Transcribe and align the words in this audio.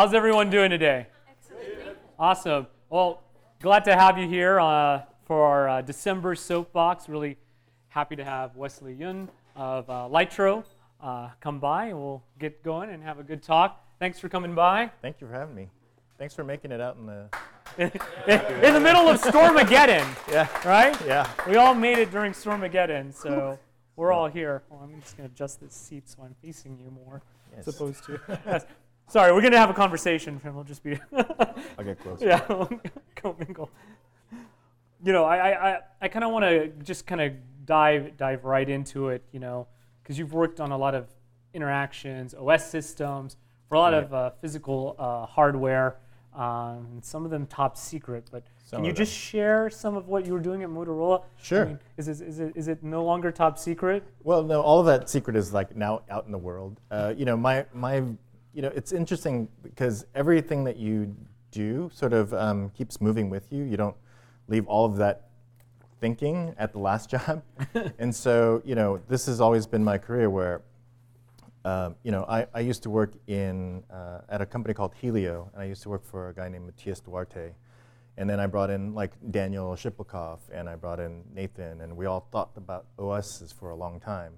How's 0.00 0.14
everyone 0.14 0.48
doing 0.48 0.70
today? 0.70 1.08
Excellent. 1.28 1.98
Awesome. 2.18 2.66
Well, 2.88 3.22
glad 3.60 3.84
to 3.84 3.94
have 3.94 4.16
you 4.16 4.26
here 4.26 4.58
uh, 4.58 5.02
for 5.26 5.44
our 5.44 5.68
uh, 5.68 5.82
December 5.82 6.34
soapbox. 6.34 7.06
Really 7.06 7.36
happy 7.88 8.16
to 8.16 8.24
have 8.24 8.56
Wesley 8.56 8.94
Yun 8.94 9.28
of 9.56 9.90
uh, 9.90 10.08
Lytro 10.10 10.64
uh, 11.02 11.28
come 11.42 11.58
by, 11.58 11.88
and 11.88 11.98
we'll 11.98 12.22
get 12.38 12.62
going 12.62 12.88
and 12.88 13.02
have 13.02 13.18
a 13.18 13.22
good 13.22 13.42
talk. 13.42 13.84
Thanks 13.98 14.18
for 14.18 14.30
coming 14.30 14.54
by. 14.54 14.90
Thank 15.02 15.20
you 15.20 15.26
for 15.26 15.34
having 15.34 15.54
me. 15.54 15.68
Thanks 16.16 16.32
for 16.32 16.44
making 16.44 16.72
it 16.72 16.80
out 16.80 16.96
in 16.96 17.04
the. 17.04 17.28
in 17.76 18.72
the 18.72 18.80
middle 18.80 19.06
of 19.06 19.20
Stormageddon, 19.20 20.06
Yeah. 20.32 20.48
right? 20.66 20.98
Yeah. 21.04 21.30
We 21.46 21.56
all 21.56 21.74
made 21.74 21.98
it 21.98 22.10
during 22.10 22.32
Stormageddon, 22.32 23.12
so 23.12 23.58
we're 23.96 24.12
all 24.12 24.28
here. 24.28 24.62
Well, 24.70 24.80
I'm 24.82 24.98
just 25.02 25.18
going 25.18 25.28
to 25.28 25.34
adjust 25.34 25.60
this 25.60 25.74
seat 25.74 26.08
so 26.08 26.22
I'm 26.22 26.34
facing 26.42 26.78
you 26.78 26.90
more, 26.90 27.20
Yes. 27.54 27.68
as 27.68 27.74
opposed 27.74 28.04
to. 28.04 28.64
Sorry, 29.10 29.32
we're 29.32 29.40
going 29.40 29.52
to 29.52 29.58
have 29.58 29.70
a 29.70 29.74
conversation, 29.74 30.40
and 30.44 30.54
we'll 30.54 30.62
just 30.62 30.84
be. 30.84 30.96
I'll 31.12 31.84
get 31.84 31.98
closer. 31.98 32.24
yeah, 32.26 32.44
we'll 32.48 32.70
go 33.20 33.34
mingle. 33.40 33.68
You 35.02 35.12
know, 35.12 35.24
I, 35.24 35.36
I, 35.50 35.70
I, 35.70 35.78
I 36.02 36.08
kind 36.08 36.24
of 36.24 36.30
want 36.30 36.44
to 36.44 36.68
just 36.84 37.08
kind 37.08 37.20
of 37.20 37.32
dive 37.66 38.16
dive 38.16 38.44
right 38.44 38.68
into 38.68 39.08
it. 39.08 39.24
You 39.32 39.40
know, 39.40 39.66
because 40.00 40.16
you've 40.16 40.32
worked 40.32 40.60
on 40.60 40.70
a 40.70 40.78
lot 40.78 40.94
of 40.94 41.08
interactions, 41.54 42.34
OS 42.34 42.70
systems, 42.70 43.36
for 43.68 43.74
a 43.74 43.78
lot 43.80 43.92
Right. 43.94 44.04
of 44.04 44.14
uh, 44.14 44.30
physical 44.40 44.94
uh, 44.96 45.26
hardware. 45.26 45.96
Um, 46.32 47.00
some 47.02 47.24
of 47.24 47.32
them 47.32 47.46
top 47.46 47.76
secret, 47.76 48.28
but 48.30 48.44
Some 48.64 48.76
can 48.78 48.84
you 48.84 48.92
just 48.92 49.12
share 49.12 49.68
some 49.68 49.96
of 49.96 50.06
what 50.06 50.24
you 50.24 50.32
were 50.32 50.38
doing 50.38 50.62
at 50.62 50.68
Motorola? 50.68 51.22
I 51.22 51.24
Sure. 51.42 51.66
mean, 51.66 51.78
is, 51.96 52.06
it, 52.06 52.20
is, 52.20 52.38
it, 52.38 52.52
is 52.54 52.68
it 52.68 52.84
no 52.84 53.04
longer 53.04 53.32
top 53.32 53.58
secret? 53.58 54.04
Well, 54.22 54.44
no, 54.44 54.60
all 54.60 54.78
of 54.78 54.86
that 54.86 55.10
secret 55.10 55.34
is 55.34 55.52
like 55.52 55.74
now 55.74 56.02
out 56.08 56.26
in 56.26 56.30
the 56.30 56.38
world. 56.38 56.78
Uh, 56.88 57.12
you 57.16 57.24
know, 57.24 57.36
my 57.36 57.66
my, 57.74 58.04
you 58.52 58.62
know, 58.62 58.72
it's 58.74 58.92
interesting 58.92 59.48
because 59.62 60.04
everything 60.14 60.64
that 60.64 60.76
you 60.76 61.14
do 61.50 61.90
sort 61.92 62.12
of 62.12 62.32
um, 62.34 62.70
keeps 62.70 63.00
moving 63.00 63.30
with 63.30 63.52
you. 63.52 63.64
You 63.64 63.76
don't 63.76 63.96
leave 64.48 64.66
all 64.66 64.84
of 64.84 64.96
that 64.96 65.28
thinking 66.00 66.54
at 66.58 66.72
the 66.72 66.78
last 66.78 67.10
job, 67.14 67.42
and 67.98 68.14
so 68.14 68.62
you 68.64 68.74
know, 68.74 69.00
this 69.08 69.26
has 69.26 69.40
always 69.40 69.66
been 69.66 69.84
my 69.84 69.98
career 69.98 70.30
where. 70.30 70.62
Um, 71.62 71.96
you 72.02 72.10
know, 72.10 72.24
I, 72.26 72.46
I 72.54 72.60
used 72.60 72.82
to 72.84 72.90
work 72.90 73.12
in 73.26 73.84
uh, 73.90 74.22
at 74.30 74.40
a 74.40 74.46
company 74.46 74.72
called 74.72 74.94
Helio, 74.94 75.50
and 75.52 75.62
I 75.62 75.66
used 75.66 75.82
to 75.82 75.90
work 75.90 76.06
for 76.06 76.30
a 76.30 76.34
guy 76.34 76.48
named 76.48 76.64
Matias 76.64 77.00
Duarte, 77.00 77.52
and 78.16 78.30
then 78.30 78.40
I 78.40 78.46
brought 78.46 78.70
in 78.70 78.94
like 78.94 79.12
Daniel 79.30 79.74
Shiplacoff, 79.74 80.38
and 80.50 80.70
I 80.70 80.76
brought 80.76 81.00
in 81.00 81.22
Nathan, 81.34 81.82
and 81.82 81.94
we 81.98 82.06
all 82.06 82.26
thought 82.32 82.52
about 82.56 82.86
OSs 82.98 83.52
for 83.52 83.72
a 83.72 83.76
long 83.76 84.00
time 84.00 84.32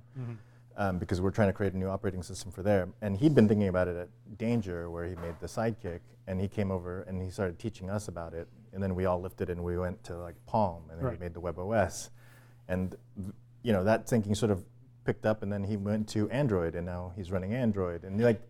um, 0.76 0.98
because 0.98 1.20
we're 1.20 1.30
trying 1.30 1.48
to 1.48 1.52
create 1.52 1.72
a 1.74 1.76
new 1.78 1.88
operating 1.88 2.22
system 2.22 2.50
for 2.50 2.62
there. 2.62 2.88
And 3.00 3.16
he'd 3.16 3.34
been 3.34 3.48
thinking 3.48 3.68
about 3.68 3.88
it 3.88 3.96
at 3.96 4.08
Danger, 4.38 4.90
where 4.90 5.06
he 5.06 5.14
made 5.16 5.34
the 5.40 5.46
Sidekick, 5.46 6.00
and 6.26 6.40
he 6.40 6.48
came 6.48 6.70
over 6.70 7.02
and 7.02 7.20
he 7.22 7.30
started 7.30 7.58
teaching 7.58 7.90
us 7.90 8.08
about 8.08 8.32
it, 8.34 8.48
and 8.72 8.82
then 8.82 8.94
we 8.94 9.06
all 9.06 9.20
lifted 9.20 9.50
and 9.50 9.62
we 9.62 9.76
went 9.76 10.02
to 10.04 10.16
like 10.16 10.34
Palm, 10.46 10.84
and 10.90 10.98
then 10.98 11.06
Right. 11.06 11.18
we 11.18 11.24
made 11.24 11.34
the 11.34 11.40
Web 11.40 11.58
OS, 11.58 12.10
and 12.68 12.94
you 13.62 13.72
know 13.72 13.84
that 13.84 14.08
thinking 14.08 14.34
sort 14.34 14.50
of 14.50 14.64
picked 15.04 15.26
up, 15.26 15.42
and 15.42 15.52
then 15.52 15.64
he 15.64 15.76
went 15.76 16.08
to 16.10 16.30
Android, 16.30 16.74
and 16.76 16.86
now 16.86 17.12
he's 17.16 17.30
running 17.32 17.52
Android, 17.54 18.04
and 18.04 18.20
like 18.22 18.40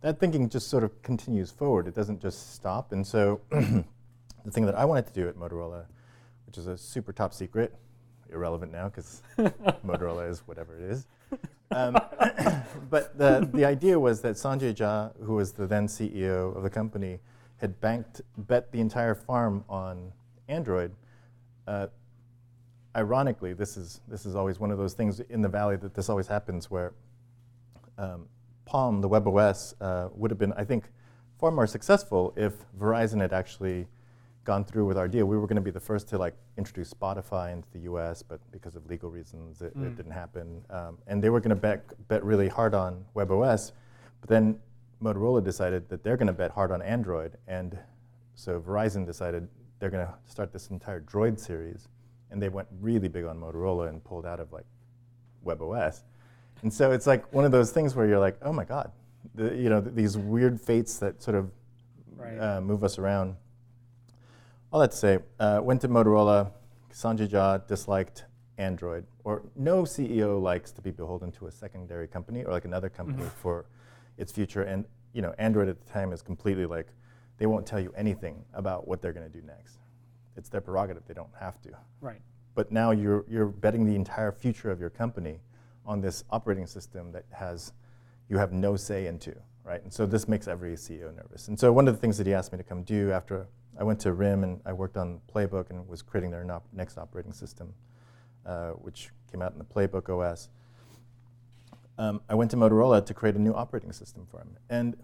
that 0.00 0.18
thinking 0.18 0.48
just 0.48 0.68
sort 0.68 0.82
of 0.82 1.00
continues 1.02 1.50
forward. 1.52 1.86
It 1.86 1.94
doesn't 1.94 2.20
just 2.20 2.54
stop, 2.54 2.90
and 2.92 3.06
so 3.06 3.40
the 3.50 4.50
thing 4.50 4.66
that 4.66 4.74
I 4.74 4.84
wanted 4.84 5.06
to 5.06 5.12
do 5.12 5.28
at 5.28 5.36
Motorola, 5.36 5.84
which 6.46 6.58
is 6.58 6.66
a 6.66 6.76
super 6.76 7.12
top 7.12 7.32
secret, 7.32 7.72
irrelevant 8.32 8.72
now 8.72 8.88
because 8.88 9.22
Motorola 9.86 10.28
is 10.28 10.40
whatever 10.40 10.76
it 10.76 10.82
is. 10.82 11.06
Um, 11.70 11.94
but 12.90 13.16
the, 13.16 13.48
the 13.52 13.64
idea 13.64 13.98
was 13.98 14.20
that 14.22 14.36
Sanjay 14.36 14.74
Jha, 14.74 15.12
who 15.24 15.34
was 15.34 15.52
the 15.52 15.66
then 15.66 15.86
CEO 15.86 16.54
of 16.56 16.62
the 16.62 16.70
company, 16.70 17.20
had 17.56 17.80
banked, 17.80 18.20
bet 18.36 18.72
the 18.72 18.80
entire 18.80 19.14
farm 19.14 19.64
on 19.68 20.12
Android. 20.48 20.92
Uh, 21.66 21.86
ironically, 22.96 23.52
this 23.52 23.76
is, 23.76 24.00
this 24.08 24.26
is 24.26 24.34
always 24.34 24.58
one 24.58 24.70
of 24.70 24.78
those 24.78 24.94
things 24.94 25.20
in 25.20 25.42
the 25.42 25.48
valley 25.48 25.76
that 25.76 25.94
this 25.94 26.08
always 26.08 26.26
happens 26.26 26.70
where 26.70 26.92
um, 27.98 28.26
Palm, 28.64 29.00
the 29.00 29.08
WebOS, 29.08 29.74
uh, 29.80 30.08
would 30.14 30.30
have 30.30 30.38
been, 30.38 30.52
I 30.54 30.64
think, 30.64 30.84
far 31.38 31.50
more 31.50 31.66
successful 31.66 32.32
if 32.36 32.54
Verizon 32.78 33.20
had 33.20 33.32
actually 33.32 33.86
gone 34.44 34.64
through 34.64 34.86
with 34.86 34.98
our 34.98 35.06
deal. 35.08 35.26
We 35.26 35.36
were 35.36 35.46
going 35.46 35.56
to 35.56 35.62
be 35.62 35.70
the 35.70 35.80
first 35.80 36.08
to 36.08 36.18
like 36.18 36.34
introduce 36.58 36.92
Spotify 36.92 37.52
into 37.52 37.68
the 37.72 37.80
U.S., 37.80 38.22
but 38.22 38.40
because 38.50 38.74
of 38.74 38.86
legal 38.86 39.10
reasons, 39.10 39.62
it, 39.62 39.76
Mm. 39.76 39.86
it 39.86 39.96
didn't 39.96 40.12
happen. 40.12 40.64
Um, 40.70 40.98
and 41.06 41.22
they 41.22 41.30
were 41.30 41.40
going 41.40 41.50
to 41.50 41.56
bet 41.56 41.84
bet 42.08 42.24
really 42.24 42.48
hard 42.48 42.74
on 42.74 43.04
WebOS, 43.14 43.72
but 44.20 44.28
then 44.28 44.58
Motorola 45.02 45.42
decided 45.42 45.88
that 45.88 46.02
they're 46.04 46.16
going 46.16 46.26
to 46.28 46.32
bet 46.32 46.50
hard 46.50 46.70
on 46.72 46.82
Android, 46.82 47.36
and 47.48 47.78
so 48.34 48.60
Verizon 48.60 49.04
decided 49.06 49.48
they're 49.78 49.90
going 49.90 50.06
to 50.06 50.14
start 50.26 50.52
this 50.52 50.68
entire 50.70 51.00
Droid 51.00 51.38
series, 51.40 51.88
and 52.30 52.40
they 52.40 52.48
went 52.48 52.68
really 52.80 53.08
big 53.08 53.24
on 53.24 53.38
Motorola 53.40 53.88
and 53.88 54.02
pulled 54.04 54.24
out 54.26 54.38
of 54.40 54.52
like 54.52 54.64
WebOS. 55.44 56.02
And 56.62 56.72
so 56.72 56.92
it's 56.92 57.06
like 57.06 57.32
one 57.32 57.44
of 57.44 57.50
those 57.52 57.72
things 57.72 57.94
where 57.96 58.06
you're 58.06 58.20
like, 58.20 58.38
oh 58.42 58.52
my 58.52 58.64
God, 58.64 58.92
the, 59.34 59.54
you 59.56 59.68
know, 59.68 59.80
th- 59.80 59.94
these 59.94 60.16
weird 60.16 60.60
fates 60.60 60.98
that 60.98 61.22
sort 61.22 61.36
of 61.36 61.50
Right. 62.16 62.38
uh, 62.38 62.60
move 62.60 62.84
us 62.84 62.98
around. 62.98 63.34
All 64.72 64.80
that 64.80 64.92
to 64.92 64.96
say, 64.96 65.18
uh, 65.38 65.60
went 65.62 65.82
to 65.82 65.88
Motorola. 65.88 66.50
Sanjay 66.92 67.28
Jha 67.28 67.66
disliked 67.66 68.24
Android, 68.56 69.04
or 69.24 69.42
no 69.54 69.82
CEO 69.82 70.40
likes 70.40 70.72
to 70.72 70.80
be 70.80 70.90
beholden 70.90 71.30
to 71.32 71.46
a 71.46 71.50
secondary 71.50 72.08
company 72.08 72.42
or 72.44 72.52
like 72.52 72.64
another 72.64 72.88
company 72.88 73.24
for 73.42 73.66
its 74.16 74.32
future. 74.32 74.62
And 74.62 74.86
you 75.12 75.20
know, 75.20 75.34
Android 75.38 75.68
at 75.68 75.78
the 75.84 75.92
time 75.92 76.12
is 76.12 76.22
completely 76.22 76.64
like 76.64 76.88
they 77.38 77.44
won't 77.46 77.66
tell 77.66 77.80
you 77.80 77.92
anything 77.96 78.44
about 78.54 78.88
what 78.88 79.02
they're 79.02 79.12
going 79.12 79.30
to 79.30 79.40
do 79.40 79.44
next. 79.46 79.78
It's 80.36 80.48
their 80.48 80.62
prerogative; 80.62 81.02
they 81.06 81.14
don't 81.14 81.34
have 81.38 81.60
to 81.62 81.70
Right. 82.00 82.22
but 82.54 82.72
now 82.72 82.92
you're, 82.92 83.24
you're 83.28 83.46
betting 83.46 83.84
the 83.84 83.94
entire 83.94 84.32
future 84.32 84.70
of 84.70 84.80
your 84.80 84.90
company 84.90 85.40
on 85.84 86.00
this 86.00 86.24
operating 86.30 86.66
system 86.66 87.12
that 87.12 87.24
has 87.30 87.72
you 88.30 88.38
have 88.38 88.52
no 88.52 88.76
say 88.76 89.06
into, 89.06 89.34
right? 89.64 89.82
And 89.82 89.92
so 89.92 90.06
this 90.06 90.28
makes 90.28 90.48
every 90.48 90.72
CEO 90.76 91.14
nervous. 91.14 91.48
And 91.48 91.60
so 91.60 91.72
one 91.72 91.88
of 91.88 91.94
the 91.94 92.00
things 92.00 92.16
that 92.16 92.26
he 92.26 92.32
asked 92.32 92.52
me 92.52 92.58
to 92.58 92.64
come 92.64 92.82
do 92.84 93.12
after 93.12 93.46
I 93.78 93.84
went 93.84 94.00
to 94.00 94.12
RIM 94.12 94.44
and 94.44 94.60
I 94.64 94.72
worked 94.72 94.96
on 94.96 95.20
Playbook 95.32 95.70
and 95.70 95.88
was 95.88 96.02
creating 96.02 96.30
their 96.30 96.44
no- 96.44 96.62
next 96.72 96.98
operating 96.98 97.32
system, 97.32 97.74
uh, 98.44 98.70
which 98.72 99.10
came 99.30 99.42
out 99.42 99.52
in 99.52 99.58
the 99.58 99.64
Playbook 99.64 100.08
OS. 100.08 100.48
Um, 101.98 102.20
I 102.28 102.34
went 102.34 102.50
to 102.52 102.56
Motorola 102.56 103.04
to 103.04 103.14
create 103.14 103.36
a 103.36 103.40
new 103.40 103.54
operating 103.54 103.92
system 103.92 104.26
for 104.30 104.40
him. 104.40 104.56
And 104.68 104.96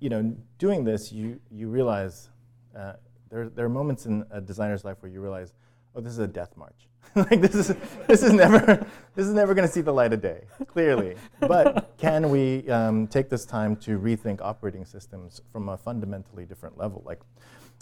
you 0.00 0.08
know, 0.08 0.34
doing 0.58 0.84
this, 0.84 1.12
you, 1.12 1.40
you 1.50 1.68
realize 1.68 2.30
uh, 2.76 2.94
there, 3.30 3.48
there 3.48 3.66
are 3.66 3.70
moments 3.70 4.06
in 4.06 4.24
a 4.30 4.40
designer's 4.40 4.84
life 4.84 4.96
where 5.00 5.12
you 5.12 5.20
realize, 5.20 5.52
oh, 5.94 6.00
this 6.00 6.12
is 6.12 6.18
a 6.18 6.28
death 6.28 6.56
march. 6.56 6.88
like 7.14 7.40
this 7.40 7.54
is, 7.54 7.74
this 8.06 8.22
is 8.22 8.32
never, 8.32 8.86
this 9.16 9.26
is 9.26 9.32
never 9.32 9.52
going 9.54 9.66
to 9.66 9.72
see 9.72 9.80
the 9.80 9.92
light 9.92 10.12
of 10.12 10.22
day, 10.22 10.44
clearly. 10.66 11.16
But 11.40 11.96
can 11.98 12.30
we 12.30 12.68
um, 12.70 13.08
take 13.08 13.28
this 13.28 13.44
time 13.44 13.74
to 13.76 13.98
rethink 13.98 14.40
operating 14.40 14.84
systems 14.84 15.40
from 15.52 15.68
a 15.68 15.76
fundamentally 15.76 16.44
different 16.44 16.78
level? 16.78 17.02
Like, 17.04 17.20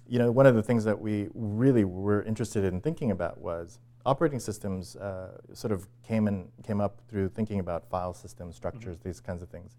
you 0.08 0.18
know, 0.18 0.30
one 0.30 0.46
of 0.46 0.54
the 0.54 0.62
things 0.62 0.84
that 0.84 0.98
we 0.98 1.28
really 1.34 1.84
were 1.84 2.22
interested 2.22 2.64
in 2.64 2.80
thinking 2.80 3.10
about 3.10 3.38
was 3.38 3.78
operating 4.06 4.40
systems 4.40 4.96
uh, 4.96 5.36
sort 5.52 5.72
of 5.72 5.86
came 6.02 6.26
and 6.26 6.48
came 6.62 6.80
up 6.80 7.02
through 7.10 7.28
thinking 7.28 7.60
about 7.60 7.90
file 7.90 8.14
systems, 8.14 8.56
structures, 8.56 8.96
these 9.04 9.20
kinds 9.20 9.42
of 9.42 9.50
things. 9.50 9.76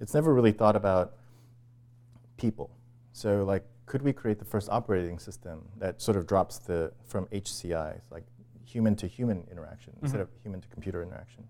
It's 0.00 0.14
never 0.14 0.34
really 0.34 0.52
thought 0.52 0.74
about 0.74 1.14
people. 2.36 2.70
So 3.18 3.42
like, 3.42 3.64
could 3.86 4.02
we 4.02 4.12
create 4.12 4.38
the 4.38 4.44
first 4.44 4.68
operating 4.70 5.18
system 5.18 5.68
that 5.78 6.00
sort 6.00 6.16
of 6.16 6.24
drops 6.24 6.58
the 6.58 6.92
from 7.04 7.26
HCI, 7.26 8.00
like 8.12 8.22
human 8.64 8.94
to 8.94 9.08
human 9.08 9.44
interaction 9.50 9.92
mm-hmm. 9.94 10.04
instead 10.06 10.20
of 10.20 10.28
human 10.44 10.60
to 10.60 10.68
computer 10.68 11.02
interaction? 11.02 11.42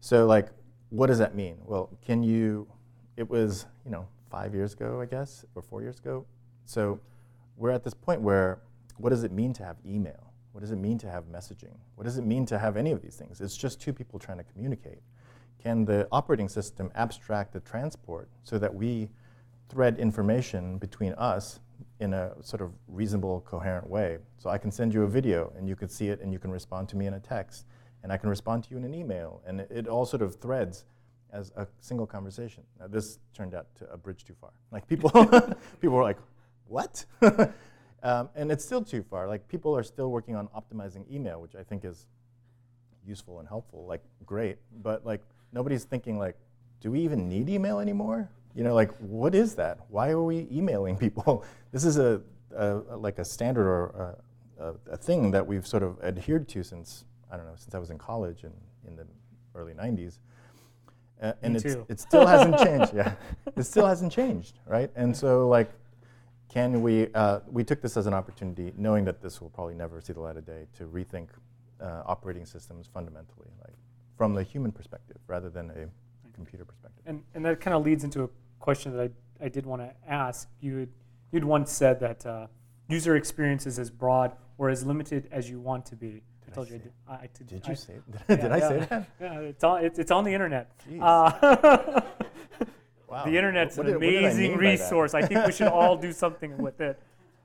So 0.00 0.26
like, 0.26 0.50
what 0.90 1.08
does 1.08 1.18
that 1.18 1.34
mean? 1.34 1.56
Well, 1.64 1.90
can 2.06 2.22
you? 2.22 2.68
It 3.16 3.28
was 3.28 3.66
you 3.84 3.90
know 3.90 4.06
five 4.30 4.54
years 4.54 4.74
ago, 4.74 5.00
I 5.00 5.06
guess, 5.06 5.44
or 5.56 5.62
four 5.62 5.82
years 5.82 5.98
ago. 5.98 6.24
So 6.66 7.00
we're 7.56 7.72
at 7.72 7.82
this 7.82 7.94
point 7.94 8.20
where 8.20 8.60
what 8.96 9.10
does 9.10 9.24
it 9.24 9.32
mean 9.32 9.52
to 9.54 9.64
have 9.64 9.78
email? 9.84 10.32
What 10.52 10.60
does 10.60 10.70
it 10.70 10.76
mean 10.76 10.98
to 10.98 11.10
have 11.10 11.24
messaging? 11.24 11.76
What 11.96 12.04
does 12.04 12.16
it 12.16 12.24
mean 12.24 12.46
to 12.46 12.60
have 12.60 12.76
any 12.76 12.92
of 12.92 13.02
these 13.02 13.16
things? 13.16 13.40
It's 13.40 13.56
just 13.56 13.80
two 13.80 13.92
people 13.92 14.20
trying 14.20 14.38
to 14.38 14.44
communicate. 14.44 15.00
Can 15.60 15.84
the 15.84 16.06
operating 16.12 16.48
system 16.48 16.92
abstract 16.94 17.52
the 17.52 17.60
transport 17.60 18.28
so 18.44 18.58
that 18.58 18.72
we 18.72 19.08
thread 19.72 19.98
information 19.98 20.76
between 20.76 21.14
us 21.14 21.60
in 21.98 22.12
a 22.12 22.32
sort 22.42 22.60
of 22.60 22.72
reasonable, 22.88 23.40
coherent 23.40 23.88
way? 23.88 24.18
So 24.36 24.50
I 24.50 24.58
can 24.58 24.70
send 24.70 24.92
you 24.92 25.04
a 25.04 25.08
video 25.08 25.50
and 25.56 25.66
you 25.66 25.74
can 25.74 25.88
see 25.88 26.08
it 26.08 26.20
and 26.20 26.30
you 26.30 26.38
can 26.38 26.50
respond 26.50 26.90
to 26.90 26.96
me 26.96 27.06
in 27.06 27.14
a 27.14 27.20
text 27.20 27.64
and 28.02 28.12
I 28.12 28.18
can 28.18 28.28
respond 28.28 28.64
to 28.64 28.70
you 28.70 28.76
in 28.76 28.84
an 28.84 28.94
email 28.94 29.40
and 29.46 29.60
it, 29.60 29.70
it 29.70 29.88
all 29.88 30.04
sort 30.04 30.20
of 30.20 30.36
threads 30.36 30.84
as 31.32 31.52
a 31.56 31.66
single 31.80 32.06
conversation. 32.06 32.62
Now 32.78 32.86
this 32.86 33.18
turned 33.32 33.54
out 33.54 33.74
to 33.76 33.90
a 33.90 33.96
bridge 33.96 34.24
too 34.24 34.34
far. 34.38 34.50
Like 34.70 34.86
people, 34.86 35.10
people 35.80 35.96
were 35.96 36.02
like, 36.02 36.18
what? 36.66 37.06
um, 38.02 38.28
and 38.34 38.52
it's 38.52 38.64
still 38.64 38.82
too 38.82 39.02
far. 39.02 39.26
Like 39.26 39.48
people 39.48 39.74
are 39.74 39.82
still 39.82 40.10
working 40.10 40.36
on 40.36 40.48
optimizing 40.48 41.10
email, 41.10 41.40
which 41.40 41.54
I 41.54 41.62
think 41.62 41.86
is 41.86 42.06
useful 43.06 43.38
and 43.38 43.48
helpful. 43.48 43.86
Like 43.86 44.02
great, 44.26 44.58
but 44.82 45.06
like 45.06 45.22
nobody's 45.50 45.84
thinking 45.84 46.18
like, 46.18 46.36
do 46.82 46.90
we 46.90 47.00
even 47.00 47.26
need 47.26 47.48
email 47.48 47.80
anymore? 47.80 48.28
You 48.54 48.64
know, 48.64 48.74
like 48.74 48.96
what 48.98 49.34
is 49.34 49.54
that? 49.56 49.78
Why 49.88 50.10
are 50.10 50.22
we 50.22 50.46
emailing 50.50 50.96
people? 50.96 51.44
This 51.72 51.84
is 51.86 51.96
a, 51.96 52.20
a 52.54 52.74
like 52.98 53.18
a 53.18 53.24
standard 53.24 53.66
or 53.66 54.18
a, 54.58 54.74
a, 54.90 54.96
thing 54.98 55.30
that 55.30 55.46
we've 55.46 55.66
sort 55.66 55.82
of 55.82 55.98
adhered 56.02 56.46
to 56.50 56.62
since 56.62 57.06
I 57.30 57.38
don't 57.38 57.46
know 57.46 57.54
since 57.56 57.74
I 57.74 57.78
was 57.78 57.88
in 57.88 57.96
college 57.96 58.44
and 58.44 58.52
in 58.86 58.94
the 58.94 59.06
early 59.54 59.72
'90s. 59.72 60.18
Uh, 61.22 61.32
and 61.40 61.56
it 61.56 61.98
still 61.98 62.26
hasn't 62.26 62.58
changed. 62.66 62.92
Yeah, 62.94 63.14
it 63.56 63.62
still 63.62 63.86
hasn't 63.86 64.12
changed, 64.12 64.58
right? 64.66 64.90
And 64.96 65.16
so 65.16 65.48
like, 65.48 65.72
can 66.50 66.82
we? 66.82 67.10
Uh, 67.14 67.40
we 67.50 67.64
took 67.64 67.80
this 67.80 67.96
as 67.96 68.06
an 68.06 68.12
opportunity, 68.12 68.74
knowing 68.76 69.06
that 69.06 69.22
this 69.22 69.40
will 69.40 69.48
probably 69.48 69.74
never 69.74 69.98
see 70.02 70.12
the 70.12 70.20
light 70.20 70.36
of 70.36 70.44
day, 70.44 70.66
to 70.76 70.84
rethink 70.84 71.28
uh, 71.80 72.02
operating 72.04 72.44
systems 72.44 72.86
fundamentally, 72.92 73.48
like 73.62 73.74
from 74.16 74.34
the 74.34 74.42
human 74.42 74.70
perspective 74.70 75.16
rather 75.26 75.48
than 75.48 75.70
a 75.70 75.88
computer 76.34 76.64
perspective. 76.64 77.02
And, 77.06 77.22
and 77.34 77.44
that 77.44 77.60
kind 77.60 77.74
of 77.74 77.84
leads 77.84 78.04
into 78.04 78.24
a 78.24 78.28
question 78.62 78.96
that 78.96 79.10
I, 79.40 79.44
I 79.44 79.48
did 79.48 79.66
want 79.66 79.82
to 79.82 79.92
ask. 80.08 80.48
You 80.60 80.88
you'd 81.32 81.44
once 81.44 81.70
said 81.70 82.00
that 82.00 82.24
uh, 82.24 82.46
user 82.88 83.16
experience 83.16 83.66
is 83.66 83.78
as 83.78 83.90
broad 83.90 84.32
or 84.56 84.70
as 84.70 84.86
limited 84.86 85.28
as 85.30 85.50
you 85.50 85.60
want 85.60 85.84
to 85.86 85.96
be. 85.96 86.22
I 86.46 86.54
told 86.54 86.68
I 86.68 86.70
you. 86.70 86.76
I 86.76 86.78
did, 86.78 86.92
I, 87.08 87.28
did, 87.38 87.46
did 87.48 87.68
you 87.68 87.74
say? 87.74 87.94
Did, 88.10 88.20
yeah, 88.28 88.36
did 88.36 88.52
I 88.52 88.56
yeah, 88.56 88.68
say 88.68 88.78
that? 88.78 89.08
Yeah, 89.20 89.38
it's 89.40 89.64
on. 89.64 89.84
It's, 89.84 89.98
it's 89.98 90.10
on 90.10 90.24
the 90.24 90.32
internet. 90.32 90.70
Uh, 91.00 91.32
wow. 93.08 93.24
The 93.24 93.36
internet's 93.36 93.76
what 93.76 93.86
an 93.86 94.00
did, 94.00 94.08
amazing 94.08 94.56
resource. 94.56 95.14
I 95.14 95.22
think 95.22 95.44
we 95.44 95.52
should 95.52 95.68
all 95.68 95.96
do 95.96 96.12
something 96.12 96.56
with 96.58 96.80
it. 96.80 97.00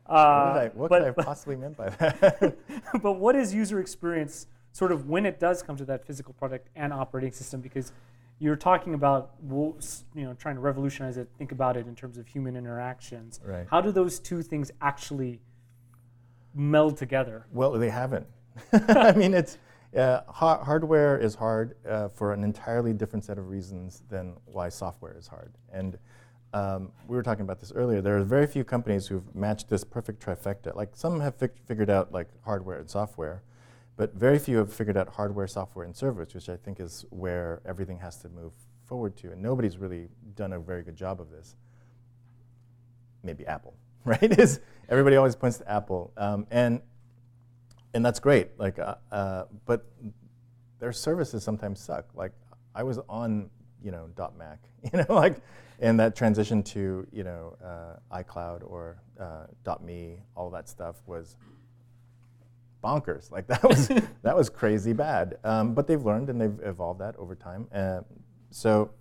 Uh, 0.05 0.13
what, 0.13 0.53
did 0.53 0.61
I, 0.61 0.67
what 0.75 0.89
but, 0.89 1.01
I 1.03 1.11
possibly 1.11 1.57
meant 1.57 1.75
by 1.75 1.89
that? 1.89 2.55
but 3.01 3.13
what 3.13 3.35
is 3.35 3.53
user 3.53 3.79
experience? 3.79 4.47
Sort 4.71 4.91
of 4.91 5.09
when 5.09 5.25
it 5.25 5.39
does 5.39 5.63
come 5.63 5.75
to 5.77 5.85
that 5.85 6.05
physical 6.05 6.35
product 6.35 6.69
and 6.75 6.93
operating 6.93 7.31
system, 7.31 7.61
because 7.61 7.91
you're 8.39 8.55
talking 8.55 8.93
about 8.93 9.31
you 9.41 9.75
know 10.15 10.33
trying 10.33 10.55
to 10.55 10.61
revolutionize 10.61 11.17
it 11.17 11.27
think 11.37 11.51
about 11.51 11.75
it 11.77 11.87
in 11.87 11.95
terms 11.95 12.17
of 12.17 12.27
human 12.27 12.55
interactions. 12.55 13.39
Right. 13.43 13.67
how 13.69 13.81
do 13.81 13.91
those 13.91 14.19
two 14.19 14.41
things 14.41 14.71
actually 14.81 15.41
meld 16.53 16.97
together? 16.97 17.47
Well 17.51 17.71
they 17.71 17.89
haven't. 17.89 18.27
I 18.73 19.11
mean 19.13 19.33
it's 19.33 19.57
uh, 19.95 20.21
ha- 20.27 20.63
hardware 20.63 21.17
is 21.17 21.35
hard 21.35 21.75
uh, 21.87 22.09
for 22.09 22.33
an 22.33 22.43
entirely 22.43 22.93
different 22.93 23.23
set 23.25 23.37
of 23.37 23.49
reasons 23.49 24.03
than 24.09 24.35
why 24.45 24.69
software 24.69 25.15
is 25.17 25.27
hard. 25.27 25.53
And 25.71 25.97
um, 26.53 26.91
we 27.07 27.15
were 27.15 27.23
talking 27.23 27.43
about 27.43 27.59
this 27.59 27.71
earlier. 27.71 28.01
There 28.01 28.17
are 28.17 28.23
very 28.23 28.47
few 28.47 28.63
companies 28.63 29.07
who've 29.07 29.35
matched 29.35 29.69
this 29.69 29.83
perfect 29.83 30.23
trifecta. 30.23 30.75
Like 30.75 30.95
some 30.95 31.19
have 31.21 31.35
fi- 31.35 31.49
figured 31.65 31.89
out 31.89 32.11
like 32.11 32.27
hardware 32.43 32.79
and 32.79 32.89
software 32.89 33.43
but 33.97 34.13
very 34.13 34.37
few 34.37 34.57
have 34.57 34.71
figured 34.71 34.95
out 34.95 35.09
hardware, 35.09 35.47
software, 35.47 35.83
and 35.83 35.95
servers, 35.95 36.33
which 36.35 36.49
I 36.49 36.55
think 36.55 36.79
is 36.79 37.03
where 37.09 37.61
everything 37.65 37.97
has 37.97 38.17
to 38.17 38.29
move 38.29 38.53
forward 38.85 39.17
to. 39.17 39.31
And 39.31 39.41
nobody's 39.41 39.77
really 39.77 40.07
done 40.35 40.53
a 40.53 40.59
very 40.59 40.83
good 40.83 40.95
job 40.95 41.19
of 41.19 41.31
this. 41.31 41.55
Maybe 43.23 43.45
Apple, 43.47 43.73
right? 44.05 44.39
is 44.39 44.61
everybody 44.87 45.15
always 45.15 45.35
points 45.35 45.57
to 45.57 45.69
Apple, 45.69 46.13
um, 46.15 46.45
and 46.51 46.81
and 47.93 48.05
that's 48.05 48.19
great. 48.19 48.49
Like, 48.59 48.77
uh, 48.77 48.95
uh, 49.11 49.45
but 49.65 49.87
their 50.77 50.93
services 50.93 51.43
sometimes 51.43 51.79
suck. 51.79 52.05
Like, 52.13 52.31
I 52.75 52.83
was 52.83 52.99
on 53.09 53.49
you 53.83 53.89
know 53.89 54.09
dot 54.15 54.37
.Mac, 54.37 54.59
you 54.93 54.99
know, 54.99 55.15
like, 55.15 55.41
and 55.79 55.99
that 55.99 56.15
transition 56.15 56.61
to 56.63 57.07
you 57.11 57.23
know 57.23 57.57
uh, 57.63 58.21
iCloud 58.21 58.61
or 58.63 59.01
uh, 59.19 59.77
.me, 59.81 60.19
all 60.35 60.51
that 60.51 60.69
stuff 60.69 61.01
was 61.07 61.35
bonkers. 62.83 63.31
Like 63.31 63.47
that 63.47 63.63
was 63.63 63.87
that 64.23 64.35
was 64.35 64.49
crazy 64.49 64.93
bad. 64.93 65.37
Um, 65.43 65.73
but 65.73 65.87
they've 65.87 66.03
learned 66.03 66.29
and 66.29 66.39
they've 66.39 66.59
evolved 66.63 67.01
that 67.01 67.15
over 67.17 67.35
time. 67.35 67.67
Uh, 67.73 68.01
so 68.49 68.91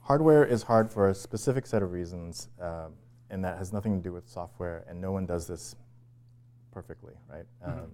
hardware 0.00 0.44
is 0.44 0.62
hard 0.62 0.90
for 0.90 1.08
a 1.08 1.14
specific 1.14 1.66
set 1.66 1.82
of 1.82 1.92
reasons, 1.92 2.48
uh, 2.60 2.88
and 3.30 3.44
that 3.44 3.58
has 3.58 3.72
nothing 3.72 3.96
to 3.96 4.02
do 4.02 4.12
with 4.12 4.28
software. 4.28 4.84
And 4.88 5.00
no 5.00 5.12
one 5.12 5.26
does 5.26 5.46
this 5.46 5.76
perfectly, 6.72 7.14
right? 7.28 7.44
Mm-hmm. 7.64 7.70
Um, 7.70 7.90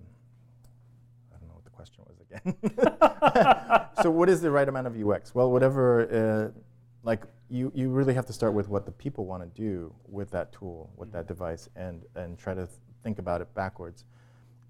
I 1.35 1.39
don't 1.39 1.49
know 1.49 1.55
what 1.55 1.65
the 1.65 1.71
question 1.71 2.05
was 2.07 2.21
again. 2.21 3.89
so 4.03 4.11
what 4.11 4.29
is 4.29 4.41
the 4.41 4.51
right 4.51 4.69
amount 4.69 4.87
of 4.87 4.97
UX? 4.97 5.35
Well, 5.35 5.51
whatever. 5.51 6.53
Uh, 6.55 6.61
like 7.03 7.23
you, 7.49 7.71
you 7.75 7.91
really 7.91 8.15
have 8.15 8.27
to 8.27 8.33
start 8.33 8.53
with 8.53 8.69
what 8.69 8.85
the 8.85 8.93
people 8.93 9.27
want 9.27 9.43
to 9.43 9.61
do 9.61 9.95
with 10.09 10.31
that 10.33 10.53
tool, 10.53 10.91
with 10.97 11.09
mm-hmm. 11.09 11.19
that 11.19 11.29
device, 11.29 11.69
and 11.77 12.05
and 12.17 12.39
try 12.39 12.55
to 12.55 12.67
th- 12.67 12.79
think 13.07 13.21
about 13.21 13.41
it 13.41 13.55
backwards. 13.55 14.05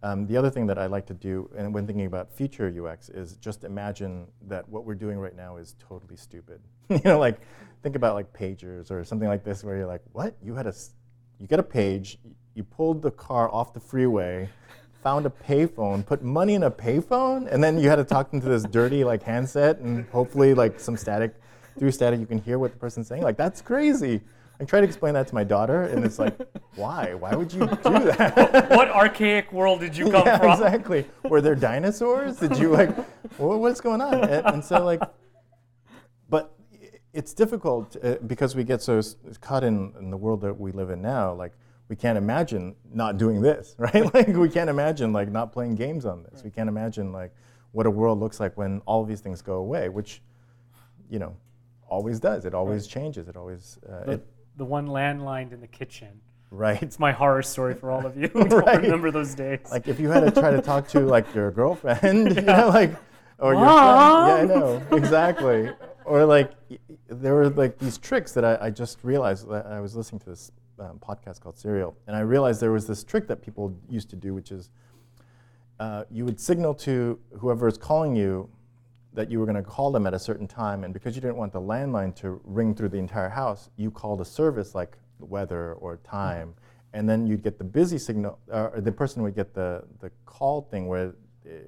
Um, 0.03 0.27
the 0.27 0.37
other 0.37 0.51
thing 0.51 0.67
that 0.67 0.79
I 0.79 0.87
like 0.89 1.07
to 1.07 1.15
do, 1.15 1.49
and 1.57 1.73
when 1.73 1.87
thinking 1.87 2.05
about 2.05 2.31
future 2.31 2.69
UX, 2.69 3.09
is 3.09 3.37
just 3.37 3.65
imagine 3.65 4.27
that 4.47 4.69
what 4.69 4.85
we're 4.85 4.95
doing 5.07 5.17
right 5.17 5.35
now 5.35 5.57
is 5.57 5.75
totally 5.79 6.17
stupid. 6.17 6.61
you 6.91 7.01
know, 7.03 7.19
like 7.19 7.41
think 7.83 7.97
about 7.97 8.15
like 8.15 8.31
pagers 8.35 8.91
or 8.91 9.05
something 9.05 9.27
like 9.27 9.43
this, 9.43 9.65
where 9.65 9.75
you're 9.75 9.87
like, 9.87 10.03
what? 10.13 10.35
You 10.43 10.55
had 10.55 10.67
a, 10.67 10.75
you 11.41 11.47
get 11.47 11.59
a 11.59 11.63
page, 11.63 12.19
you 12.55 12.63
pulled 12.63 13.01
the 13.01 13.11
car 13.11 13.49
off 13.51 13.73
the 13.73 13.81
freeway, 13.81 14.51
found 15.03 15.25
a 15.25 15.31
payphone, 15.31 16.05
put 16.05 16.23
money 16.23 16.53
in 16.53 16.65
a 16.65 16.71
payphone, 16.71 17.51
and 17.51 17.65
then 17.65 17.79
you 17.79 17.89
had 17.89 17.97
to 17.97 18.05
talk 18.05 18.35
into 18.35 18.51
this 18.51 18.65
dirty 18.65 19.03
like 19.03 19.23
handset, 19.23 19.79
and 19.79 20.05
hopefully 20.11 20.53
like 20.53 20.79
some 20.79 20.99
static, 20.99 21.35
through 21.79 21.91
static, 21.91 22.21
you 22.21 22.27
can 22.27 22.39
hear 22.43 22.59
what 22.59 22.73
the 22.73 22.79
person's 22.79 23.09
saying. 23.09 23.23
Like 23.23 23.39
that's 23.39 23.63
crazy. 23.63 24.21
I 24.59 24.65
try 24.65 24.81
to 24.81 24.87
explain 24.87 25.15
that 25.15 25.29
to 25.29 25.35
my 25.35 25.45
daughter, 25.45 25.83
and 25.83 26.05
it's 26.05 26.19
like, 26.19 26.39
why? 26.77 27.15
Why 27.15 27.35
would 27.35 27.53
you 27.53 27.61
do 27.61 27.67
that? 27.67 28.71
what 28.71 28.89
archaic 28.89 29.53
world 29.53 29.81
did 29.81 29.97
you 29.97 30.11
come 30.11 30.27
yeah, 30.27 30.39
from? 30.39 30.53
Exactly. 30.53 31.07
Were 31.25 31.41
there 31.41 31.55
dinosaurs? 31.55 32.37
Did 32.37 32.57
you 32.57 32.71
like, 32.71 32.97
what's 33.37 33.81
going 33.81 34.01
on? 34.01 34.15
And, 34.15 34.47
and, 34.47 34.65
so 34.65 34.83
like, 34.85 35.03
but 36.31 36.55
it's 37.13 37.35
difficult 37.35 37.97
uh, 38.03 38.17
because 38.27 38.57
we 38.57 38.65
get 38.65 38.81
so 38.81 39.03
caught 39.41 39.63
in, 39.63 39.93
in 39.99 40.11
the 40.11 40.17
world 40.17 40.41
that 40.41 40.59
we 40.59 40.73
live 40.73 40.91
in 40.91 41.03
now. 41.03 41.35
Like, 41.35 41.53
we 41.89 41.97
can't 41.97 42.19
imagine 42.19 42.77
not 42.93 43.19
doing 43.19 43.43
this, 43.43 43.75
right? 43.79 44.13
like, 44.15 44.29
we 44.29 44.49
can't 44.49 44.71
imagine 44.71 45.13
like 45.13 45.31
not 45.31 45.53
playing 45.53 45.75
games 45.75 46.07
on 46.07 46.23
this. 46.23 46.37
Right. 46.37 46.45
We 46.45 46.51
can't 46.51 46.69
imagine 46.69 47.13
like 47.13 47.35
what 47.73 47.85
a 47.85 47.91
world 47.91 48.21
looks 48.21 48.41
like 48.41 48.57
when 48.57 48.81
all 48.87 49.03
of 49.03 49.09
these 49.09 49.21
things 49.21 49.43
go 49.43 49.57
away, 49.57 49.91
which, 49.91 50.23
you 51.11 51.19
know, 51.19 51.37
always 51.89 52.19
does. 52.19 52.47
It 52.47 52.55
always 52.55 52.85
right. 52.85 52.91
changes. 52.91 53.29
It 53.29 53.37
always. 53.37 53.79
Uh, 53.87 54.13
it, 54.13 54.27
the 54.57 54.65
one 54.65 54.89
landline 54.89 55.53
in 55.53 55.61
the 55.61 55.67
kitchen. 55.67 56.21
Right. 56.51 56.81
It's 56.83 56.99
my 56.99 57.13
horror 57.13 57.43
story 57.43 57.75
for 57.75 57.91
all 57.91 58.07
of 58.07 58.17
you 58.17 58.29
right. 58.35 58.81
remember 58.81 59.11
those 59.11 59.35
days. 59.35 59.61
Like 59.71 59.89
if 59.89 59.99
you 59.99 60.11
had 60.11 60.21
to 60.21 60.41
try 60.41 60.51
to 60.51 60.63
talk 60.63 60.89
to 60.89 61.01
like 61.01 61.35
your 61.35 61.51
girlfriend, 61.51 62.31
yeah. 62.35 62.41
you 62.41 62.47
know, 62.47 62.69
like 62.69 62.95
or 63.39 63.55
Mom? 63.55 64.29
your 64.29 64.37
friend. 64.37 64.49
Yeah, 64.49 64.55
I 64.55 64.59
know. 64.59 64.97
Exactly. 64.97 65.71
or 66.05 66.25
like 66.25 66.53
there 67.09 67.35
were 67.35 67.51
like 67.51 67.79
these 67.79 67.99
tricks 67.99 68.33
that 68.33 68.45
I, 68.45 68.67
I 68.67 68.71
just 68.71 68.99
realized 69.03 69.49
that 69.51 69.67
I 69.67 69.81
was 69.81 69.97
listening 69.97 70.21
to 70.21 70.31
this 70.31 70.53
um, 70.79 70.99
podcast 70.99 71.41
called 71.41 71.59
Serial, 71.59 71.97
and 72.07 72.17
I 72.17 72.21
realized 72.21 72.61
there 72.61 72.73
was 72.73 72.87
this 72.87 73.03
trick 73.03 73.27
that 73.29 73.43
people 73.43 73.75
used 73.91 74.09
to 74.11 74.17
do, 74.17 74.33
which 74.35 74.53
is 74.53 74.71
uh, 75.81 76.05
you 76.11 76.25
would 76.25 76.41
signal 76.41 76.75
to 76.75 77.19
whoever 77.39 77.69
is 77.69 77.77
calling 77.77 78.15
you 78.17 78.49
that 79.17 79.31
you 79.31 79.41
were 79.41 79.47
going 79.47 79.57
to 79.57 79.63
call 79.63 79.91
them 79.91 80.07
at 80.07 80.13
a 80.13 80.19
certain 80.19 80.47
time, 80.47 80.85
and 80.85 80.93
because 80.93 81.17
you 81.17 81.23
didn't 81.23 81.37
want 81.37 81.51
the 81.53 81.61
landline 81.61 82.15
to 82.15 82.39
ring 82.45 82.75
through 82.75 82.91
the 82.91 82.99
entire 82.99 83.31
house, 83.31 83.71
you 83.77 83.91
called 83.91 84.21
a 84.21 84.25
service 84.25 84.75
like 84.75 84.97
weather 85.19 85.73
or 85.75 85.97
time, 86.05 86.55
and 86.93 87.09
then 87.09 87.27
you'd 87.27 87.43
get 87.43 87.59
the 87.59 87.65
busy 87.65 87.99
signal, 87.99 88.39
or 88.49 88.75
the 88.77 88.93
person 88.93 89.23
would 89.23 89.35
get 89.35 89.55
the, 89.55 89.83
the 90.01 90.11
call 90.27 90.69
thing 90.71 90.87
where 90.87 91.15
the, 91.43 91.51
uh, 91.51 91.59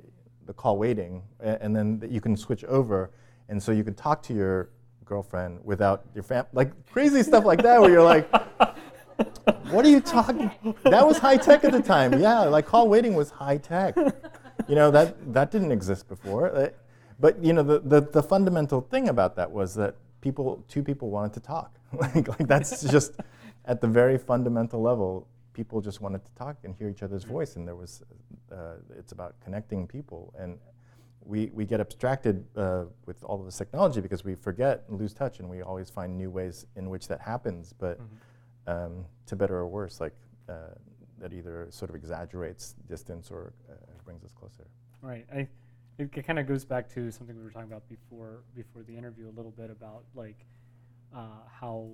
the 0.45 0.53
call 0.53 0.79
waiting, 0.79 1.23
and 1.41 1.75
then 1.75 2.07
you 2.09 2.21
can 2.21 2.37
switch 2.37 2.65
over, 2.65 3.11
and 3.49 3.63
so 3.63 3.73
you 3.73 3.83
could 3.83 3.97
talk 3.97 4.23
to 4.23 4.35
your 4.35 4.71
girlfriend 5.05 5.59
without 5.65 6.05
your 6.15 6.23
fam, 6.23 6.45
like 6.53 6.71
crazy 6.87 7.23
stuff 7.23 7.45
like 7.47 7.63
that, 7.63 7.81
where 7.81 7.91
you're 7.91 8.03
like, 8.03 8.31
what 9.71 9.85
are 9.87 9.91
you 9.91 10.01
talking? 10.01 10.51
That 10.85 11.07
was 11.07 11.19
high 11.19 11.37
tech 11.39 11.65
at 11.65 11.73
the 11.73 11.83
time. 11.83 12.21
Yeah, 12.21 12.41
like 12.41 12.67
call 12.67 12.89
waiting 12.89 13.15
was 13.15 13.31
high 13.31 13.57
tech. 13.59 13.97
You 13.97 14.75
know 14.75 14.91
that 14.91 15.33
that 15.33 15.51
didn't 15.51 15.73
exist 15.73 16.09
before. 16.09 16.73
But 17.21 17.43
you 17.43 17.53
know, 17.53 17.63
the, 17.63 17.81
the, 17.81 18.01
the, 18.01 18.23
fundamental 18.23 18.81
thing 18.81 19.09
about 19.09 19.35
that 19.37 19.51
was 19.51 19.75
that 19.75 19.97
people, 20.21 20.65
two 20.69 20.83
people 20.83 21.11
wanted 21.11 21.33
to 21.35 21.41
talk. 21.41 21.77
like, 21.93 22.29
like 22.29 22.47
that's 22.47 22.83
just 22.91 23.13
at 23.65 23.81
the 23.81 23.89
very 23.89 24.19
fundamental 24.19 24.81
level. 24.81 25.27
People 25.53 25.81
just 25.81 26.01
wanted 26.01 26.25
to 26.25 26.31
talk 26.33 26.57
and 26.63 26.75
hear 26.77 26.89
each 26.89 27.03
other's 27.03 27.25
voice, 27.25 27.57
and 27.57 27.67
there 27.67 27.75
was. 27.75 28.03
Uh, 28.53 28.75
it's 28.97 29.11
about 29.13 29.35
connecting 29.43 29.87
people, 29.87 30.33
and 30.39 30.57
we 31.25 31.51
we 31.53 31.65
get 31.65 31.81
abstracted 31.81 32.45
uh, 32.57 32.85
with 33.07 33.25
all 33.25 33.41
of 33.41 33.45
this 33.45 33.59
technology 33.59 34.01
because 34.01 34.25
we 34.25 34.37
forget 34.37 34.85
and 34.89 35.01
lose 35.01 35.13
touch, 35.13 35.41
and 35.41 35.49
we 35.49 35.63
always 35.63 35.91
find 35.91 36.17
new 36.17 36.31
ways 36.31 36.67
in 36.77 36.89
which 36.89 37.09
that 37.09 37.21
happens. 37.21 37.75
But 37.77 37.99
mm-hmm. 37.99 38.71
um, 38.71 39.05
to 39.27 39.35
better 39.35 39.57
or 39.57 39.67
worse, 39.67 40.01
like 40.01 40.15
uh, 40.49 40.75
that 41.19 41.33
either 41.33 41.67
sort 41.71 41.91
of 41.91 41.97
exaggerates 41.97 42.77
distance 42.89 43.31
or 43.31 43.53
uh, 43.69 43.75
brings 44.05 44.25
us 44.25 44.31
closer. 44.33 44.65
Right. 45.03 45.27
I, 45.33 45.49
it, 45.99 46.11
it 46.15 46.27
kind 46.27 46.39
of 46.39 46.47
goes 46.47 46.65
back 46.65 46.89
to 46.95 47.11
something 47.11 47.37
we 47.37 47.43
were 47.43 47.51
talking 47.51 47.69
about 47.69 47.89
before 47.89 48.43
before 48.55 48.83
the 48.83 48.97
interview 48.97 49.29
a 49.29 49.35
little 49.35 49.51
bit 49.51 49.71
about 49.71 50.05
like 50.15 50.47
uh, 51.15 51.43
how 51.61 51.91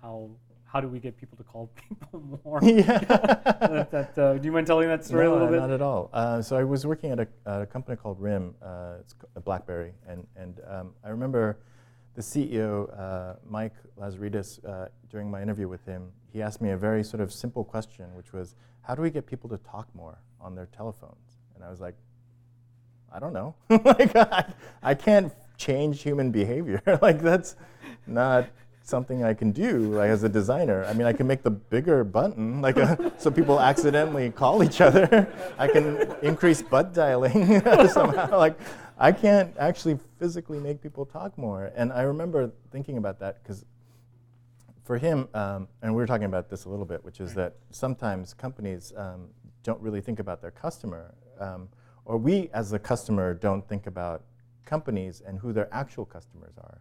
how 0.00 0.30
how 0.64 0.80
do 0.80 0.86
we 0.86 1.00
get 1.00 1.16
people 1.16 1.36
to 1.36 1.42
call 1.42 1.68
people 1.88 2.40
more? 2.44 2.60
Yeah. 2.62 2.98
that, 2.98 3.90
that, 3.90 4.18
uh, 4.18 4.34
do 4.34 4.46
you 4.46 4.52
mind 4.52 4.68
telling 4.68 4.86
that 4.88 5.04
story 5.04 5.24
no, 5.24 5.32
a 5.32 5.34
little 5.34 5.48
bit? 5.48 5.58
Not 5.58 5.70
at 5.70 5.82
all. 5.82 6.10
Uh, 6.12 6.40
so 6.40 6.56
I 6.56 6.62
was 6.62 6.86
working 6.86 7.10
at 7.10 7.18
a, 7.18 7.26
at 7.44 7.62
a 7.62 7.66
company 7.66 7.96
called 7.96 8.20
RIM. 8.20 8.54
Uh, 8.62 8.94
it's 9.00 9.14
a 9.34 9.40
BlackBerry, 9.40 9.92
and 10.06 10.26
and 10.36 10.60
um, 10.68 10.92
I 11.04 11.08
remember 11.08 11.58
the 12.14 12.22
CEO, 12.22 12.98
uh, 12.98 13.36
Mike 13.48 13.74
Lazaridis, 13.98 14.64
uh, 14.68 14.88
during 15.08 15.30
my 15.30 15.40
interview 15.40 15.68
with 15.68 15.84
him, 15.84 16.12
he 16.32 16.42
asked 16.42 16.60
me 16.60 16.70
a 16.70 16.76
very 16.76 17.04
sort 17.04 17.20
of 17.20 17.32
simple 17.32 17.64
question, 17.64 18.14
which 18.14 18.32
was, 18.32 18.56
how 18.82 18.94
do 18.94 19.02
we 19.02 19.10
get 19.10 19.26
people 19.26 19.48
to 19.48 19.58
talk 19.58 19.88
more 19.94 20.18
on 20.40 20.54
their 20.54 20.66
telephones? 20.66 21.38
And 21.54 21.64
I 21.64 21.70
was 21.70 21.80
like, 21.80 21.94
I 23.12 23.18
don't 23.18 23.32
know. 23.32 23.54
like, 23.68 24.14
I, 24.14 24.52
I 24.82 24.94
can't 24.94 25.32
change 25.56 26.02
human 26.02 26.30
behavior. 26.30 26.82
like, 27.02 27.20
that's 27.20 27.56
not 28.06 28.48
something 28.82 29.24
I 29.24 29.34
can 29.34 29.52
do 29.52 29.94
like, 29.94 30.10
as 30.10 30.24
a 30.24 30.28
designer. 30.28 30.84
I 30.84 30.92
mean, 30.92 31.06
I 31.06 31.12
can 31.12 31.26
make 31.26 31.42
the 31.42 31.50
bigger 31.50 32.02
button, 32.04 32.60
like 32.60 32.76
a, 32.76 33.12
so 33.18 33.30
people 33.30 33.60
accidentally 33.60 34.30
call 34.30 34.62
each 34.62 34.80
other. 34.80 35.32
I 35.58 35.68
can 35.68 36.14
increase 36.22 36.62
butt 36.62 36.92
dialing 36.92 37.60
somehow. 37.88 38.36
Like, 38.36 38.58
I 38.98 39.12
can't 39.12 39.54
actually 39.58 39.98
physically 40.18 40.58
make 40.58 40.82
people 40.82 41.06
talk 41.06 41.38
more. 41.38 41.72
And 41.74 41.92
I 41.92 42.02
remember 42.02 42.50
thinking 42.70 42.98
about 42.98 43.18
that 43.20 43.42
because 43.42 43.64
for 44.84 44.98
him, 44.98 45.28
um, 45.34 45.68
and 45.82 45.94
we 45.94 46.02
were 46.02 46.06
talking 46.06 46.26
about 46.26 46.50
this 46.50 46.64
a 46.64 46.68
little 46.68 46.84
bit, 46.84 47.04
which 47.04 47.20
is 47.20 47.32
that 47.34 47.54
sometimes 47.70 48.34
companies 48.34 48.92
um, 48.96 49.28
don't 49.62 49.80
really 49.80 50.00
think 50.00 50.18
about 50.18 50.42
their 50.42 50.50
customer, 50.50 51.14
um, 51.38 51.68
or 52.10 52.16
we 52.16 52.50
as 52.52 52.72
a 52.72 52.78
customer 52.78 53.32
don't 53.32 53.68
think 53.68 53.86
about 53.86 54.24
companies 54.64 55.22
and 55.24 55.38
who 55.38 55.52
their 55.52 55.72
actual 55.72 56.04
customers 56.04 56.54
are. 56.58 56.80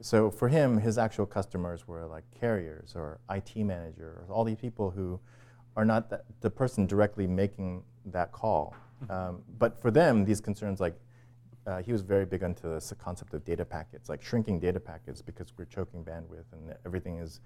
So 0.00 0.30
for 0.30 0.48
him, 0.48 0.78
his 0.78 0.98
actual 0.98 1.26
customers 1.26 1.88
were 1.88 2.06
like 2.06 2.22
carriers 2.40 2.92
or 2.94 3.18
IT 3.28 3.56
manager, 3.56 4.22
or 4.28 4.32
all 4.32 4.44
these 4.44 4.60
people 4.60 4.88
who 4.90 5.18
are 5.74 5.84
not 5.84 6.08
the, 6.10 6.22
the 6.42 6.50
person 6.50 6.86
directly 6.86 7.26
making 7.26 7.82
that 8.06 8.30
call. 8.30 8.76
Mm-hmm. 9.02 9.12
Um, 9.12 9.42
but 9.58 9.82
for 9.82 9.90
them, 9.90 10.24
these 10.24 10.40
concerns 10.40 10.78
like 10.78 10.94
uh, 11.66 11.82
he 11.82 11.90
was 11.90 12.02
very 12.02 12.24
big 12.24 12.44
into 12.44 12.68
the 12.68 12.94
concept 13.00 13.34
of 13.34 13.44
data 13.44 13.64
packets, 13.64 14.08
like 14.08 14.22
shrinking 14.22 14.60
data 14.60 14.78
packets 14.78 15.20
because 15.20 15.52
we're 15.58 15.64
choking 15.64 16.04
bandwidth 16.04 16.52
and 16.52 16.72
everything 16.86 17.18
is. 17.18 17.40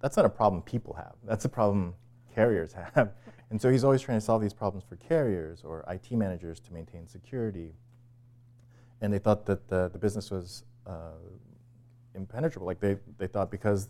That's 0.00 0.16
not 0.16 0.26
a 0.26 0.34
problem 0.40 0.62
people 0.62 0.94
have. 0.94 1.14
That's 1.24 1.44
a 1.44 1.48
problem 1.48 1.94
carriers 2.34 2.72
have. 2.94 3.12
and 3.50 3.60
so 3.60 3.70
he's 3.70 3.84
always 3.84 4.00
trying 4.00 4.18
to 4.18 4.24
solve 4.24 4.42
these 4.42 4.54
problems 4.54 4.84
for 4.88 4.96
carriers 4.96 5.62
or 5.64 5.84
IT 5.88 6.10
managers 6.12 6.60
to 6.60 6.72
maintain 6.72 7.06
security. 7.06 7.72
And 9.00 9.12
they 9.12 9.18
thought 9.18 9.46
that 9.46 9.68
the, 9.68 9.90
the 9.92 9.98
business 9.98 10.30
was 10.30 10.64
uh, 10.86 11.18
impenetrable. 12.14 12.66
Like 12.66 12.80
they, 12.80 12.96
they 13.18 13.26
thought 13.26 13.50
because 13.50 13.88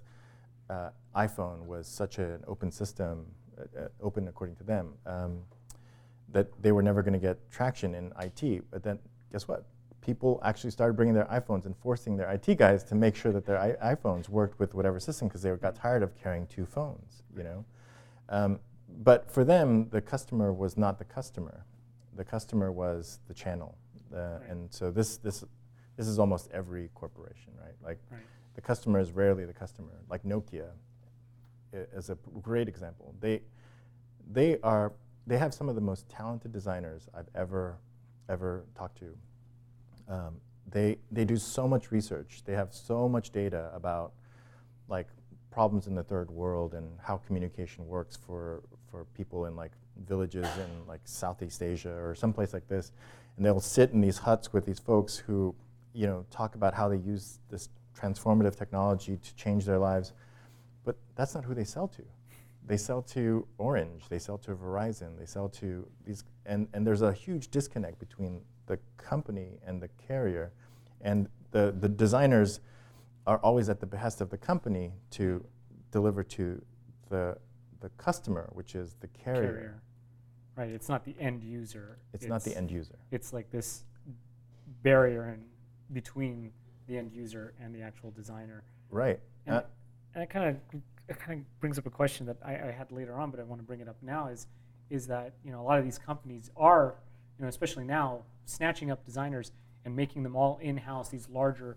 uh, 0.71 0.91
iPhone 1.15 1.67
was 1.67 1.87
such 1.87 2.19
an 2.19 2.43
open 2.47 2.71
system, 2.71 3.27
uh, 3.59 3.85
uh 3.85 3.89
open 4.01 4.29
according 4.29 4.57
to 4.57 4.65
them, 4.65 4.95
um, 5.07 5.41
that 6.33 6.49
they 6.63 6.73
were 6.73 6.83
never 6.83 7.03
going 7.03 7.13
to 7.13 7.19
get 7.19 7.39
traction 7.51 7.95
in 7.95 8.13
IT. 8.21 8.65
But 8.71 8.83
then 8.83 8.99
guess 9.33 9.47
what? 9.47 9.67
People 10.01 10.41
actually 10.45 10.71
started 10.71 10.95
bringing 10.95 11.15
their 11.15 11.27
iPhones 11.27 11.65
and 11.67 11.77
forcing 11.77 12.17
their 12.17 12.31
IT 12.31 12.57
guys 12.59 12.83
to 12.85 12.95
make 12.95 13.15
sure 13.15 13.33
that 13.33 13.47
their 13.47 13.59
I- 13.59 13.95
iPhones 13.95 14.29
worked 14.29 14.59
with 14.59 14.75
whatever 14.75 14.99
system 14.99 15.29
because 15.29 15.43
they 15.43 15.51
got 15.51 15.77
tired 15.77 16.03
of 16.03 16.17
carrying 16.21 16.47
two 16.47 16.67
phones, 16.67 17.23
you 17.37 17.45
know. 17.45 17.65
Um, 18.33 18.59
but 18.89 19.31
for 19.31 19.45
them, 19.45 19.89
the 19.91 20.01
customer 20.01 20.53
was 20.53 20.77
not 20.77 20.99
the 20.99 21.05
customer. 21.05 21.65
The 22.17 22.25
customer 22.25 22.73
was 22.73 23.21
the 23.29 23.35
channel, 23.35 23.79
uh, 24.13 24.17
right. 24.17 24.51
and 24.51 24.73
so 24.73 24.91
this 24.91 25.17
this 25.19 25.45
this 25.97 26.09
is 26.09 26.19
almost 26.19 26.51
every 26.53 26.91
corporation, 26.95 27.53
right? 27.59 27.75
Like 27.83 27.99
right. 28.11 28.21
the 28.55 28.61
customer 28.61 28.99
is 28.99 29.13
rarely 29.13 29.45
the 29.45 29.53
customer. 29.53 29.93
Like 30.11 30.25
Nokia 30.25 30.71
is 31.73 32.11
a 32.11 32.19
great 32.43 32.69
example. 32.69 33.15
They 33.21 33.41
they 34.31 34.59
are 34.63 34.93
they 35.27 35.39
have 35.39 35.55
some 35.55 35.69
of 35.69 35.75
the 35.75 35.81
most 35.81 36.09
talented 36.09 36.53
designers 36.53 37.09
I've 37.15 37.29
ever 37.35 37.79
ever 38.29 38.65
talked 38.75 38.99
to. 38.99 39.17
Um, 40.09 40.37
they, 40.71 40.99
they 41.11 41.25
do 41.25 41.37
so 41.37 41.69
much 41.69 41.91
research. 41.91 42.43
They 42.45 42.55
have 42.55 42.73
so 42.73 43.09
much 43.09 43.31
data 43.31 43.71
about 43.75 44.13
like 44.89 45.09
problems 45.53 45.87
in 45.87 45.95
the 45.95 46.03
third 46.03 46.31
world 46.31 46.75
and 46.75 46.89
how 47.01 47.19
communication 47.19 47.87
works 47.87 48.17
for, 48.27 48.63
for 48.91 49.05
people 49.15 49.47
in 49.47 49.55
like 49.55 49.73
villages 50.07 50.47
in 50.57 50.87
like 50.89 51.01
Southeast 51.05 51.63
Asia 51.63 51.93
or 51.93 52.15
someplace 52.15 52.53
like 52.53 52.67
this. 52.67 52.91
And 53.37 53.45
they'll 53.45 53.61
sit 53.61 53.91
in 53.91 54.01
these 54.01 54.19
huts 54.19 54.53
with 54.53 54.65
these 54.65 54.79
folks 54.79 55.17
who, 55.17 55.55
you 55.93 56.07
know, 56.07 56.25
talk 56.31 56.55
about 56.55 56.75
how 56.75 56.89
they 56.89 56.97
use 56.97 57.39
this 57.51 57.69
transformative 57.99 58.57
technology 58.57 59.19
to 59.23 59.35
change 59.37 59.65
their 59.65 59.79
lives. 59.79 60.13
But 60.85 60.97
that's 61.15 61.35
not 61.35 61.45
who 61.45 61.55
they 61.55 61.65
sell 61.65 61.87
to. 61.89 62.03
They 62.67 62.77
sell 62.77 63.03
to 63.03 63.47
Orange, 63.59 64.05
they 64.09 64.21
sell 64.21 64.39
to 64.39 64.55
Verizon, 64.55 65.19
they 65.19 65.27
sell 65.27 65.49
to 65.49 65.87
these, 66.07 66.25
and, 66.47 66.69
and 66.73 66.87
there's 66.87 67.03
a 67.03 67.13
huge 67.13 67.51
disconnect 67.51 67.99
between 67.99 68.41
the 68.67 68.79
company 68.97 69.59
and 69.67 69.83
the 69.83 69.89
carrier. 70.07 70.53
And 71.01 71.29
the, 71.51 71.75
the 71.79 71.89
designers 71.89 72.61
are 73.27 73.39
always 73.39 73.69
at 73.69 73.81
the 73.81 73.87
behest 73.87 74.21
of 74.21 74.31
the 74.31 74.39
company 74.39 74.93
to 75.11 75.45
deliver 75.91 76.23
to 76.25 76.61
the, 77.09 77.37
the 77.81 77.89
customer, 77.91 78.51
which 78.53 78.75
is 78.75 78.97
the 79.01 79.09
carrier. 79.09 79.43
carrier. 79.43 79.83
Right, 80.57 80.71
it's 80.71 80.89
not 80.89 81.05
the 81.05 81.15
end 81.19 81.43
user. 81.43 81.99
It's, 82.13 82.25
it's, 82.25 82.31
not 82.31 82.45
the 82.45 82.57
end 82.57 82.71
user. 82.71 82.99
It's 83.11 83.33
like 83.33 83.51
this 83.51 83.85
barrier 84.83 85.29
in 85.29 85.45
between 85.95 86.53
the 86.87 86.99
end 86.99 87.13
user 87.13 87.55
and 87.61 87.75
the 87.75 87.81
actual 87.81 88.11
designer. 88.11 88.65
Right. 88.91 89.21
And, 89.47 89.57
uh, 89.57 89.63
and 90.15 90.23
it 90.23 90.31
kind 90.31 90.51
of 90.51 90.81
it 91.09 91.19
kind 91.19 91.41
of 91.41 91.61
brings 91.61 91.79
up 91.79 91.87
a 91.87 91.91
question 91.91 92.27
that 92.27 92.37
I, 92.45 92.53
I, 92.53 92.71
had 92.71 92.93
later 92.93 93.19
on, 93.19 93.31
but 93.31 93.41
I 93.41 93.43
want 93.43 93.61
to 93.61 93.67
bring 93.67 93.81
it 93.81 93.89
up 93.89 93.97
now. 94.03 94.29
Is 94.29 94.47
is 94.91 95.07
that 95.07 95.35
you 95.45 95.53
know 95.53 95.61
a 95.61 95.65
lot 95.65 95.79
of 95.79 95.85
these 95.85 95.99
companies 95.99 96.51
are 96.57 96.97
you 97.39 97.43
know 97.43 97.49
especially 97.49 97.85
now 97.85 98.23
snatching 98.45 98.91
up 98.91 99.05
designers 99.05 99.53
and 99.85 99.97
making 99.97 100.23
them 100.23 100.37
all 100.37 100.59
in 100.61 100.77
house. 100.77 101.09
These 101.09 101.29
larger 101.29 101.77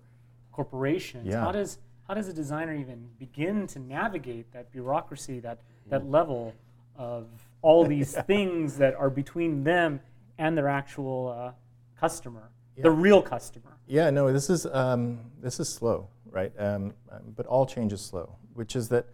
corporations. 0.56 1.28
Yeah. 1.28 1.42
How 1.42 1.52
does 1.52 1.80
how 2.08 2.14
does 2.14 2.28
a 2.28 2.34
designer 2.34 2.74
even 2.74 3.10
begin 3.20 3.68
to 3.68 3.80
navigate 3.80 4.52
that 4.54 4.72
bureaucracy, 4.72 5.40
that 5.42 5.60
that 5.88 6.10
level 6.10 6.54
of 6.98 7.28
all 7.62 7.86
these 7.96 8.14
things 8.26 8.78
that 8.78 8.96
are 8.96 9.10
between 9.10 9.64
them 9.64 10.00
and 10.38 10.58
their 10.58 10.70
actual 10.70 11.36
uh, 11.38 11.52
customer, 12.00 12.50
yeah. 12.78 12.84
the 12.84 12.92
real 12.92 13.22
customer? 13.22 13.78
Yeah, 13.88 14.10
no, 14.10 14.32
this 14.32 14.50
is 14.50 14.66
um, 14.68 15.20
this 15.42 15.60
is 15.60 15.68
slow, 15.68 16.08
right? 16.32 16.54
Um, 16.58 16.94
but 17.36 17.46
all 17.48 17.66
change 17.66 17.92
is 17.92 18.02
slow, 18.02 18.36
which 18.54 18.76
is 18.76 18.88
that 18.90 19.08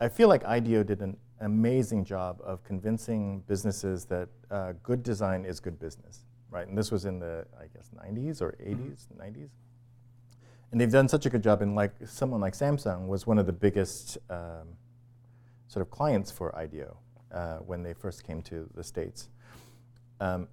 I 0.00 0.08
feel 0.08 0.28
like 0.28 0.44
IDEO 0.44 0.82
did 0.82 1.02
an 1.02 1.16
amazing 1.40 2.04
job 2.04 2.40
of 2.42 2.64
convincing 2.64 3.44
businesses 3.46 4.06
that 4.06 4.28
uh, 4.50 4.72
good 4.82 5.02
design 5.02 5.44
is 5.44 5.60
good 5.60 5.78
business, 5.78 6.24
right? 6.50 6.66
And 6.66 6.76
this 6.76 6.90
was 6.90 7.04
in 7.04 7.18
the, 7.18 7.46
I 7.58 7.66
guess, 7.74 7.90
90s 7.96 8.42
or 8.42 8.56
80s, 8.60 9.06
mm-hmm. 9.06 9.22
90s. 9.22 9.50
And 10.70 10.80
they've 10.80 10.90
done 10.90 11.08
such 11.08 11.26
a 11.26 11.30
good 11.30 11.42
job, 11.42 11.62
and 11.62 11.74
like 11.74 11.92
someone 12.06 12.40
like 12.40 12.54
Samsung 12.54 13.08
was 13.08 13.26
one 13.26 13.38
of 13.38 13.46
the 13.46 13.52
biggest 13.52 14.18
um, 14.28 14.76
sort 15.66 15.82
of 15.82 15.90
clients 15.90 16.30
for 16.30 16.54
IDEO 16.56 16.96
uh, 17.32 17.56
when 17.58 17.82
they 17.82 17.92
first 17.92 18.24
came 18.24 18.42
to 18.42 18.68
the 18.74 18.84
States. 18.84 19.28
Um, 20.20 20.48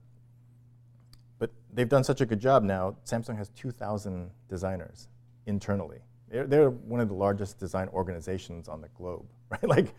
but 1.40 1.52
they've 1.74 1.90
done 1.90 2.04
such 2.04 2.22
a 2.22 2.26
good 2.26 2.40
job 2.40 2.64
now. 2.64 2.96
Samsung 3.06 3.38
has 3.38 3.50
2,000 3.50 4.32
designers 4.50 5.08
internally. 5.46 6.00
They're, 6.30 6.48
they're 6.48 6.70
one 6.70 7.00
of 7.00 7.10
the 7.10 7.16
largest 7.16 7.58
design 7.58 7.88
organizations 7.90 8.68
on 8.68 8.82
the 8.82 8.90
globe, 8.90 9.26
right? 9.50 9.68
Like, 9.68 9.94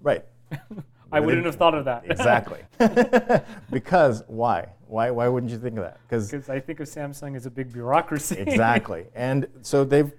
right. 0.00 0.24
I 1.12 1.20
wouldn't 1.20 1.44
have 1.46 1.56
thought 1.56 1.74
of 1.74 1.84
that. 1.84 2.04
exactly. 2.08 2.60
because 3.70 4.22
why? 4.26 4.68
Why? 4.86 5.10
Why 5.10 5.28
wouldn't 5.28 5.52
you 5.52 5.58
think 5.58 5.76
of 5.76 5.84
that? 5.84 5.98
Because 6.08 6.48
I 6.48 6.60
think 6.60 6.80
of 6.80 6.88
Samsung 6.88 7.36
as 7.36 7.46
a 7.46 7.50
big 7.50 7.72
bureaucracy. 7.72 8.36
exactly. 8.38 9.06
And 9.14 9.46
so 9.62 9.84
they've 9.84 10.12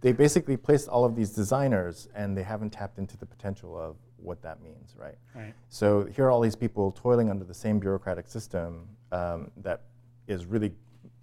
they 0.00 0.12
basically 0.12 0.56
placed 0.56 0.88
all 0.88 1.04
of 1.04 1.16
these 1.16 1.30
designers, 1.30 2.08
and 2.14 2.36
they 2.36 2.42
haven't 2.42 2.70
tapped 2.70 2.98
into 2.98 3.16
the 3.16 3.24
potential 3.24 3.78
of 3.78 3.96
what 4.16 4.42
that 4.42 4.62
means, 4.62 4.94
right? 4.98 5.16
Right. 5.34 5.54
So 5.70 6.06
here 6.14 6.26
are 6.26 6.30
all 6.30 6.40
these 6.40 6.56
people 6.56 6.92
toiling 6.92 7.30
under 7.30 7.44
the 7.44 7.54
same 7.54 7.78
bureaucratic 7.78 8.28
system 8.28 8.86
um, 9.12 9.50
that 9.58 9.82
is 10.26 10.44
really 10.44 10.72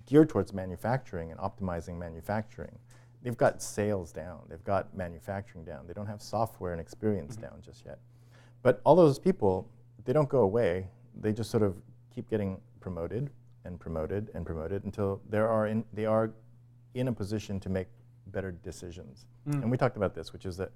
geared 0.07 0.29
towards 0.29 0.51
manufacturing 0.51 1.31
and 1.31 1.39
optimizing 1.39 1.97
manufacturing 1.97 2.77
they've 3.23 3.37
got 3.37 3.61
sales 3.61 4.11
down, 4.11 4.39
they've 4.49 4.63
got 4.63 4.95
manufacturing 4.95 5.63
down, 5.63 5.87
they 5.87 5.93
don't 5.93 6.07
have 6.07 6.21
software 6.21 6.71
and 6.71 6.81
experience 6.81 7.35
mm-hmm. 7.35 7.43
down 7.43 7.61
just 7.61 7.85
yet. 7.85 7.99
But 8.63 8.81
all 8.83 8.95
those 8.95 9.19
people, 9.19 9.67
they 10.05 10.13
don't 10.13 10.29
go 10.29 10.39
away. 10.39 10.87
They 11.19 11.33
just 11.33 11.49
sort 11.51 11.63
of 11.63 11.75
keep 12.13 12.29
getting 12.29 12.59
promoted 12.79 13.29
and 13.65 13.79
promoted 13.79 14.29
and 14.33 14.45
promoted 14.45 14.83
until 14.83 15.21
they 15.29 15.37
are 15.37 15.67
in, 15.67 15.83
they 15.93 16.05
are 16.05 16.31
in 16.93 17.07
a 17.07 17.13
position 17.13 17.59
to 17.61 17.69
make 17.69 17.87
better 18.27 18.51
decisions. 18.51 19.25
Mm. 19.47 19.63
And 19.63 19.71
we 19.71 19.77
talked 19.77 19.97
about 19.97 20.13
this, 20.13 20.33
which 20.33 20.45
is 20.45 20.57
that 20.57 20.71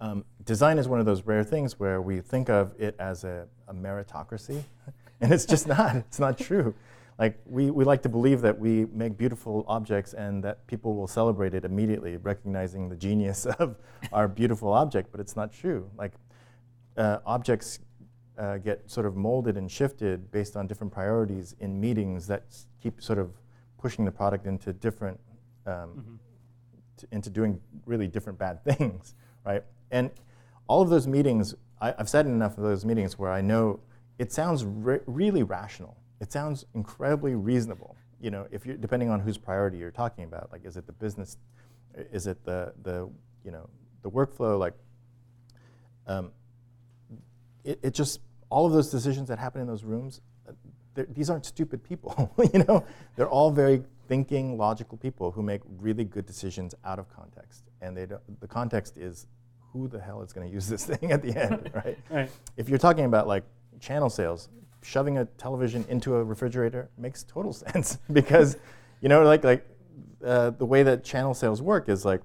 um, 0.00 0.24
design 0.44 0.78
is 0.78 0.88
one 0.88 1.00
of 1.00 1.06
those 1.06 1.22
rare 1.22 1.44
things 1.44 1.78
where 1.80 2.02
we 2.02 2.20
think 2.20 2.50
of 2.50 2.72
it 2.78 2.94
as 2.98 3.24
a, 3.24 3.46
a 3.68 3.74
meritocracy, 3.74 4.62
and 5.20 5.32
it's 5.32 5.46
just 5.46 5.66
not. 5.68 5.96
It's 5.96 6.18
not 6.18 6.38
true 6.38 6.74
like 7.18 7.38
we, 7.46 7.70
we 7.70 7.84
like 7.84 8.02
to 8.02 8.08
believe 8.08 8.42
that 8.42 8.58
we 8.58 8.86
make 8.92 9.16
beautiful 9.16 9.64
objects 9.68 10.12
and 10.12 10.44
that 10.44 10.66
people 10.66 10.94
will 10.94 11.06
celebrate 11.06 11.54
it 11.54 11.64
immediately, 11.64 12.16
recognizing 12.18 12.88
the 12.88 12.96
genius 12.96 13.46
of 13.58 13.76
our 14.12 14.28
beautiful 14.28 14.72
object, 14.72 15.10
but 15.10 15.20
it's 15.20 15.36
not 15.36 15.52
true. 15.52 15.88
Like 15.96 16.12
uh, 16.96 17.18
objects 17.26 17.80
uh, 18.38 18.58
get 18.58 18.90
sort 18.90 19.06
of 19.06 19.16
molded 19.16 19.56
and 19.56 19.70
shifted 19.70 20.30
based 20.30 20.56
on 20.56 20.66
different 20.66 20.92
priorities 20.92 21.56
in 21.60 21.80
meetings 21.80 22.26
that 22.26 22.44
keep 22.82 23.02
sort 23.02 23.18
of 23.18 23.30
pushing 23.78 24.04
the 24.04 24.10
product 24.10 24.46
into 24.46 24.72
different 24.72 25.18
um, 25.66 25.72
mm-hmm. 25.72 26.14
to, 26.98 27.06
into 27.12 27.30
doing 27.30 27.60
really 27.86 28.06
different 28.06 28.38
bad 28.38 28.62
things, 28.76 29.14
right? 29.44 29.62
And 29.90 30.10
all 30.68 30.82
of 30.82 30.90
those 30.90 31.06
meetings, 31.06 31.54
I, 31.80 31.94
have 31.96 32.08
sat 32.08 32.26
in 32.26 32.32
enough 32.32 32.58
of 32.58 32.64
those 32.64 32.84
meetings 32.84 33.18
where 33.18 33.30
I 33.30 33.40
know 33.40 33.80
it 34.18 34.32
sounds 34.32 34.64
re- 34.64 35.00
really 35.06 35.42
rational. 35.42 35.96
It 36.20 36.32
sounds 36.32 36.64
incredibly 36.74 37.34
reasonable. 37.34 37.96
You 38.20 38.30
know, 38.30 38.46
if 38.50 38.64
you're 38.64 38.76
depending 38.76 39.10
on 39.10 39.20
whose 39.20 39.36
priority 39.36 39.76
you're 39.78 39.90
talking 39.90 40.24
about, 40.24 40.50
like 40.50 40.64
is 40.64 40.76
it 40.76 40.86
the 40.86 40.92
business, 40.92 41.36
is 41.94 42.26
it 42.26 42.44
the 42.44 42.72
the 42.82 43.08
you 43.44 43.50
know 43.50 43.68
the 44.02 44.10
workflow, 44.10 44.58
like. 44.58 44.74
Um, 46.08 46.30
it, 47.66 47.80
it 47.82 47.94
just 47.94 48.20
all 48.48 48.64
of 48.64 48.72
those 48.72 48.90
decisions 48.90 49.28
that 49.28 49.38
happen 49.38 49.60
in 49.60 49.66
those 49.66 49.84
rooms, 49.84 50.20
uh, 50.48 50.52
these 51.12 51.28
aren't 51.28 51.44
stupid 51.44 51.82
people. 51.82 52.32
you 52.54 52.64
know, 52.64 52.84
they're 53.16 53.28
all 53.28 53.50
very 53.50 53.82
thinking, 54.08 54.56
logical 54.56 54.96
people 54.96 55.32
who 55.32 55.42
make 55.42 55.60
really 55.80 56.04
good 56.04 56.24
decisions 56.24 56.74
out 56.84 56.98
of 56.98 57.08
context. 57.14 57.64
And 57.82 57.96
they 57.96 58.06
the 58.06 58.46
context 58.46 58.96
is 58.96 59.26
who 59.72 59.88
the 59.88 60.00
hell 60.00 60.22
is 60.22 60.32
going 60.32 60.46
to 60.46 60.52
use 60.52 60.68
this 60.68 60.84
thing 60.90 61.12
at 61.12 61.22
the 61.22 61.36
end, 61.36 61.70
right? 61.74 61.98
right? 62.08 62.30
If 62.56 62.68
you're 62.68 62.78
talking 62.78 63.04
about 63.04 63.26
like 63.26 63.44
channel 63.80 64.08
sales, 64.08 64.48
shoving 64.82 65.18
a 65.18 65.24
television 65.24 65.84
into 65.88 66.14
a 66.14 66.22
refrigerator 66.22 66.88
makes 66.96 67.24
total 67.24 67.52
sense 67.52 67.98
because, 68.12 68.56
you 69.00 69.08
know, 69.08 69.24
like 69.24 69.44
like 69.44 69.66
uh, 70.24 70.50
the 70.50 70.64
way 70.64 70.82
that 70.84 71.04
channel 71.04 71.34
sales 71.34 71.60
work 71.60 71.88
is 71.88 72.04
like 72.04 72.22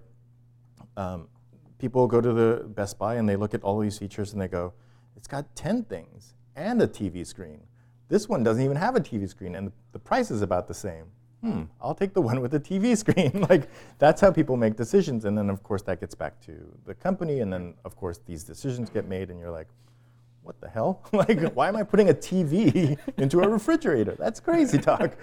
um, 0.95 1.27
people 1.79 2.07
go 2.07 2.21
to 2.21 2.31
the 2.31 2.63
Best 2.67 2.99
Buy 2.99 3.15
and 3.15 3.27
they 3.27 3.35
look 3.35 3.53
at 3.53 3.63
all 3.63 3.79
these 3.79 3.97
features 3.97 4.33
and 4.33 4.41
they 4.41 4.47
go, 4.47 4.73
it's 5.15 5.27
got 5.27 5.55
10 5.55 5.83
things 5.85 6.33
and 6.55 6.81
a 6.81 6.87
TV 6.87 7.25
screen. 7.25 7.61
This 8.07 8.27
one 8.27 8.43
doesn't 8.43 8.63
even 8.63 8.77
have 8.77 8.95
a 8.95 8.99
TV 8.99 9.29
screen, 9.29 9.55
and 9.55 9.71
the 9.93 9.99
price 9.99 10.31
is 10.31 10.41
about 10.41 10.67
the 10.67 10.73
same. 10.73 11.05
Hmm, 11.41 11.63
I'll 11.81 11.95
take 11.95 12.13
the 12.13 12.21
one 12.29 12.41
with 12.41 12.51
the 12.51 12.59
TV 12.59 12.97
screen. 12.97 13.45
like, 13.49 13.69
that's 13.99 14.21
how 14.21 14.31
people 14.31 14.57
make 14.57 14.75
decisions. 14.75 15.25
And 15.25 15.37
then, 15.37 15.49
of 15.49 15.63
course, 15.63 15.81
that 15.83 15.99
gets 15.99 16.15
back 16.15 16.39
to 16.41 16.53
the 16.85 16.93
company. 16.93 17.39
And 17.39 17.51
then, 17.51 17.73
of 17.85 17.95
course, 17.95 18.19
these 18.25 18.43
decisions 18.43 18.89
get 18.89 19.07
made, 19.07 19.29
and 19.29 19.39
you're 19.39 19.51
like, 19.51 19.67
what 20.43 20.59
the 20.59 20.69
hell? 20.69 21.03
like, 21.13 21.53
why 21.53 21.67
am 21.67 21.75
I 21.75 21.83
putting 21.83 22.09
a 22.09 22.13
TV 22.13 22.97
into 23.17 23.41
a 23.41 23.47
refrigerator? 23.47 24.15
That's 24.17 24.39
crazy 24.39 24.77
talk. 24.77 25.15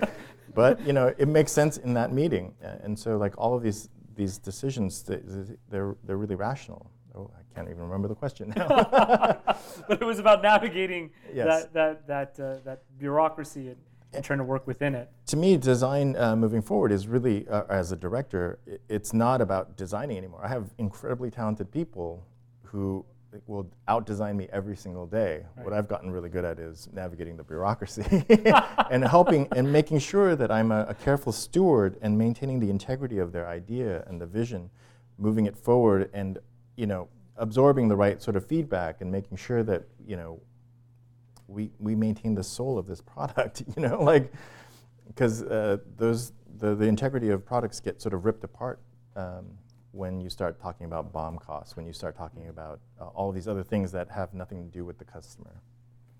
but, 0.54 0.80
you 0.86 0.92
know, 0.92 1.14
it 1.18 1.28
makes 1.28 1.52
sense 1.52 1.76
in 1.76 1.94
that 1.94 2.12
meeting. 2.12 2.54
And 2.62 2.98
so, 2.98 3.16
like, 3.16 3.34
all 3.36 3.54
of 3.54 3.62
these, 3.62 3.88
these 4.14 4.38
decisions, 4.38 5.02
they're, 5.02 5.96
they're 6.04 6.16
really 6.16 6.36
rational. 6.36 6.90
Oh, 7.18 7.30
I 7.36 7.54
can't 7.54 7.68
even 7.68 7.82
remember 7.82 8.06
the 8.06 8.14
question 8.14 8.52
now. 8.56 8.68
but 9.88 10.00
it 10.00 10.04
was 10.04 10.20
about 10.20 10.40
navigating 10.40 11.10
yes. 11.34 11.64
that 11.72 11.72
that 11.72 12.06
that 12.06 12.40
uh, 12.40 12.58
that 12.64 12.82
bureaucracy 12.96 13.68
and, 13.68 13.76
and, 14.12 14.24
trying 14.24 14.38
to 14.38 14.44
work 14.44 14.66
within 14.68 14.94
it. 14.94 15.10
To 15.26 15.36
me, 15.36 15.56
design 15.56 16.14
uh, 16.16 16.36
moving 16.36 16.62
forward 16.62 16.92
is 16.92 17.08
really, 17.08 17.48
uh, 17.48 17.64
as 17.68 17.90
a 17.90 17.96
director, 17.96 18.60
it's 18.88 19.12
not 19.12 19.40
about 19.40 19.76
designing 19.76 20.16
anymore. 20.16 20.44
I 20.44 20.48
have 20.48 20.70
incredibly 20.78 21.30
talented 21.30 21.72
people 21.72 22.24
who 22.62 23.04
will 23.46 23.70
outdesign 23.88 24.36
me 24.36 24.48
every 24.52 24.76
single 24.76 25.06
day. 25.06 25.44
Right. 25.56 25.64
What 25.64 25.74
I've 25.74 25.88
gotten 25.88 26.10
really 26.10 26.28
good 26.28 26.44
at 26.44 26.58
is 26.58 26.88
navigating 26.92 27.36
the 27.36 27.42
bureaucracy 27.44 28.24
and 28.90 29.04
helping 29.04 29.48
and 29.54 29.70
making 29.70 29.98
sure 29.98 30.36
that 30.36 30.50
I'm 30.50 30.72
a, 30.72 30.86
a, 30.88 30.94
careful 30.94 31.32
steward 31.32 31.98
and 32.00 32.16
maintaining 32.16 32.58
the 32.60 32.70
integrity 32.70 33.18
of 33.18 33.32
their 33.32 33.46
idea 33.46 34.04
and 34.06 34.20
the 34.20 34.26
vision, 34.26 34.70
moving 35.18 35.46
it 35.46 35.56
forward 35.56 36.08
and 36.14 36.38
you 36.78 36.86
know, 36.86 37.08
absorbing 37.36 37.88
the 37.88 37.96
right 37.96 38.22
sort 38.22 38.36
of 38.36 38.46
feedback 38.46 39.00
and 39.00 39.10
making 39.10 39.36
sure 39.36 39.64
that, 39.64 39.82
you 40.06 40.16
know, 40.16 40.40
we, 41.48 41.70
we 41.80 41.96
maintain 41.96 42.34
the 42.34 42.44
soul 42.44 42.78
of 42.78 42.86
this 42.86 43.00
product, 43.14 43.64
you 43.76 43.82
know, 43.82 44.00
like, 44.02 44.32
because 45.08 45.42
uh, 45.42 45.78
those, 45.96 46.32
the, 46.58 46.76
the 46.76 46.86
integrity 46.86 47.30
of 47.30 47.44
products 47.44 47.80
get 47.80 48.00
sort 48.00 48.14
of 48.14 48.24
ripped 48.24 48.44
apart 48.44 48.78
um, 49.16 49.46
when 49.90 50.20
you 50.20 50.30
start 50.30 50.60
talking 50.60 50.86
about 50.86 51.12
BOM 51.12 51.38
costs, 51.38 51.76
when 51.76 51.84
you 51.84 51.92
start 51.92 52.16
talking 52.16 52.48
about 52.48 52.78
uh, 53.00 53.06
all 53.06 53.32
these 53.32 53.48
other 53.48 53.64
things 53.64 53.90
that 53.90 54.08
have 54.08 54.32
nothing 54.32 54.64
to 54.64 54.70
do 54.70 54.84
with 54.84 54.98
the 54.98 55.04
customer. 55.04 55.60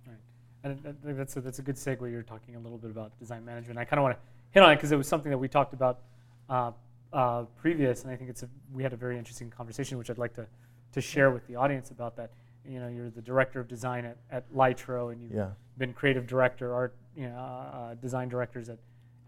Right. 0.06 0.16
And 0.64 0.96
that's 1.04 1.36
a, 1.36 1.40
that's 1.40 1.60
a 1.60 1.62
good 1.62 1.76
segue. 1.76 2.10
You're 2.10 2.22
talking 2.22 2.56
a 2.56 2.58
little 2.58 2.78
bit 2.78 2.90
about 2.90 3.16
design 3.20 3.44
management. 3.44 3.78
I 3.78 3.84
kind 3.84 4.00
of 4.00 4.02
want 4.02 4.16
to 4.16 4.20
hit 4.50 4.62
on 4.64 4.72
it 4.72 4.76
because 4.76 4.90
it 4.90 4.96
was 4.96 5.06
something 5.06 5.30
that 5.30 5.38
we 5.38 5.46
talked 5.46 5.72
about 5.72 6.00
uh, 6.50 6.72
uh, 7.12 7.44
previous, 7.56 8.04
and 8.04 8.12
I 8.12 8.16
think 8.16 8.30
it's 8.30 8.42
a, 8.42 8.48
we 8.72 8.82
had 8.82 8.92
a 8.92 8.96
very 8.96 9.18
interesting 9.18 9.50
conversation, 9.50 9.98
which 9.98 10.10
I'd 10.10 10.18
like 10.18 10.34
to, 10.34 10.46
to 10.92 11.00
share 11.00 11.30
with 11.30 11.46
the 11.46 11.56
audience 11.56 11.90
about 11.90 12.16
that. 12.16 12.30
You 12.68 12.80
know, 12.80 12.88
you're 12.88 13.10
the 13.10 13.22
director 13.22 13.60
of 13.60 13.68
design 13.68 14.04
at, 14.04 14.18
at 14.30 14.52
Lytro, 14.52 15.12
and 15.12 15.22
you've 15.22 15.32
yeah. 15.32 15.50
been 15.78 15.92
creative 15.92 16.26
director, 16.26 16.74
art, 16.74 16.94
you 17.16 17.28
know, 17.28 17.36
uh, 17.36 17.76
uh 17.76 17.94
design 17.94 18.28
directors 18.28 18.68
at, 18.68 18.78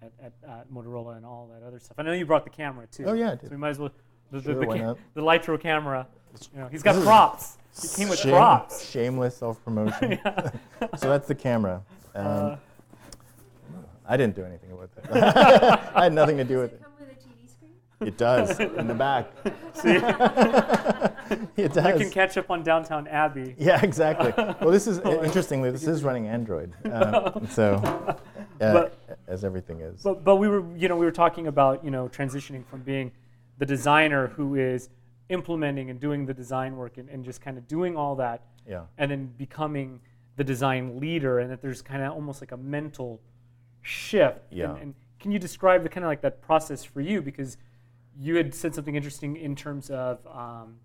at, 0.03 0.13
at, 0.23 0.33
at, 0.49 0.71
Motorola 0.71 1.17
and 1.17 1.25
all 1.25 1.51
that 1.53 1.67
other 1.67 1.79
stuff. 1.79 1.97
I 1.99 2.03
know 2.03 2.13
you 2.13 2.27
brought 2.27 2.45
the 2.45 2.51
camera 2.51 2.87
too. 2.87 3.05
Oh 3.07 3.15
yeah, 3.15 3.35
so 3.41 3.49
we 3.51 3.57
might 3.57 3.71
as 3.71 3.79
well 3.79 3.91
the, 4.31 4.43
sure, 4.43 4.55
the, 4.55 4.61
the, 4.61 4.97
the 5.15 5.23
Lytro 5.23 5.59
camera. 5.59 6.07
You 6.53 6.61
know, 6.61 6.69
he's 6.69 6.83
got 6.83 7.03
props. 7.03 7.57
He 7.81 7.89
came 7.89 8.09
with 8.09 8.19
Shame, 8.19 8.33
props. 8.33 8.91
Shameless 8.91 9.37
self 9.37 9.63
promotion. 9.65 10.19
so 10.99 11.09
that's 11.09 11.29
the 11.29 11.35
camera. 11.35 11.83
Um, 12.15 12.27
uh, 12.27 12.57
I 14.07 14.17
didn't 14.17 14.35
do 14.35 14.45
anything 14.45 14.77
with 14.77 14.91
it. 14.99 15.05
I 15.13 16.05
had 16.05 16.13
nothing 16.13 16.37
to 16.37 16.45
do 16.45 16.59
with 16.59 16.73
it. 16.73 16.83
It 18.01 18.17
does 18.17 18.59
in 18.61 18.87
the 18.87 18.95
back. 18.95 19.31
See, 19.75 19.97
it 21.63 21.73
does. 21.75 21.99
You 21.99 22.05
can 22.05 22.11
catch 22.11 22.39
up 22.39 22.51
on 22.51 22.63
Downton 22.63 23.07
Abbey. 23.09 23.55
Yeah, 23.59 23.83
exactly. 23.83 24.33
Well, 24.37 24.71
this 24.71 24.87
is 24.87 24.99
interestingly, 25.05 25.71
this 25.71 25.87
is 25.87 26.03
running 26.03 26.27
Android, 26.27 26.73
um, 26.91 27.47
so 27.51 27.75
uh, 27.75 28.15
but, 28.59 29.19
as 29.29 29.45
everything 29.45 29.81
is. 29.81 30.03
But, 30.03 30.25
but 30.25 30.37
we 30.37 30.49
were, 30.49 30.65
you 30.77 30.89
know, 30.89 30.97
we 30.97 31.05
were 31.05 31.13
talking 31.13 31.47
about, 31.47 31.85
you 31.85 31.91
know, 31.91 32.09
transitioning 32.09 32.65
from 32.67 32.81
being 32.81 33.13
the 33.59 33.67
designer 33.67 34.29
who 34.29 34.55
is 34.55 34.89
implementing 35.29 35.91
and 35.91 36.01
doing 36.01 36.25
the 36.25 36.35
design 36.35 36.77
work 36.77 36.97
and, 36.97 37.09
and 37.11 37.23
just 37.23 37.43
kind 37.43 37.59
of 37.59 37.69
doing 37.69 37.97
all 37.97 38.17
that, 38.17 38.43
yeah. 38.67 38.85
and 38.97 39.11
then 39.11 39.27
becoming 39.37 40.01
the 40.37 40.45
design 40.45 40.99
leader, 40.99 41.41
and 41.41 41.51
that 41.51 41.61
there's 41.61 41.83
kind 41.83 42.03
of 42.03 42.13
almost 42.13 42.41
like 42.41 42.53
a 42.53 42.57
mental 42.57 43.21
shift. 43.83 44.41
Yeah. 44.51 44.71
And, 44.71 44.79
and 44.79 44.95
can 45.19 45.31
you 45.31 45.39
describe 45.39 45.83
the 45.83 45.91
kind 45.91 46.03
of 46.05 46.09
like 46.09 46.23
that 46.23 46.41
process 46.41 46.83
for 46.83 47.03
you 47.03 47.21
because 47.21 47.59
you 48.19 48.37
had 48.37 48.55
said 48.55 48.75
something 48.75 48.97
interesting 48.97 49.37
in 49.37 49.55
terms 49.55 49.91
of 49.91 50.27
um, 50.27 50.77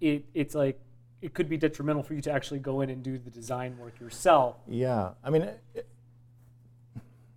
it, 0.00 0.24
it's 0.34 0.54
like 0.54 0.80
it 1.22 1.32
could 1.32 1.48
be 1.48 1.56
detrimental 1.56 2.02
for 2.02 2.14
you 2.14 2.20
to 2.20 2.30
actually 2.30 2.60
go 2.60 2.82
in 2.82 2.90
and 2.90 3.02
do 3.02 3.18
the 3.18 3.30
design 3.30 3.78
work 3.78 3.98
yourself. 3.98 4.56
Yeah, 4.68 5.12
I 5.22 5.30
mean, 5.30 5.42
it, 5.74 5.88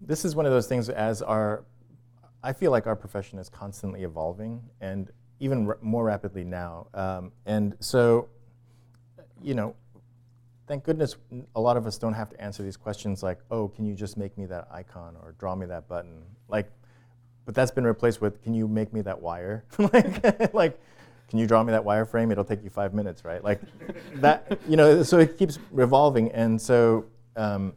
this 0.01 0.25
is 0.25 0.35
one 0.35 0.45
of 0.45 0.51
those 0.51 0.67
things 0.67 0.89
as 0.89 1.21
our, 1.21 1.63
I 2.43 2.53
feel 2.53 2.71
like 2.71 2.85
our 2.85 2.95
profession 2.95 3.39
is 3.39 3.49
constantly 3.49 4.03
evolving 4.03 4.61
and 4.81 5.09
even 5.39 5.67
r- 5.67 5.77
more 5.81 6.03
rapidly 6.03 6.43
now. 6.43 6.87
Um, 6.93 7.31
and 7.45 7.75
so, 7.79 8.27
you 9.41 9.53
know, 9.53 9.75
thank 10.67 10.83
goodness 10.83 11.15
a 11.55 11.61
lot 11.61 11.77
of 11.77 11.87
us 11.87 11.97
don't 11.97 12.13
have 12.13 12.29
to 12.29 12.41
answer 12.41 12.63
these 12.63 12.77
questions 12.77 13.23
like, 13.23 13.39
oh, 13.51 13.69
can 13.69 13.85
you 13.85 13.95
just 13.95 14.17
make 14.17 14.37
me 14.37 14.45
that 14.47 14.67
icon 14.69 15.15
or 15.21 15.33
draw 15.39 15.55
me 15.55 15.65
that 15.65 15.87
button? 15.87 16.23
Like, 16.49 16.69
but 17.47 17.55
that's 17.55 17.71
been 17.71 17.85
replaced 17.87 18.19
with, 18.19 18.43
can 18.43 18.53
you 18.53 18.67
make 18.67 18.91
me 18.91 18.99
that 18.99 19.21
wire? 19.21 19.63
like, 19.79 20.53
like, 20.53 20.77
can 21.29 21.39
you 21.39 21.47
draw 21.47 21.63
me 21.63 21.71
that 21.71 21.83
wireframe? 21.83 22.29
It'll 22.29 22.43
take 22.43 22.61
you 22.61 22.69
five 22.69 22.93
minutes, 22.93 23.23
right? 23.23 23.41
Like 23.41 23.61
that, 24.15 24.59
you 24.67 24.75
know, 24.75 25.01
so 25.01 25.17
it 25.19 25.37
keeps 25.37 25.57
revolving. 25.71 26.29
And 26.33 26.61
so 26.61 27.05
um, 27.37 27.73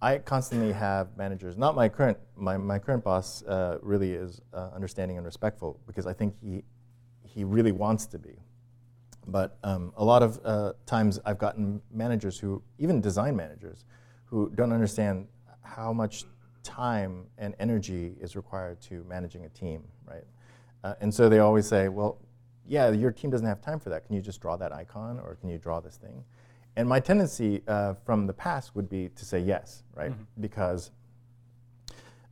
I 0.00 0.18
constantly 0.18 0.70
have 0.70 1.16
managers, 1.16 1.56
not 1.56 1.74
my 1.74 1.88
current, 1.88 2.16
my, 2.36 2.56
my 2.56 2.78
current 2.78 3.02
boss 3.02 3.42
uh, 3.42 3.78
really 3.82 4.12
is 4.12 4.40
uh, 4.54 4.70
understanding 4.72 5.16
and 5.16 5.26
respectful 5.26 5.80
because 5.88 6.06
I 6.06 6.12
think 6.12 6.36
he, 6.40 6.62
he 7.24 7.42
really 7.42 7.72
wants 7.72 8.06
to 8.06 8.20
be. 8.20 8.38
But 9.26 9.58
um, 9.64 9.92
a 9.96 10.04
lot 10.04 10.22
of 10.22 10.40
uh, 10.44 10.74
times 10.86 11.18
I've 11.26 11.38
gotten 11.38 11.82
managers 11.92 12.38
who, 12.38 12.62
even 12.78 13.00
design 13.00 13.34
managers, 13.34 13.84
who 14.26 14.48
don't 14.54 14.72
understand 14.72 15.26
how 15.62 15.92
much 15.92 16.24
time 16.68 17.24
and 17.38 17.54
energy 17.58 18.14
is 18.20 18.36
required 18.36 18.78
to 18.82 19.02
managing 19.08 19.46
a 19.46 19.48
team, 19.48 19.82
right? 20.06 20.24
Uh, 20.84 20.94
and 21.00 21.12
so 21.12 21.28
they 21.28 21.38
always 21.38 21.66
say, 21.66 21.88
well, 21.88 22.18
yeah, 22.66 22.90
your 22.90 23.10
team 23.10 23.30
doesn't 23.30 23.46
have 23.46 23.62
time 23.62 23.80
for 23.80 23.88
that. 23.88 24.04
Can 24.04 24.14
you 24.14 24.20
just 24.20 24.40
draw 24.42 24.56
that 24.58 24.70
icon 24.70 25.18
or 25.18 25.36
can 25.36 25.48
you 25.48 25.56
draw 25.56 25.80
this 25.80 25.96
thing? 25.96 26.22
And 26.76 26.86
my 26.86 27.00
tendency 27.00 27.62
uh, 27.66 27.94
from 28.04 28.26
the 28.26 28.34
past 28.34 28.76
would 28.76 28.88
be 28.88 29.08
to 29.08 29.24
say 29.24 29.40
yes, 29.40 29.82
right? 29.94 30.12
Mm-hmm. 30.12 30.42
Because 30.42 30.90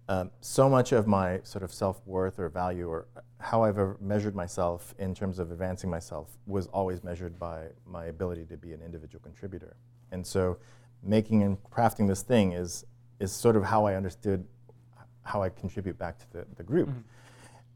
um, 0.08 0.30
so 0.40 0.68
much 0.68 0.92
of 0.92 1.06
my 1.06 1.40
sort 1.42 1.64
of 1.64 1.72
self 1.72 2.06
worth 2.06 2.38
or 2.38 2.48
value 2.50 2.88
or 2.88 3.06
how 3.40 3.64
I've 3.64 3.78
ever 3.78 3.96
measured 4.00 4.36
myself 4.36 4.94
in 4.98 5.14
terms 5.14 5.38
of 5.38 5.50
advancing 5.50 5.88
myself 5.88 6.36
was 6.46 6.66
always 6.68 7.02
measured 7.02 7.38
by 7.38 7.68
my 7.86 8.06
ability 8.06 8.44
to 8.46 8.56
be 8.56 8.72
an 8.72 8.82
individual 8.82 9.22
contributor. 9.22 9.76
And 10.12 10.24
so 10.24 10.58
making 11.02 11.42
and 11.42 11.56
crafting 11.64 12.06
this 12.06 12.22
thing 12.22 12.52
is 12.52 12.84
is 13.20 13.32
sort 13.32 13.56
of 13.56 13.64
how 13.64 13.86
I 13.86 13.94
understood 13.94 14.46
how 15.22 15.42
I 15.42 15.48
contribute 15.48 15.98
back 15.98 16.18
to 16.18 16.32
the, 16.32 16.46
the 16.56 16.62
group. 16.62 16.88
Mm-hmm. 16.88 17.00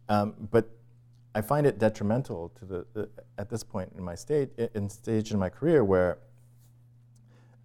Um, 0.08 0.34
but 0.50 0.68
I 1.34 1.40
find 1.40 1.66
it 1.66 1.78
detrimental 1.78 2.50
to 2.58 2.64
the, 2.64 2.86
the, 2.92 3.08
at 3.38 3.48
this 3.48 3.62
point 3.62 3.92
in 3.96 4.02
my 4.02 4.14
state 4.14 4.50
in 4.74 4.88
stage 4.88 5.30
in 5.30 5.38
my 5.38 5.48
career 5.48 5.84
where 5.84 6.18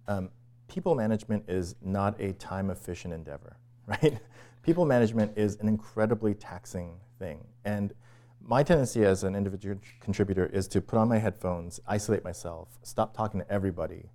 um, 0.06 0.30
people 0.68 0.94
management 0.94 1.44
is 1.48 1.74
not 1.82 2.20
a 2.20 2.32
time 2.34 2.70
efficient 2.70 3.12
endeavor, 3.12 3.56
right? 3.86 4.18
people 4.62 4.84
management 4.84 5.32
is 5.36 5.56
an 5.60 5.68
incredibly 5.68 6.34
taxing 6.34 6.98
thing. 7.18 7.44
And 7.64 7.94
my 8.40 8.62
tendency 8.62 9.04
as 9.04 9.24
an 9.24 9.34
individual 9.34 9.76
contributor 10.00 10.46
is 10.46 10.68
to 10.68 10.80
put 10.80 10.98
on 10.98 11.08
my 11.08 11.18
headphones, 11.18 11.80
isolate 11.86 12.24
myself, 12.24 12.78
stop 12.82 13.16
talking 13.16 13.40
to 13.40 13.50
everybody. 13.50 14.10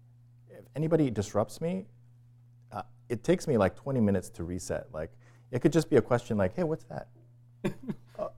If 0.50 0.66
anybody 0.76 1.10
disrupts 1.10 1.62
me, 1.62 1.86
it 3.12 3.26
takes 3.26 3.46
me 3.46 3.58
like 3.58 3.76
20 3.76 4.00
minutes 4.00 4.30
to 4.30 4.44
reset. 4.46 4.88
Like, 4.94 5.12
it 5.52 5.60
could 5.60 5.74
just 5.74 5.90
be 5.90 5.98
a 5.98 6.02
question 6.02 6.38
like, 6.38 6.56
hey, 6.56 6.64
what's 6.64 6.86
that? 6.86 7.10
uh, 8.18 8.30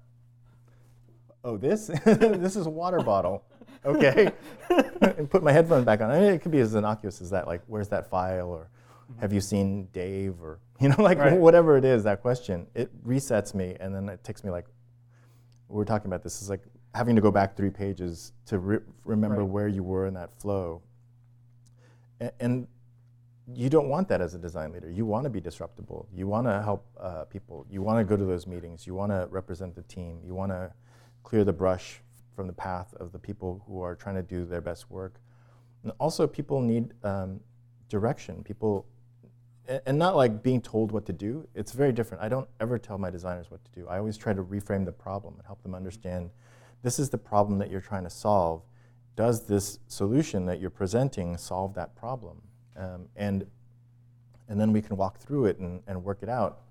oh, 1.43 1.57
this? 1.57 1.87
this 2.05 2.55
is 2.55 2.65
a 2.65 2.71
water 2.71 2.99
bottle. 2.99 3.45
Okay. 3.85 4.31
and 5.01 5.29
put 5.29 5.43
my 5.43 5.51
headphones 5.51 5.85
back 5.85 6.01
on. 6.01 6.09
I 6.09 6.19
mean, 6.19 6.33
it 6.33 6.41
could 6.41 6.51
be 6.51 6.59
as 6.59 6.73
innocuous 6.73 7.21
as 7.21 7.29
that, 7.29 7.45
like, 7.45 7.61
where's 7.67 7.89
that 7.89 8.09
file? 8.09 8.49
Or 8.49 8.69
mm-hmm. 9.11 9.21
have 9.21 9.31
you 9.31 9.41
seen 9.41 9.89
Dave? 9.93 10.41
Or, 10.41 10.59
you 10.79 10.89
know, 10.89 10.95
like 10.97 11.19
right. 11.19 11.37
whatever 11.37 11.77
it 11.77 11.85
is, 11.85 12.03
that 12.05 12.21
question, 12.21 12.65
it 12.73 12.89
resets 13.05 13.53
me. 13.53 13.77
And 13.79 13.93
then 13.93 14.09
it 14.09 14.23
takes 14.23 14.43
me 14.43 14.49
like, 14.49 14.65
we 15.67 15.79
are 15.83 15.85
talking 15.85 16.07
about 16.07 16.23
this 16.23 16.41
is 16.41 16.49
like 16.49 16.63
having 16.95 17.15
to 17.15 17.21
go 17.21 17.29
back 17.29 17.55
three 17.55 17.69
pages 17.69 18.33
to 18.47 18.57
re- 18.57 18.79
remember 19.05 19.41
right. 19.41 19.49
where 19.49 19.67
you 19.67 19.83
were 19.83 20.07
in 20.07 20.15
that 20.15 20.39
flow. 20.41 20.81
And, 22.19 22.31
and 22.39 22.67
you 23.51 23.69
don't 23.69 23.89
want 23.89 24.07
that 24.07 24.21
as 24.21 24.33
a 24.35 24.37
design 24.37 24.71
leader. 24.71 24.89
You 24.89 25.05
want 25.05 25.25
to 25.25 25.29
be 25.29 25.41
disruptible. 25.41 26.07
You 26.13 26.27
want 26.27 26.47
to 26.47 26.61
help 26.61 26.85
uh, 26.99 27.25
people. 27.25 27.65
You 27.69 27.81
want 27.81 27.99
to 27.99 28.03
go 28.03 28.15
to 28.15 28.23
those 28.23 28.47
meetings. 28.47 28.87
You 28.87 28.95
want 28.95 29.11
to 29.11 29.27
represent 29.29 29.75
the 29.75 29.83
team. 29.83 30.21
You 30.25 30.33
want 30.33 30.51
to 30.51 30.71
clear 31.23 31.43
the 31.43 31.53
brush 31.53 32.01
from 32.35 32.47
the 32.47 32.53
path 32.53 32.93
of 32.95 33.11
the 33.11 33.19
people 33.19 33.63
who 33.67 33.81
are 33.81 33.95
trying 33.95 34.15
to 34.15 34.23
do 34.23 34.45
their 34.45 34.61
best 34.61 34.89
work. 34.89 35.19
And 35.83 35.91
also, 35.99 36.25
people 36.25 36.61
need 36.61 36.93
um, 37.03 37.41
direction. 37.89 38.43
People, 38.43 38.85
and 39.85 39.99
not 39.99 40.15
like 40.15 40.41
being 40.41 40.61
told 40.61 40.93
what 40.93 41.05
to 41.07 41.13
do. 41.13 41.45
It's 41.53 41.73
very 41.73 41.91
different. 41.91 42.23
I 42.23 42.29
don't 42.29 42.47
ever 42.61 42.77
tell 42.77 42.97
my 42.97 43.09
designers 43.09 43.51
what 43.51 43.63
to 43.65 43.71
do. 43.71 43.87
I 43.89 43.97
always 43.97 44.17
try 44.17 44.33
to 44.33 44.43
reframe 44.43 44.85
the 44.85 44.93
problem 44.93 45.35
and 45.35 45.45
help 45.45 45.61
them 45.63 45.75
understand 45.75 46.29
this 46.81 46.97
is 46.97 47.09
the 47.09 47.17
problem 47.17 47.59
that 47.59 47.69
you're 47.69 47.81
trying 47.81 48.03
to 48.03 48.09
solve. 48.09 48.61
Does 49.15 49.47
this 49.47 49.79
solution 49.87 50.45
that 50.45 50.61
you're 50.61 50.69
presenting 50.69 51.37
solve 51.37 51.73
that 51.75 51.95
problem? 51.95 52.41
Um, 52.75 53.05
and, 53.15 53.45
and 54.49 54.59
then 54.59 54.71
we 54.71 54.81
can 54.81 54.97
walk 54.97 55.19
through 55.19 55.45
it 55.45 55.59
and, 55.59 55.81
and 55.87 56.03
work 56.03 56.19
it 56.21 56.29
out. 56.29 56.61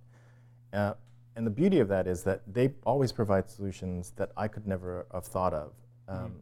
Uh, 0.72 0.94
and 1.36 1.46
the 1.46 1.50
beauty 1.50 1.78
of 1.78 1.88
that 1.88 2.06
is 2.06 2.22
that 2.24 2.42
they 2.46 2.72
always 2.84 3.12
provide 3.12 3.50
solutions 3.50 4.12
that 4.16 4.32
I 4.36 4.48
could 4.48 4.66
never 4.66 5.06
have 5.12 5.24
thought 5.24 5.54
of. 5.54 5.72
Um, 6.08 6.18
mm. 6.18 6.32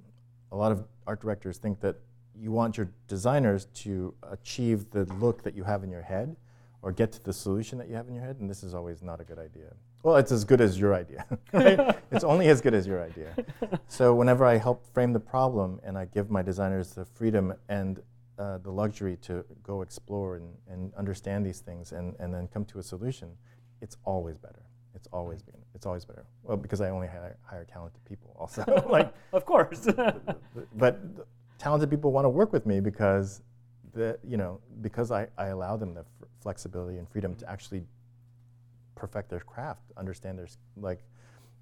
A 0.53 0.57
lot 0.57 0.73
of 0.73 0.85
art 1.07 1.21
directors 1.21 1.59
think 1.59 1.81
that 1.81 1.97
you 2.35 2.51
want 2.51 2.77
your 2.77 2.91
designers 3.07 3.67
to 3.75 4.15
achieve 4.31 4.91
the 4.91 5.05
look 5.15 5.43
that 5.43 5.55
you 5.55 5.63
have 5.65 5.85
in 5.85 5.91
your 5.91 6.03
head 6.03 6.37
or 6.83 6.93
get 6.93 7.13
to 7.13 7.23
the 7.23 7.33
solution 7.33 7.79
that 7.79 7.89
you 7.89 7.95
have 7.95 8.09
in 8.09 8.15
your 8.15 8.25
head, 8.25 8.39
and 8.41 8.49
this 8.49 8.63
is 8.63 8.75
always 8.75 9.03
not 9.03 9.21
a 9.21 9.25
good 9.25 9.39
idea. 9.39 9.75
Well, 10.03 10.17
it's 10.17 10.33
as 10.33 10.45
good 10.45 10.63
as 10.63 10.81
your 10.81 10.95
idea, 10.95 11.27
right? 11.53 11.99
it's 12.11 12.25
only 12.25 12.49
as 12.49 12.63
good 12.63 12.73
as 12.73 12.87
your 12.87 13.03
idea. 13.03 13.35
So 13.87 14.15
whenever 14.15 14.47
I 14.47 14.57
help 14.57 14.87
frame 14.95 15.13
the 15.13 15.21
problem 15.21 15.79
and 15.85 15.99
I 15.99 16.07
give 16.07 16.31
my 16.31 16.41
designers 16.41 16.93
the 16.93 17.05
freedom 17.05 17.53
and 17.69 18.01
uh, 18.41 18.59
the 18.59 18.71
luxury 18.71 19.19
to 19.21 19.45
go 19.63 19.83
explore 19.83 20.37
and, 20.37 20.49
and 20.69 20.95
understand 20.95 21.45
these 21.45 21.61
things 21.61 21.93
and, 21.93 22.17
and 22.19 22.33
then 22.33 22.49
come 22.49 22.65
to 22.65 22.79
a 22.79 22.83
solution, 22.83 23.31
it's 23.83 23.99
always 24.05 24.39
better. 24.39 24.63
It's 24.95 25.09
always 25.13 25.43
been. 25.43 25.61
It's 25.75 25.85
always 25.85 26.07
better. 26.07 26.25
Well, 26.43 26.57
because 26.57 26.81
I 26.81 26.89
only 26.89 27.07
hire, 27.07 27.37
hire 27.45 27.67
talented 27.71 28.03
people, 28.07 28.35
also. 28.39 28.65
like, 28.91 29.13
of 29.35 29.45
course. 29.45 29.87
but 30.77 31.01
talented 31.59 31.91
people 31.91 32.13
want 32.13 32.25
to 32.25 32.31
work 32.31 32.51
with 32.53 32.65
me 32.65 32.81
because, 32.81 33.43
the 33.93 34.19
you 34.25 34.39
know, 34.39 34.61
because 34.81 35.11
I, 35.11 35.29
I 35.37 35.49
allow 35.49 35.77
them 35.77 35.93
the 35.93 36.01
f- 36.01 36.29
flexibility 36.41 36.97
and 36.97 37.07
freedom 37.09 37.35
to 37.37 37.51
actually 37.51 37.83
perfect 38.95 39.29
their 39.29 39.41
craft, 39.41 39.93
understand 39.99 40.39
their 40.39 40.49
like 40.77 41.03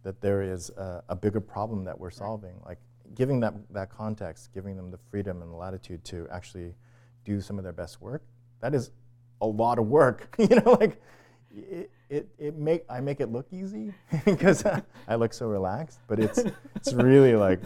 that 0.04 0.20
there 0.20 0.42
is 0.42 0.70
a, 0.70 1.02
a 1.08 1.16
bigger 1.16 1.40
problem 1.40 1.84
that 1.84 1.98
we're 1.98 2.10
solving. 2.10 2.54
Like 2.64 2.78
giving 3.14 3.40
that, 3.40 3.54
that 3.72 3.90
context, 3.90 4.52
giving 4.52 4.76
them 4.76 4.90
the 4.90 4.98
freedom 5.10 5.42
and 5.42 5.50
the 5.50 5.56
latitude 5.56 6.04
to 6.04 6.26
actually 6.30 6.74
do 7.24 7.40
some 7.40 7.58
of 7.58 7.64
their 7.64 7.72
best 7.72 8.00
work, 8.00 8.22
that 8.60 8.74
is 8.74 8.90
a 9.40 9.46
lot 9.46 9.78
of 9.78 9.86
work. 9.86 10.34
you 10.38 10.56
know, 10.56 10.76
like 10.80 11.00
it, 11.54 11.90
it, 12.08 12.28
it 12.38 12.56
make 12.56 12.84
I 12.88 13.00
make 13.00 13.20
it 13.20 13.30
look 13.30 13.46
easy 13.52 13.92
because 14.24 14.64
I 14.64 15.14
look 15.14 15.32
so 15.32 15.46
relaxed, 15.46 16.00
but 16.06 16.18
it's 16.18 16.42
it's 16.74 16.92
really 16.92 17.34
like 17.34 17.60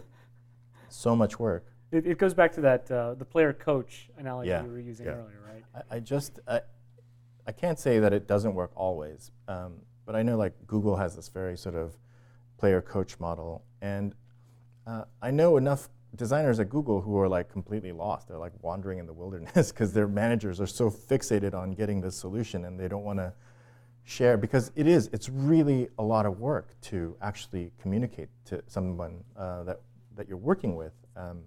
so 0.89 1.15
much 1.17 1.39
work. 1.39 1.67
It, 1.91 2.07
it 2.07 2.19
goes 2.19 2.35
back 2.35 2.53
to 2.53 2.61
that 2.63 2.91
uh, 2.91 3.15
the 3.15 3.25
player 3.25 3.53
coach 3.53 4.09
analogy 4.19 4.49
yeah. 4.49 4.63
you 4.63 4.71
were 4.71 4.81
using 4.81 5.07
yeah. 5.07 5.13
earlier, 5.13 5.41
right? 5.47 5.85
I, 5.91 5.97
I 5.97 6.01
just 6.01 6.41
I, 6.49 6.61
I 7.47 7.53
can't 7.53 7.79
say 7.79 7.99
that 7.99 8.13
it 8.13 8.27
doesn't 8.27 8.55
work 8.55 8.73
always, 8.75 9.31
um, 9.49 9.75
but 10.07 10.17
I 10.17 10.23
know 10.23 10.37
like 10.37 10.55
Google 10.67 10.97
has 10.97 11.15
this 11.15 11.29
very 11.29 11.57
sort 11.57 11.75
of 11.75 11.97
player 12.59 12.81
coach 12.81 13.19
model, 13.21 13.65
and 13.81 14.15
uh, 14.87 15.05
I 15.21 15.31
know 15.31 15.57
enough 15.57 15.89
designers 16.17 16.61
at 16.61 16.69
Google 16.69 17.01
who 17.01 17.19
are 17.19 17.29
like 17.29 17.51
completely 17.51 17.93
lost. 17.93 18.29
They're 18.29 18.39
like 18.39 18.53
wandering 18.63 18.99
in 18.99 19.07
the 19.07 19.13
wilderness 19.13 19.73
because 19.73 19.93
their 19.93 20.09
managers 20.09 20.61
are 20.61 20.67
so 20.67 20.91
fixated 20.91 21.55
on 21.55 21.73
getting 21.73 22.01
this 22.01 22.17
solution 22.17 22.65
and 22.65 22.79
they 22.79 22.89
don't 22.89 23.05
want 23.05 23.19
to 23.19 23.33
share 24.05 24.37
because 24.37 24.73
it 24.75 24.87
is 24.87 25.09
it's 25.13 25.29
really 25.29 25.89
a 25.99 26.03
lot 26.03 26.27
of 26.27 26.41
work 26.41 26.75
to 26.81 27.17
actually 27.23 27.71
communicate 27.81 28.29
to 28.45 28.61
someone 28.67 29.23
uh, 29.37 29.63
that 29.63 29.81
that 30.17 30.29
you're 30.29 30.37
working 30.37 30.77
with. 30.77 30.93
Um, 31.17 31.43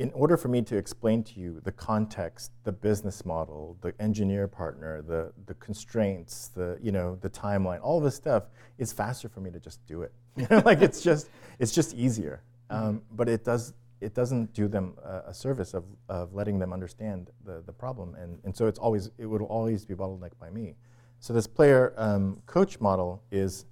in 0.00 0.10
order 0.12 0.38
for 0.38 0.48
me 0.48 0.62
to 0.62 0.78
explain 0.78 1.22
to 1.22 1.38
you 1.38 1.60
the 1.62 1.70
context, 1.70 2.52
the 2.64 2.72
business 2.72 3.26
model, 3.26 3.76
the 3.82 3.92
engineer 4.00 4.48
partner, 4.48 5.02
the, 5.02 5.30
the 5.44 5.52
constraints, 5.54 6.48
the, 6.48 6.78
you 6.80 6.90
know, 6.90 7.18
the 7.20 7.28
timeline, 7.28 7.78
all 7.82 8.00
this 8.00 8.14
stuff, 8.14 8.44
it's 8.78 8.94
faster 8.94 9.28
for 9.28 9.40
me 9.40 9.50
to 9.50 9.60
just 9.60 9.86
do 9.86 10.00
it. 10.00 10.12
Like 10.64 10.80
it's 10.80 11.02
just, 11.02 11.28
it's 11.58 11.70
just 11.70 11.94
easier. 11.94 12.42
Mm-hmm. 12.70 12.82
Um, 12.82 13.02
but 13.12 13.28
it, 13.28 13.44
does, 13.44 13.74
it 14.00 14.14
doesn't 14.14 14.54
do 14.54 14.68
them 14.68 14.94
a, 15.04 15.28
a, 15.28 15.34
service 15.34 15.74
of, 15.74 15.84
of 16.08 16.32
letting 16.32 16.58
them 16.58 16.72
understand 16.72 17.28
the, 17.44 17.62
the 17.66 17.72
problem. 17.72 18.14
And, 18.14 18.38
and 18.44 18.56
so 18.56 18.68
it's 18.68 18.78
always, 18.78 19.10
it 19.18 19.26
would 19.26 19.42
always 19.42 19.84
be 19.84 19.94
bottlenecked 19.94 20.38
by 20.40 20.48
me. 20.48 20.76
So 21.18 21.34
this 21.34 21.46
player 21.46 21.92
um, 21.98 22.40
coach 22.46 22.80
model 22.80 23.22
is 23.30 23.66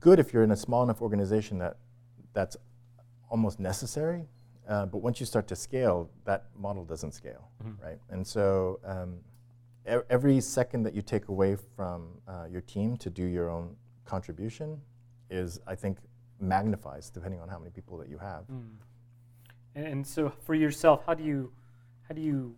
good 0.00 0.18
if 0.18 0.32
you're 0.32 0.42
in 0.42 0.50
a 0.50 0.56
small 0.56 0.82
enough 0.82 1.00
organization 1.00 1.58
that 1.58 1.76
that's 2.32 2.56
almost 3.30 3.60
necessary 3.60 4.26
uh, 4.68 4.86
but 4.86 4.98
once 4.98 5.20
you 5.20 5.26
start 5.26 5.48
to 5.48 5.56
scale, 5.56 6.10
that 6.24 6.46
model 6.56 6.84
doesn't 6.84 7.12
scale, 7.12 7.48
mm-hmm. 7.62 7.82
right? 7.82 7.98
And 8.10 8.26
so 8.26 8.78
um, 8.84 9.16
e- 9.88 10.02
every 10.08 10.40
second 10.40 10.82
that 10.84 10.94
you 10.94 11.02
take 11.02 11.28
away 11.28 11.56
from 11.76 12.08
uh, 12.28 12.46
your 12.50 12.60
team 12.60 12.96
to 12.98 13.10
do 13.10 13.24
your 13.24 13.50
own 13.50 13.74
contribution 14.04 14.80
is, 15.30 15.60
I 15.66 15.74
think, 15.74 15.98
magnifies 16.40 17.10
depending 17.10 17.40
on 17.40 17.48
how 17.48 17.58
many 17.58 17.70
people 17.70 17.96
that 17.98 18.08
you 18.08 18.18
have. 18.18 18.44
Mm. 18.50 18.68
And, 19.74 19.86
and, 19.86 20.06
so 20.06 20.32
for 20.44 20.54
yourself, 20.54 21.02
how 21.06 21.14
do 21.14 21.22
you 21.22 21.52
how 22.08 22.14
do 22.14 22.20
you 22.20 22.56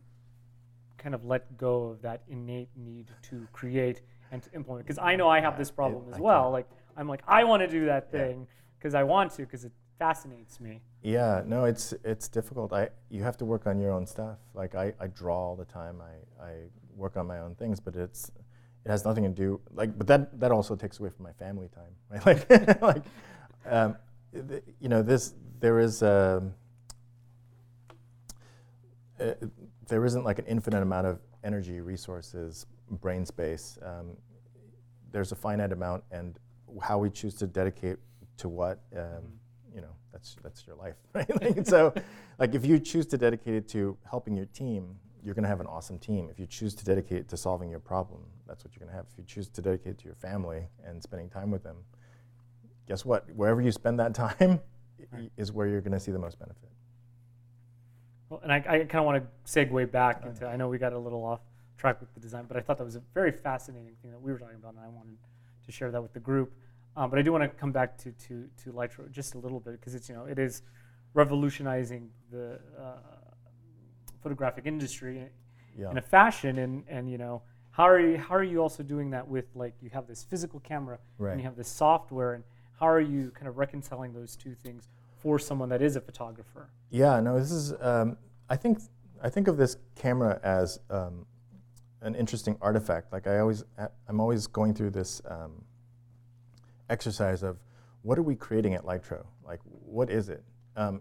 kind 0.96 1.14
of 1.14 1.24
let 1.24 1.58
go 1.58 1.88
of 1.88 2.02
that 2.02 2.22
innate 2.28 2.68
need 2.76 3.08
to 3.30 3.46
create 3.52 4.00
and 4.30 4.42
to 4.42 4.52
implement? 4.54 4.86
Because 4.86 4.98
I 4.98 5.16
know 5.16 5.28
I 5.28 5.40
have 5.40 5.58
this 5.58 5.70
problem 5.70 6.04
it, 6.08 6.12
as 6.12 6.18
I 6.18 6.20
well. 6.20 6.44
Can. 6.44 6.52
Like 6.52 6.68
I'm 6.96 7.08
like 7.08 7.22
I 7.28 7.44
want 7.44 7.62
to 7.62 7.68
do 7.68 7.86
that 7.86 8.10
thing 8.10 8.46
because 8.78 8.94
yeah. 8.94 9.00
I 9.00 9.02
want 9.02 9.32
to 9.32 9.42
because 9.42 9.64
it 9.64 9.72
fascinates 10.02 10.58
me. 10.60 10.80
Yeah, 11.02 11.42
no, 11.46 11.64
it's 11.64 11.94
it's 12.04 12.26
difficult. 12.28 12.72
I 12.72 12.88
you 13.08 13.22
have 13.22 13.36
to 13.36 13.44
work 13.44 13.66
on 13.66 13.78
your 13.78 13.92
own 13.92 14.04
stuff. 14.06 14.38
Like 14.52 14.74
I, 14.74 14.92
I 15.00 15.06
draw 15.06 15.36
all 15.36 15.56
the 15.56 15.64
time. 15.64 16.00
I, 16.00 16.44
I 16.44 16.52
work 16.96 17.16
on 17.16 17.26
my 17.26 17.38
own 17.38 17.54
things, 17.54 17.78
but 17.78 17.94
it's 17.94 18.30
it 18.84 18.90
has 18.90 19.04
nothing 19.04 19.22
to 19.22 19.30
do 19.30 19.60
like. 19.72 19.96
But 19.96 20.08
that 20.08 20.40
that 20.40 20.50
also 20.50 20.74
takes 20.74 20.98
away 20.98 21.10
from 21.10 21.24
my 21.24 21.32
family 21.32 21.68
time, 21.68 21.94
right? 22.10 22.26
Like 22.26 22.82
like 22.92 23.04
um, 23.66 23.96
th- 24.48 24.64
you 24.80 24.88
know 24.88 25.02
this 25.02 25.34
there 25.60 25.78
is 25.78 26.02
a, 26.02 26.42
um, 26.42 26.54
uh, 29.20 29.34
there 29.86 30.04
isn't 30.04 30.24
like 30.24 30.40
an 30.40 30.46
infinite 30.46 30.82
amount 30.82 31.06
of 31.06 31.20
energy, 31.44 31.80
resources, 31.80 32.66
brain 32.90 33.24
space. 33.24 33.78
Um, 33.82 34.16
there's 35.12 35.30
a 35.30 35.36
finite 35.36 35.70
amount, 35.70 36.02
and 36.10 36.38
how 36.80 36.98
we 36.98 37.08
choose 37.08 37.34
to 37.36 37.46
dedicate 37.46 37.98
to 38.38 38.48
what. 38.48 38.80
Um, 38.96 39.02
mm-hmm 39.02 39.41
you 39.74 39.80
know, 39.80 39.94
that's 40.12 40.36
that's 40.42 40.66
your 40.66 40.76
life, 40.76 40.96
right? 41.14 41.42
like, 41.42 41.66
so, 41.66 41.94
like 42.38 42.54
if 42.54 42.64
you 42.64 42.78
choose 42.78 43.06
to 43.06 43.18
dedicate 43.18 43.54
it 43.54 43.68
to 43.70 43.96
helping 44.08 44.36
your 44.36 44.46
team, 44.46 44.96
you're 45.22 45.34
going 45.34 45.44
to 45.44 45.48
have 45.48 45.60
an 45.60 45.66
awesome 45.66 45.98
team. 45.98 46.28
If 46.30 46.38
you 46.38 46.46
choose 46.46 46.74
to 46.74 46.84
dedicate 46.84 47.18
it 47.18 47.28
to 47.28 47.36
solving 47.36 47.70
your 47.70 47.80
problem, 47.80 48.22
that's 48.46 48.64
what 48.64 48.74
you're 48.74 48.80
going 48.80 48.90
to 48.90 48.96
have. 48.96 49.06
If 49.12 49.18
you 49.18 49.24
choose 49.24 49.48
to 49.48 49.62
dedicate 49.62 49.92
it 49.92 49.98
to 49.98 50.04
your 50.04 50.14
family 50.14 50.66
and 50.84 51.02
spending 51.02 51.28
time 51.28 51.50
with 51.50 51.62
them, 51.62 51.76
guess 52.88 53.04
what? 53.04 53.26
Wherever 53.34 53.60
you 53.60 53.72
spend 53.72 53.98
that 54.00 54.14
time 54.26 54.60
right. 55.12 55.30
is 55.36 55.52
where 55.52 55.66
you're 55.66 55.80
going 55.80 55.92
to 55.92 56.00
see 56.00 56.12
the 56.12 56.18
most 56.18 56.38
benefit. 56.38 56.68
Well, 58.28 58.40
and 58.42 58.52
I, 58.52 58.56
I 58.56 58.78
kind 58.78 58.96
of 58.96 59.04
want 59.04 59.22
to 59.22 59.50
segue 59.60 59.90
back 59.90 60.24
into. 60.24 60.46
I 60.46 60.56
know 60.56 60.68
we 60.68 60.78
got 60.78 60.92
a 60.92 60.98
little 60.98 61.24
off 61.24 61.40
track 61.76 62.00
with 62.00 62.12
the 62.14 62.20
design, 62.20 62.46
but 62.48 62.56
I 62.56 62.60
thought 62.60 62.78
that 62.78 62.84
was 62.84 62.96
a 62.96 63.02
very 63.12 63.30
fascinating 63.30 63.94
thing 64.00 64.10
that 64.10 64.20
we 64.20 64.32
were 64.32 64.38
talking 64.38 64.56
about, 64.56 64.74
and 64.74 64.82
I 64.82 64.88
wanted 64.88 65.18
to 65.66 65.72
share 65.72 65.90
that 65.90 66.02
with 66.02 66.12
the 66.12 66.20
group. 66.20 66.52
Um, 66.96 67.10
but 67.10 67.18
I 67.18 67.22
do 67.22 67.32
want 67.32 67.44
to 67.44 67.48
come 67.48 67.72
back 67.72 67.96
to, 67.98 68.12
to, 68.12 68.48
to 68.64 68.72
Lytro 68.72 69.10
just 69.10 69.34
a 69.34 69.38
little 69.38 69.60
bit 69.60 69.80
because 69.80 69.94
it's 69.94 70.08
you 70.08 70.14
know 70.14 70.26
it 70.26 70.38
is 70.38 70.62
revolutionizing 71.14 72.10
the 72.30 72.58
uh, 72.78 72.92
photographic 74.22 74.66
industry 74.66 75.28
yeah. 75.78 75.90
in 75.90 75.98
a 75.98 76.02
fashion, 76.02 76.58
and 76.58 76.84
and 76.88 77.10
you 77.10 77.18
know 77.18 77.42
how 77.70 77.84
are 77.84 78.00
you 78.00 78.18
how 78.18 78.34
are 78.34 78.44
you 78.44 78.60
also 78.60 78.82
doing 78.82 79.10
that 79.10 79.26
with 79.26 79.46
like 79.54 79.74
you 79.80 79.90
have 79.90 80.06
this 80.06 80.22
physical 80.22 80.60
camera 80.60 80.98
Right. 81.18 81.32
and 81.32 81.40
you 81.40 81.44
have 81.44 81.56
this 81.56 81.68
software 81.68 82.34
and 82.34 82.44
how 82.78 82.88
are 82.88 83.00
you 83.00 83.30
kind 83.30 83.46
of 83.46 83.58
reconciling 83.58 84.12
those 84.12 84.36
two 84.36 84.54
things 84.54 84.88
for 85.22 85.38
someone 85.38 85.68
that 85.68 85.80
is 85.80 85.94
a 85.94 86.00
photographer? 86.00 86.68
Yeah, 86.90 87.20
no, 87.20 87.38
this 87.38 87.52
is. 87.52 87.72
Um, 87.80 88.16
I 88.50 88.56
think 88.56 88.80
I 89.22 89.30
think 89.30 89.48
of 89.48 89.56
this 89.56 89.76
camera 89.94 90.40
as 90.42 90.80
um, 90.90 91.24
an 92.00 92.14
interesting 92.16 92.58
artifact. 92.60 93.12
Like 93.12 93.26
I 93.26 93.38
always, 93.38 93.64
I'm 94.08 94.20
always 94.20 94.48
going 94.48 94.74
through 94.74 94.90
this 94.90 95.22
um, 95.30 95.64
exercise 96.92 97.42
of 97.42 97.56
what 98.02 98.18
are 98.18 98.22
we 98.22 98.36
creating 98.36 98.74
at 98.74 98.84
Lytro? 98.84 99.24
Like, 99.44 99.60
what 99.64 100.10
is 100.10 100.28
it? 100.28 100.44
Um, 100.76 101.00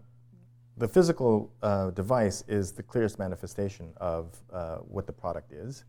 the 0.76 0.88
physical 0.88 1.52
uh, 1.62 1.90
device 1.90 2.42
is 2.48 2.72
the 2.72 2.82
clearest 2.82 3.18
manifestation 3.18 3.92
of 3.98 4.36
uh, 4.52 4.76
what 4.78 5.06
the 5.06 5.12
product 5.12 5.52
is, 5.52 5.84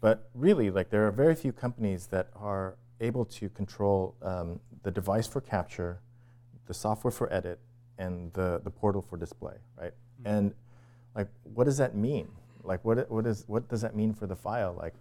but 0.00 0.30
really, 0.34 0.70
like 0.70 0.90
there 0.90 1.06
are 1.06 1.10
very 1.10 1.34
few 1.34 1.52
companies 1.52 2.06
that 2.08 2.28
are 2.36 2.76
able 3.00 3.24
to 3.24 3.48
control 3.48 4.14
um, 4.22 4.60
the 4.84 4.90
device 4.90 5.26
for 5.26 5.40
capture, 5.40 6.00
the 6.66 6.74
software 6.74 7.10
for 7.10 7.32
edit, 7.32 7.58
and 7.98 8.32
the, 8.32 8.60
the 8.64 8.70
portal 8.70 9.02
for 9.02 9.16
display, 9.16 9.56
right? 9.80 9.92
And 10.24 10.54
like, 11.16 11.28
what 11.42 11.64
does 11.64 11.78
that 11.78 11.94
mean? 11.94 12.28
Like, 12.62 12.84
what, 12.84 13.10
what, 13.10 13.26
is, 13.26 13.44
what 13.48 13.68
does 13.68 13.80
that 13.82 13.96
mean 13.96 14.14
for 14.14 14.26
the 14.26 14.36
file? 14.36 14.74
Like, 14.78 14.94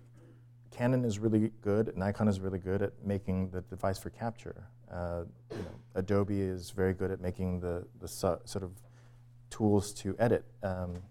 Canon 0.71 1.03
is 1.03 1.19
really 1.19 1.51
good, 1.61 1.95
Nikon 1.95 2.27
is 2.27 2.39
really 2.39 2.59
good 2.59 2.81
at 2.81 2.93
making 3.05 3.49
the 3.49 3.61
device 3.61 3.99
for 3.99 4.09
capture. 4.09 4.67
Uh, 4.91 5.23
you 5.51 5.57
know, 5.57 5.71
Adobe 5.95 6.39
is 6.39 6.71
very 6.71 6.93
good 6.93 7.11
at 7.11 7.21
making 7.21 7.59
the, 7.59 7.85
the 7.99 8.07
so, 8.07 8.39
sort 8.45 8.63
of 8.63 8.71
tools 9.49 9.93
to 9.93 10.15
edit. 10.17 10.45
Um, 10.63 11.01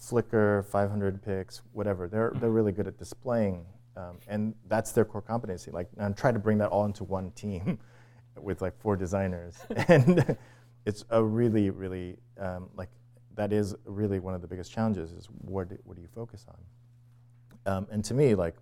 Flickr, 0.00 0.64
500 0.64 1.22
pics, 1.22 1.62
whatever, 1.72 2.06
they're, 2.06 2.32
they're 2.36 2.50
really 2.50 2.72
good 2.72 2.86
at 2.86 2.96
displaying. 2.96 3.66
Um, 3.96 4.18
and 4.28 4.54
that's 4.68 4.92
their 4.92 5.04
core 5.04 5.22
competency. 5.22 5.70
Like, 5.70 5.88
I'm 5.98 6.14
trying 6.14 6.34
to 6.34 6.40
bring 6.40 6.58
that 6.58 6.68
all 6.68 6.84
into 6.84 7.02
one 7.02 7.30
team 7.32 7.78
with 8.40 8.62
like 8.62 8.78
four 8.78 8.94
designers. 8.96 9.56
and 9.88 10.36
it's 10.84 11.04
a 11.10 11.22
really, 11.22 11.70
really, 11.70 12.18
um, 12.38 12.68
like, 12.76 12.90
that 13.34 13.52
is 13.52 13.74
really 13.84 14.18
one 14.18 14.34
of 14.34 14.42
the 14.42 14.48
biggest 14.48 14.72
challenges 14.72 15.12
is 15.12 15.28
what 15.42 15.68
do, 15.68 15.78
what 15.84 15.96
do 15.96 16.02
you 16.02 16.08
focus 16.14 16.46
on? 16.48 17.74
Um, 17.74 17.86
and 17.90 18.04
to 18.04 18.14
me, 18.14 18.34
like, 18.34 18.56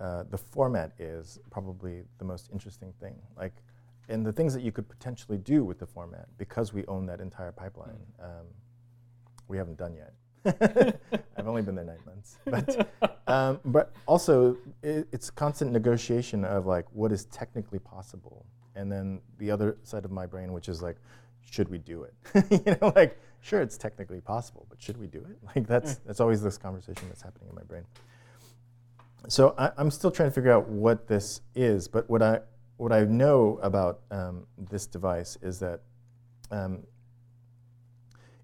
uh, 0.00 0.24
the 0.30 0.38
format 0.38 0.92
is 0.98 1.38
probably 1.50 2.02
the 2.18 2.24
most 2.24 2.50
interesting 2.52 2.92
thing. 3.00 3.14
Like, 3.36 3.54
and 4.08 4.24
the 4.24 4.32
things 4.32 4.54
that 4.54 4.62
you 4.62 4.72
could 4.72 4.88
potentially 4.88 5.38
do 5.38 5.64
with 5.64 5.78
the 5.78 5.86
format 5.86 6.28
because 6.38 6.72
we 6.72 6.84
own 6.86 7.06
that 7.06 7.20
entire 7.20 7.52
pipeline. 7.52 7.96
Um, 8.22 8.46
we 9.48 9.56
haven't 9.56 9.78
done 9.78 9.94
yet. 9.94 10.12
I've 11.36 11.48
only 11.48 11.62
been 11.62 11.74
there 11.74 11.84
nine 11.84 11.98
months, 12.06 12.38
but 12.44 12.88
um, 13.26 13.58
but 13.64 13.92
also 14.06 14.56
it, 14.82 15.08
it's 15.10 15.28
constant 15.28 15.72
negotiation 15.72 16.44
of 16.44 16.66
like 16.66 16.84
what 16.92 17.10
is 17.10 17.24
technically 17.26 17.80
possible, 17.80 18.46
and 18.76 18.90
then 18.90 19.20
the 19.38 19.50
other 19.50 19.76
side 19.82 20.04
of 20.04 20.12
my 20.12 20.24
brain, 20.24 20.52
which 20.52 20.68
is 20.68 20.82
like, 20.82 20.98
should 21.50 21.68
we 21.68 21.78
do 21.78 22.04
it? 22.04 22.14
you 22.66 22.76
know, 22.80 22.92
like 22.94 23.18
sure 23.40 23.60
it's 23.60 23.76
technically 23.76 24.20
possible, 24.20 24.66
but 24.68 24.80
should 24.80 24.98
we 24.98 25.08
do 25.08 25.18
it? 25.18 25.38
Like 25.56 25.66
that's 25.66 25.96
that's 26.06 26.20
always 26.20 26.40
this 26.42 26.58
conversation 26.58 27.08
that's 27.08 27.22
happening 27.22 27.48
in 27.48 27.54
my 27.56 27.64
brain. 27.64 27.84
So 29.28 29.54
I, 29.58 29.72
I'm 29.76 29.90
still 29.90 30.10
trying 30.10 30.28
to 30.28 30.34
figure 30.34 30.52
out 30.52 30.68
what 30.68 31.06
this 31.08 31.40
is, 31.54 31.88
but 31.88 32.08
what 32.08 32.22
I 32.22 32.40
what 32.76 32.92
I 32.92 33.04
know 33.04 33.58
about 33.62 34.00
um, 34.10 34.46
this 34.70 34.86
device 34.86 35.38
is 35.42 35.58
that 35.60 35.80
um, 36.50 36.82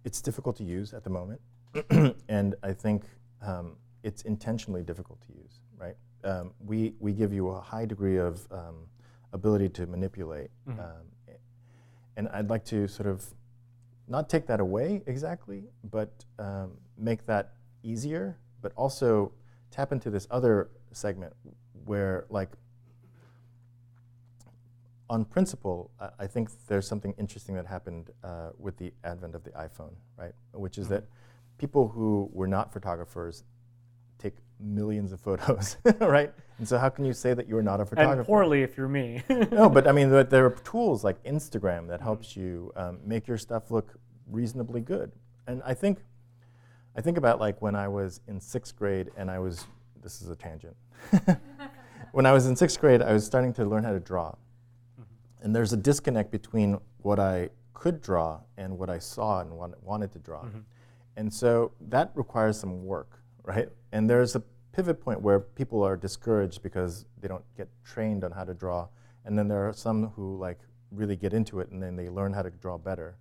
it's 0.05 0.21
difficult 0.23 0.57
to 0.57 0.64
use 0.64 0.95
at 0.95 1.05
the 1.05 1.11
moment, 1.11 1.40
and 2.29 2.55
I 2.62 2.73
think 2.73 3.05
um, 3.42 3.77
it's 4.03 4.23
intentionally 4.23 4.83
difficult 4.83 5.21
to 5.23 5.33
use. 5.35 5.61
Right? 5.77 5.97
Um, 6.25 6.53
we 6.64 6.95
we 6.99 7.12
give 7.12 7.33
you 7.33 7.49
a 7.49 7.61
high 7.61 7.85
degree 7.87 8.16
of 8.18 8.47
um, 8.51 8.87
ability 9.33 9.68
to 9.71 9.87
manipulate, 9.87 10.51
Mhm. 10.68 10.79
um, 10.79 11.07
and 12.16 12.29
I'd 12.29 12.51
like 12.51 12.64
to 12.66 12.88
sort 12.88 13.09
of 13.09 13.25
not 14.09 14.29
take 14.29 14.47
that 14.47 14.61
away 14.61 15.03
exactly, 15.07 15.64
but 15.85 16.25
um, 16.38 16.73
make 16.99 17.25
that 17.27 17.55
easier, 17.83 18.37
but 18.61 18.73
also 18.77 19.33
tap 19.73 19.91
into 19.91 20.11
this 20.11 20.29
other 20.31 20.71
segment 20.93 21.33
where 21.85 22.27
like 22.29 22.51
on 25.11 25.25
principle, 25.25 25.91
I, 26.01 26.09
I 26.21 26.27
think 26.27 26.49
there's 26.69 26.87
something 26.87 27.15
interesting 27.19 27.55
that 27.57 27.67
happened 27.67 28.11
uh, 28.23 28.51
with 28.59 28.77
the 28.77 28.93
advent 29.05 29.35
of 29.35 29.43
the 29.45 29.51
iPhone, 29.51 29.95
right? 30.17 30.33
Which 30.53 30.79
is 30.79 30.87
Mhm. 30.87 30.91
that 30.91 31.05
people 31.59 31.89
who 31.89 32.31
were 32.33 32.47
not 32.47 32.73
photographers 32.73 33.45
take 34.19 34.35
millions 34.61 35.13
of 35.13 35.21
photos, 35.21 35.77
right? 36.01 36.33
And 36.59 36.69
so 36.69 36.79
how 36.79 36.89
can 36.89 37.05
you 37.05 37.13
say 37.13 37.35
that 37.35 37.49
you 37.49 37.57
are 37.57 37.63
not 37.63 37.81
a 37.81 37.85
photographer? 37.87 38.19
And 38.21 38.27
poorly 38.27 38.63
if 38.63 38.77
you're 38.77 38.89
me. 38.89 39.23
no, 39.51 39.69
but 39.69 39.87
I 39.89 39.93
mean, 39.93 40.11
there- 40.11 40.25
there 40.25 40.47
are 40.47 40.51
tools 40.51 41.03
like 41.03 41.23
Instagram 41.25 41.89
that 41.89 42.01
helps 42.01 42.37
you 42.37 42.73
um, 42.77 43.01
make 43.05 43.27
your 43.27 43.39
stuff 43.39 43.71
look 43.71 43.95
reasonably 44.29 44.81
good. 44.81 45.13
And 45.47 45.61
I 45.65 45.75
think, 45.75 45.99
I 46.97 47.01
think 47.01 47.17
about 47.17 47.41
like 47.41 47.61
when 47.63 47.75
I 47.75 47.89
was 47.89 48.21
in 48.29 48.41
sixth 48.41 48.77
grade 48.77 49.11
and 49.17 49.31
I 49.31 49.39
was, 49.39 49.67
this 50.03 50.21
is 50.21 50.29
a 50.29 50.37
tangent. 50.37 50.77
when 52.13 52.27
I 52.27 52.33
was 52.33 52.47
in 52.47 52.57
sixth 52.57 52.81
grade, 52.81 53.01
I 53.03 53.13
was 53.13 53.25
starting 53.25 53.53
to 53.55 53.65
learn 53.65 53.85
how 53.85 53.93
to 53.93 54.01
draw. 54.01 54.35
And 55.43 55.55
there's 55.57 55.73
a 55.73 55.77
disconnect 55.77 56.31
between 56.31 56.79
what 56.99 57.19
I 57.19 57.51
could 57.75 58.01
draw 58.01 58.41
and 58.57 58.79
what 58.79 58.89
I 58.91 58.99
saw 58.99 59.41
and 59.41 59.51
want, 59.53 59.83
wanted 59.83 60.13
to 60.13 60.19
draw. 60.21 60.43
Mhm. 60.45 60.63
And 61.17 61.33
so 61.33 61.73
that 61.89 62.13
requires 62.15 62.59
some 62.59 62.85
work, 62.85 63.19
right? 63.43 63.69
And 63.91 64.09
there's 64.09 64.37
a 64.37 64.43
pivot 64.73 65.01
point 65.01 65.21
where 65.21 65.41
people 65.41 65.83
are 65.83 65.97
discouraged 65.97 66.63
because 66.63 67.07
they 67.21 67.29
don't 67.29 67.45
get 67.57 67.69
trained 67.85 68.23
on 68.25 68.31
how 68.31 68.45
to 68.45 68.55
draw. 68.55 68.89
And 69.25 69.37
then 69.37 69.49
there 69.49 69.69
are 69.69 69.73
some 69.73 70.09
who 70.11 70.37
like 70.39 70.61
really 70.93 71.17
get 71.17 71.33
into 71.33 71.61
it 71.61 71.71
and 71.71 71.83
then 71.83 71.97
they 71.97 72.09
learn 72.09 72.33
how 72.33 72.43
to 72.43 72.51
draw 72.51 72.79
better. 72.79 73.17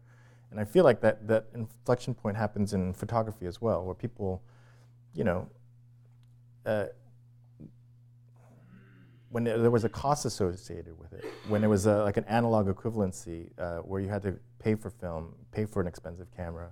And 0.52 0.60
I 0.60 0.66
feel 0.66 0.84
like 0.84 1.00
that, 1.02 1.28
that 1.28 1.48
inflection 1.56 2.14
point 2.14 2.36
happens 2.36 2.74
in 2.74 2.94
photography 2.94 3.46
as 3.46 3.62
well, 3.62 3.86
where 3.86 3.96
people, 3.96 4.44
you 5.16 5.24
know, 5.24 5.48
uh, 6.66 6.86
when 9.30 9.46
there 9.46 9.58
there 9.58 9.72
was 9.72 9.86
a 9.86 9.90
cost 9.90 10.26
associated 10.26 11.00
with 11.00 11.14
it, 11.14 11.24
when 11.48 11.62
there 11.62 11.70
was 11.70 11.86
a, 11.86 12.04
like 12.04 12.18
an 12.18 12.26
analog 12.26 12.68
equivalency 12.68 13.50
uh, 13.58 13.78
where 13.78 14.02
you 14.02 14.10
had 14.10 14.22
to 14.22 14.38
pay 14.60 14.76
for 14.76 14.90
film, 14.90 15.34
pay 15.54 15.66
for 15.66 15.82
an 15.82 15.88
expensive 15.88 16.28
camera, 16.36 16.70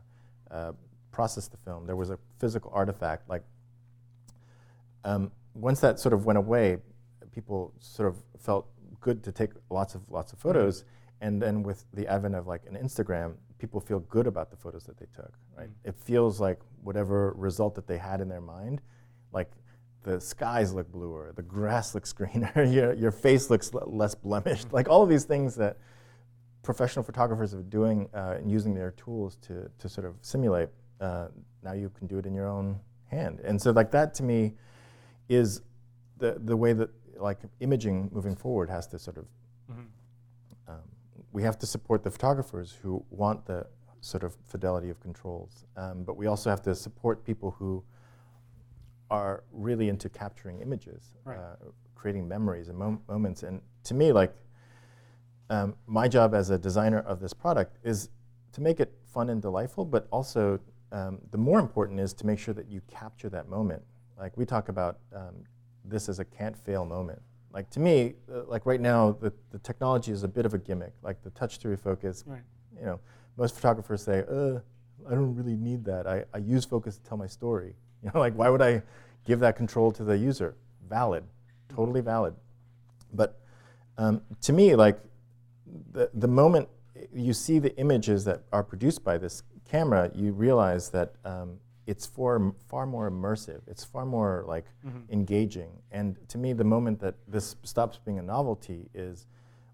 uh, 0.52 0.74
process 1.12 1.48
the 1.48 1.58
film, 1.58 1.88
there 1.88 1.96
was 1.96 2.10
a 2.10 2.20
physical 2.38 2.70
artifact. 2.74 3.30
Like 3.30 3.44
um, 5.06 5.32
once 5.54 5.80
that 5.80 6.02
sort 6.02 6.12
of 6.12 6.26
went 6.26 6.38
away, 6.38 6.78
people 7.34 7.74
sort 7.80 8.10
of 8.10 8.18
felt 8.38 8.68
good 9.00 9.24
to 9.24 9.32
take 9.32 9.52
lots 9.70 9.96
of 9.96 10.02
lots 10.10 10.34
of 10.34 10.39
photos, 10.39 10.84
and 11.22 11.42
then 11.42 11.63
with 11.63 11.86
the 11.94 12.06
advent 12.08 12.36
of 12.36 12.46
like 12.46 12.63
an 12.68 12.76
Instagram, 12.76 13.36
people 13.60 13.80
feel 13.80 14.00
good 14.00 14.26
about 14.26 14.50
the 14.50 14.58
photos 14.58 14.86
that 14.86 14.98
they 14.98 15.06
took. 15.15 15.34
Right? 15.56 15.69
Mm. 15.69 15.89
It 15.89 15.95
feels 15.95 16.39
like 16.39 16.60
whatever 16.82 17.34
result 17.38 17.76
that 17.76 17.86
they 17.86 17.98
had 17.98 18.22
in 18.22 18.30
their 18.30 18.41
mind, 18.41 18.82
like 19.32 19.52
the 20.04 20.19
skies 20.19 20.74
look 20.74 20.91
bluer, 20.91 21.34
the 21.36 21.43
grass 21.43 21.93
looks 21.95 22.12
greener, 22.13 22.52
your, 22.69 22.93
your 22.93 23.12
face 23.12 23.50
looks 23.50 23.72
l- 23.74 23.84
less 23.86 24.15
blemished. 24.15 24.72
Like 24.72 24.89
all 24.89 25.04
of 25.04 25.10
these 25.10 25.26
things 25.26 25.56
that 25.56 25.78
professional 26.63 27.04
photographers 27.04 27.54
are 27.54 27.62
doing 27.63 28.10
uh, 28.13 28.36
and 28.38 28.50
using 28.50 28.74
their 28.74 28.91
tools 28.91 29.38
to, 29.41 29.69
to 29.78 29.89
sort 29.89 30.06
of 30.06 30.15
simulate, 30.22 30.69
uh, 31.02 31.28
now 31.63 31.74
you 31.74 31.89
can 31.89 32.08
do 32.08 32.17
it 32.17 32.26
in 32.26 32.34
your 32.34 32.48
own 32.48 32.80
hand. 33.06 33.41
And 33.43 33.62
so 33.62 33.72
like 33.72 33.91
that 33.91 34.13
to 34.15 34.24
me 34.24 34.56
is 35.28 35.62
the, 36.17 36.38
the 36.39 36.56
way 36.56 36.74
that 36.74 36.89
like 37.17 37.39
imaging 37.60 38.10
moving 38.13 38.36
forward 38.36 38.69
has 38.69 38.88
to 38.88 39.00
sort 39.00 39.17
of, 39.17 39.26
we 41.32 41.44
have 41.44 41.58
to 41.60 41.65
support 41.65 42.04
the 42.04 42.12
photographers 42.12 42.78
who 42.82 43.04
want 43.10 43.46
the 43.46 43.65
sort 44.02 44.24
of 44.24 44.36
fidelity 44.48 44.89
of 44.89 45.00
controls. 45.00 45.65
Um, 45.76 46.04
but 46.04 46.15
we 46.18 46.28
also 46.28 46.50
have 46.50 46.62
to 46.63 46.74
support 46.76 47.24
people 47.26 47.52
who 47.52 47.84
are 49.12 49.44
really 49.52 49.89
into 49.89 50.10
capturing 50.10 50.60
images, 50.62 51.15
Right. 51.26 51.38
uh, 51.38 51.56
creating 51.96 52.28
memories 52.28 52.70
and 52.70 52.78
mom- 52.78 53.02
moments. 53.08 53.44
And 53.44 53.62
to 53.84 53.94
me, 53.94 54.12
like, 54.12 54.34
um, 55.50 55.76
my 55.88 56.08
job 56.08 56.34
as 56.34 56.50
a 56.52 56.58
designer 56.58 57.00
of 57.00 57.20
this 57.20 57.34
product 57.34 57.78
is 57.84 58.10
to 58.54 58.62
make 58.62 58.80
it 58.80 58.94
fun 59.06 59.30
and 59.30 59.42
delightful, 59.42 59.84
but 59.86 60.08
also 60.12 60.60
um, 60.92 61.20
the 61.32 61.38
more 61.38 61.60
important 61.60 62.00
is 62.00 62.13
to 62.13 62.26
make 62.26 62.39
sure 62.39 62.54
that 62.54 62.68
you 62.68 62.82
capture 62.88 63.30
that 63.30 63.48
moment. 63.50 63.84
Like 64.18 64.36
we 64.38 64.46
talk 64.46 64.70
about 64.70 65.00
um, 65.13 65.44
this 65.86 66.10
as 66.10 66.20
a 66.20 66.26
can't 66.26 66.58
fail 66.58 66.86
moment. 66.86 67.22
Like 67.52 67.70
to 67.72 67.80
me, 67.80 68.14
uh, 68.32 68.44
like 68.46 68.66
right 68.66 68.80
now, 68.82 69.12
the, 69.20 69.34
the 69.52 69.60
technology 69.60 70.12
is 70.12 70.24
a 70.24 70.28
bit 70.28 70.46
of 70.46 70.54
a 70.54 70.58
gimmick. 70.58 70.94
Like 71.02 71.22
the 71.24 71.32
touch 71.32 71.58
to 71.60 71.68
refocus, 71.68 72.24
Right. 72.26 72.42
you 72.78 72.86
know, 72.86 73.00
most 73.38 73.56
photographers 73.56 74.04
say, 74.04 74.24
uh, 74.30 74.60
I 75.08 75.12
don't 75.16 75.36
really 75.36 75.56
need 75.56 75.84
that. 75.86 76.06
I, 76.08 76.26
I 76.34 76.38
use 76.40 76.66
focus 76.66 76.98
to 76.98 77.04
tell 77.04 77.18
my 77.18 77.28
story. 77.28 77.76
You 78.02 78.10
know, 78.14 78.22
like 78.22 78.34
why 78.34 78.48
would 78.48 78.62
I 78.62 78.82
give 79.26 79.42
that 79.42 79.58
control 79.58 79.92
to 79.92 80.06
the 80.06 80.18
user? 80.18 80.56
Valid, 80.88 81.26
totally 81.68 82.00
valid. 82.00 82.34
But 83.14 83.42
um, 83.98 84.22
to 84.44 84.54
me, 84.54 84.74
like 84.76 84.98
the, 85.92 86.10
the 86.14 86.28
moment 86.30 86.70
you 87.14 87.34
see 87.34 87.60
the 87.60 87.76
images 87.78 88.24
that 88.24 88.44
are 88.54 88.64
produced 88.64 89.04
by 89.04 89.18
this 89.18 89.44
camera, 89.66 90.10
you 90.16 90.32
realize 90.32 90.88
that 90.92 91.14
um, 91.26 91.58
it's 91.89 92.06
far, 92.06 92.54
far 92.67 92.86
more 92.86 93.10
immersive. 93.10 93.62
It's 93.65 93.84
far 93.84 94.06
more 94.06 94.45
like 94.47 94.65
mm-hmm. 94.86 95.12
engaging. 95.12 95.71
And 95.91 96.17
to 96.30 96.38
me, 96.38 96.54
the 96.54 96.63
moment 96.63 96.99
that 96.99 97.15
this 97.28 97.56
stops 97.63 97.97
being 97.97 98.19
a 98.19 98.21
novelty 98.21 98.91
is 98.93 99.25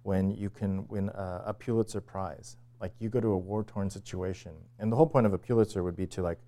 when 0.04 0.32
you 0.32 0.50
can 0.50 0.88
win 0.88 1.10
a, 1.10 1.44
a 1.48 1.54
Pulitzer 1.54 2.00
Prize. 2.00 2.56
Like 2.80 2.94
you 3.00 3.10
go 3.10 3.20
to 3.20 3.28
a 3.28 3.38
war-torn 3.38 3.90
situation, 3.90 4.54
and 4.80 4.90
the 4.90 4.96
whole 4.96 5.08
point 5.08 5.26
of 5.26 5.34
a 5.34 5.38
Pulitzer 5.38 5.84
would 5.84 5.98
be 5.98 6.08
to 6.08 6.22
like 6.22 6.40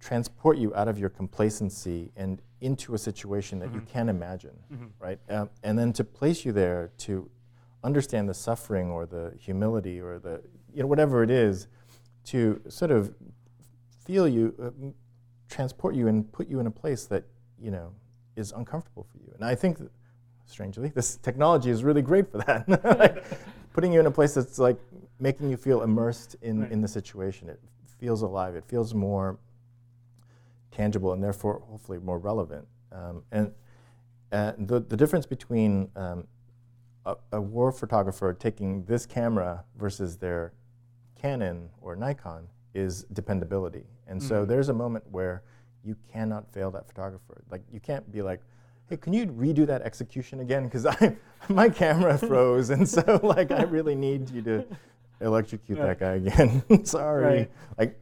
transport 0.00 0.58
you 0.58 0.74
out 0.74 0.88
of 0.88 0.98
your 0.98 1.08
complacency 1.08 2.12
and 2.16 2.42
into 2.60 2.92
a 2.94 2.98
situation 2.98 3.58
that 3.60 3.70
mm-hmm. 3.70 3.76
you 3.76 3.86
can't 3.90 4.10
imagine, 4.10 4.56
mm-hmm. 4.70 4.86
right? 4.98 5.18
Um, 5.30 5.48
and 5.62 5.78
then 5.78 5.94
to 5.94 6.04
place 6.04 6.44
you 6.44 6.52
there 6.52 6.90
to 6.98 7.30
understand 7.82 8.28
the 8.28 8.34
suffering 8.34 8.90
or 8.90 9.06
the 9.06 9.32
humility 9.38 9.98
or 9.98 10.18
the 10.18 10.42
you 10.74 10.82
know 10.82 10.86
whatever 10.86 11.22
it 11.22 11.30
is, 11.30 11.68
to 12.24 12.60
sort 12.68 12.90
of 12.90 13.14
feel 14.04 14.28
you, 14.28 14.54
uh, 14.62 14.70
transport 15.48 15.94
you, 15.94 16.08
and 16.08 16.30
put 16.32 16.48
you 16.48 16.60
in 16.60 16.66
a 16.66 16.70
place 16.70 17.06
that 17.06 17.24
you 17.60 17.70
know 17.70 17.92
is 18.36 18.52
uncomfortable 18.52 19.06
for 19.10 19.18
you. 19.18 19.32
And 19.34 19.44
I 19.44 19.54
think, 19.54 19.78
strangely, 20.46 20.88
this 20.94 21.16
technology 21.16 21.70
is 21.70 21.84
really 21.84 22.02
great 22.02 22.30
for 22.30 22.38
that. 22.38 22.68
like, 22.98 23.24
putting 23.72 23.92
you 23.92 24.00
in 24.00 24.06
a 24.06 24.10
place 24.10 24.34
that's 24.34 24.58
like 24.58 24.78
making 25.18 25.50
you 25.50 25.56
feel 25.56 25.82
immersed 25.82 26.36
in, 26.42 26.62
right. 26.62 26.72
in 26.72 26.80
the 26.80 26.88
situation. 26.88 27.48
It 27.48 27.60
feels 27.98 28.22
alive. 28.22 28.54
It 28.54 28.64
feels 28.64 28.94
more 28.94 29.38
tangible 30.70 31.12
and 31.12 31.22
therefore 31.22 31.62
hopefully 31.68 31.98
more 31.98 32.18
relevant. 32.18 32.66
Um, 32.92 33.22
and 33.30 33.52
uh, 34.32 34.52
the, 34.58 34.80
the 34.80 34.96
difference 34.96 35.26
between 35.26 35.90
um, 35.96 36.26
a, 37.04 37.16
a, 37.32 37.40
war 37.40 37.72
photographer 37.72 38.32
taking 38.32 38.84
this 38.84 39.06
camera 39.06 39.64
versus 39.76 40.16
their 40.18 40.52
Canon 41.20 41.70
or 41.80 41.96
Nikon 41.96 42.48
is 42.74 43.04
dependability. 43.12 43.84
And 44.06 44.20
mm-hmm. 44.20 44.28
so 44.28 44.44
there's 44.44 44.68
a 44.68 44.74
moment 44.74 45.04
where 45.10 45.42
you 45.84 45.96
cannot 46.12 46.52
fail 46.52 46.70
that 46.72 46.86
photographer. 46.86 47.42
Like 47.50 47.62
you 47.72 47.80
can't 47.80 48.10
be 48.12 48.22
like, 48.22 48.40
hey, 48.88 48.96
can 48.96 49.12
you 49.12 49.26
redo 49.26 49.66
that 49.66 49.82
execution 49.82 50.40
again? 50.40 50.64
Because 50.64 50.86
I 50.86 51.16
my 51.48 51.68
camera 51.68 52.18
froze, 52.28 52.70
and 52.70 52.88
so 52.88 53.20
like 53.22 53.50
I 53.50 53.62
really 53.62 53.94
need 53.94 54.30
you 54.30 54.42
to 54.42 54.66
electrocute 55.20 55.78
yeah. 55.78 55.86
that 55.86 56.00
guy 56.00 56.14
again. 56.14 56.62
Sorry. 56.84 57.24
Right. 57.24 57.50
Like 57.78 57.98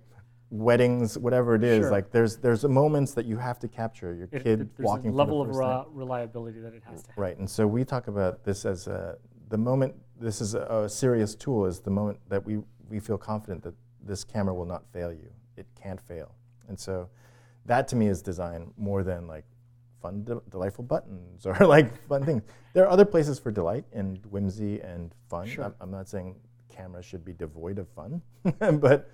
weddings, 0.50 1.18
whatever 1.18 1.54
it 1.54 1.62
is, 1.62 1.84
sure. 1.84 1.90
like 1.90 2.10
there's 2.10 2.36
there's 2.36 2.64
moments 2.64 3.12
that 3.14 3.26
you 3.26 3.36
have 3.36 3.58
to 3.60 3.68
capture. 3.68 4.14
Your 4.14 4.28
it, 4.32 4.42
kid 4.42 4.70
there's 4.76 4.86
walking. 4.86 5.10
a 5.12 5.14
level 5.14 5.42
of 5.42 5.50
ra- 5.50 5.84
reliability 5.90 6.60
that 6.60 6.74
it 6.74 6.82
has 6.88 7.02
to 7.02 7.08
have. 7.10 7.18
Right, 7.18 7.38
and 7.38 7.48
so 7.48 7.66
we 7.66 7.84
talk 7.84 8.08
about 8.08 8.44
this 8.44 8.64
as 8.64 8.86
a, 8.86 9.16
the 9.48 9.58
moment. 9.58 9.94
This 10.20 10.40
is 10.40 10.54
a, 10.54 10.84
a 10.84 10.88
serious 10.88 11.34
tool. 11.34 11.66
Is 11.66 11.80
the 11.80 11.90
moment 11.90 12.18
that 12.28 12.44
we 12.44 12.58
we 12.88 12.98
feel 12.98 13.18
confident 13.18 13.62
that 13.62 13.74
this 14.08 14.24
camera 14.24 14.54
will 14.54 14.64
not 14.64 14.82
fail 14.92 15.12
you. 15.12 15.30
It 15.56 15.66
can't 15.80 16.00
fail. 16.00 16.34
And 16.68 16.78
so 16.78 17.08
that 17.66 17.86
to 17.88 17.96
me 17.96 18.08
is 18.08 18.22
design 18.22 18.72
more 18.76 19.04
than 19.04 19.26
like 19.26 19.44
fun, 20.02 20.24
de- 20.24 20.42
delightful 20.50 20.84
buttons 20.84 21.46
or 21.46 21.54
like 21.66 22.06
fun 22.08 22.24
things. 22.24 22.42
There 22.72 22.84
are 22.84 22.90
other 22.90 23.04
places 23.04 23.38
for 23.38 23.50
delight 23.50 23.84
and 23.92 24.24
whimsy 24.26 24.80
and 24.80 25.14
fun. 25.28 25.46
Sure. 25.46 25.64
I'm, 25.64 25.74
I'm 25.80 25.90
not 25.90 26.08
saying 26.08 26.36
cameras 26.68 27.04
should 27.04 27.24
be 27.24 27.32
devoid 27.32 27.78
of 27.78 27.88
fun, 27.90 28.22
but 28.80 29.10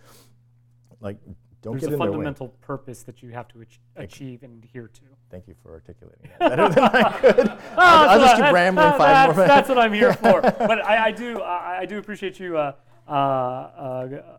like 1.00 1.18
don't 1.64 1.80
There's 1.80 1.84
get 1.84 1.94
a 1.94 1.96
fundamental 1.96 2.48
purpose 2.60 3.02
that 3.04 3.22
you 3.22 3.30
have 3.30 3.48
to 3.48 3.62
ach- 3.62 3.80
achieve 3.96 4.42
and 4.42 4.62
adhere 4.62 4.86
to. 4.86 5.00
Thank 5.30 5.48
you 5.48 5.54
for 5.62 5.72
articulating 5.72 6.28
that 6.38 6.50
better 6.50 6.68
than 6.68 6.84
I 6.84 7.12
could. 7.20 7.48
oh, 7.48 7.58
I'll, 7.78 8.08
I'll 8.10 8.20
just 8.20 8.36
keep 8.36 8.52
rambling 8.52 8.90
five 8.90 8.98
that's, 8.98 9.26
more 9.28 9.46
minutes. 9.46 9.54
That's 9.54 9.68
what 9.70 9.78
I'm 9.78 9.94
here 9.94 10.12
for. 10.12 10.42
but 10.42 10.84
I, 10.84 11.06
I 11.06 11.10
do, 11.10 11.40
I, 11.40 11.78
I, 11.80 11.86
do 11.86 11.96
appreciate 11.96 12.38
you 12.38 12.58
uh, 12.58 12.72
uh, 13.08 13.12
uh, 13.12 14.38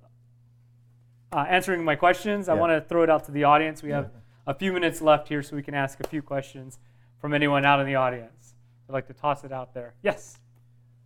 uh, 1.35 1.45
answering 1.49 1.83
my 1.83 1.95
questions. 1.95 2.47
Yeah. 2.47 2.53
I 2.53 2.55
want 2.55 2.71
to 2.71 2.79
throw 2.87 3.03
it 3.03 3.09
out 3.09 3.25
to 3.25 3.31
the 3.31 3.43
audience. 3.43 3.83
We 3.83 3.89
have 3.89 4.09
a 4.47 4.53
few 4.53 4.71
minutes 4.71 5.01
left 5.01 5.27
here, 5.27 5.43
so 5.43 5.55
we 5.55 5.61
can 5.61 5.73
ask 5.73 5.99
a 5.99 6.07
few 6.07 6.21
questions 6.21 6.79
from 7.19 7.33
anyone 7.33 7.65
out 7.65 7.81
in 7.81 7.85
the 7.85 7.95
audience. 7.95 8.53
I'd 8.87 8.93
like 8.93 9.07
to 9.07 9.13
toss 9.13 9.43
it 9.43 9.51
out 9.51 9.73
there. 9.73 9.95
Yes. 10.01 10.37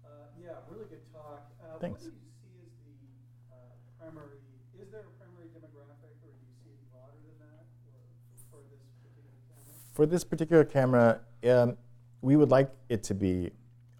Uh, 0.05 0.09
yeah, 0.39 0.51
really 0.69 0.85
good 0.87 1.01
talk. 1.11 1.49
Uh, 1.59 1.79
Thanks. 1.79 2.03
What 2.03 2.11
do 2.11 2.17
you 2.19 2.29
see 2.37 2.61
as 2.61 2.69
the 2.85 3.55
uh, 3.55 3.57
primary? 3.99 4.37
Is 4.79 4.91
there 4.91 4.99
a 4.99 5.17
primary 5.17 5.49
demographic, 5.49 6.13
or 6.21 6.29
do 6.29 6.45
you 6.45 6.53
see 6.63 6.69
it 6.77 6.91
broader 6.91 7.17
than 7.25 7.33
that 7.39 7.65
for, 8.51 8.59
this 8.69 8.83
particular 8.93 9.33
camera? 9.49 9.73
For 9.95 10.05
this 10.05 10.23
particular 10.23 10.63
camera, 10.63 11.21
um, 11.49 11.77
we 12.21 12.35
would 12.35 12.51
like 12.51 12.69
it 12.89 13.01
to 13.03 13.15
be 13.15 13.49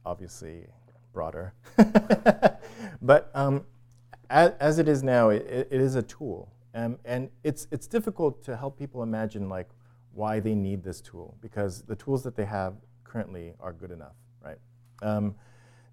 obviously 0.06 0.68
broader, 1.12 1.54
but. 3.02 3.32
Um, 3.34 3.65
as, 4.30 4.54
as 4.60 4.80
it 4.80 4.88
is 4.88 5.04
now, 5.04 5.30
it, 5.30 5.46
it 5.72 5.82
is 5.82 5.96
a 5.96 6.04
tool. 6.04 6.52
Um, 6.76 7.00
and 7.06 7.30
it's, 7.44 7.68
it's 7.72 7.88
difficult 7.88 8.44
to 8.44 8.56
help 8.56 8.78
people 8.78 9.02
imagine 9.02 9.50
like 9.50 9.70
why 10.13 10.39
they 10.39 10.56
need 10.56 10.84
this 10.84 11.02
tool 11.02 11.38
because 11.42 11.82
the 11.84 11.96
tools 11.96 12.24
that 12.24 12.36
they 12.36 12.46
have 12.46 12.76
currently 13.04 13.54
are 13.60 13.74
good 13.74 13.92
enough, 13.92 14.15
right? 14.44 14.58
Um, 15.02 15.36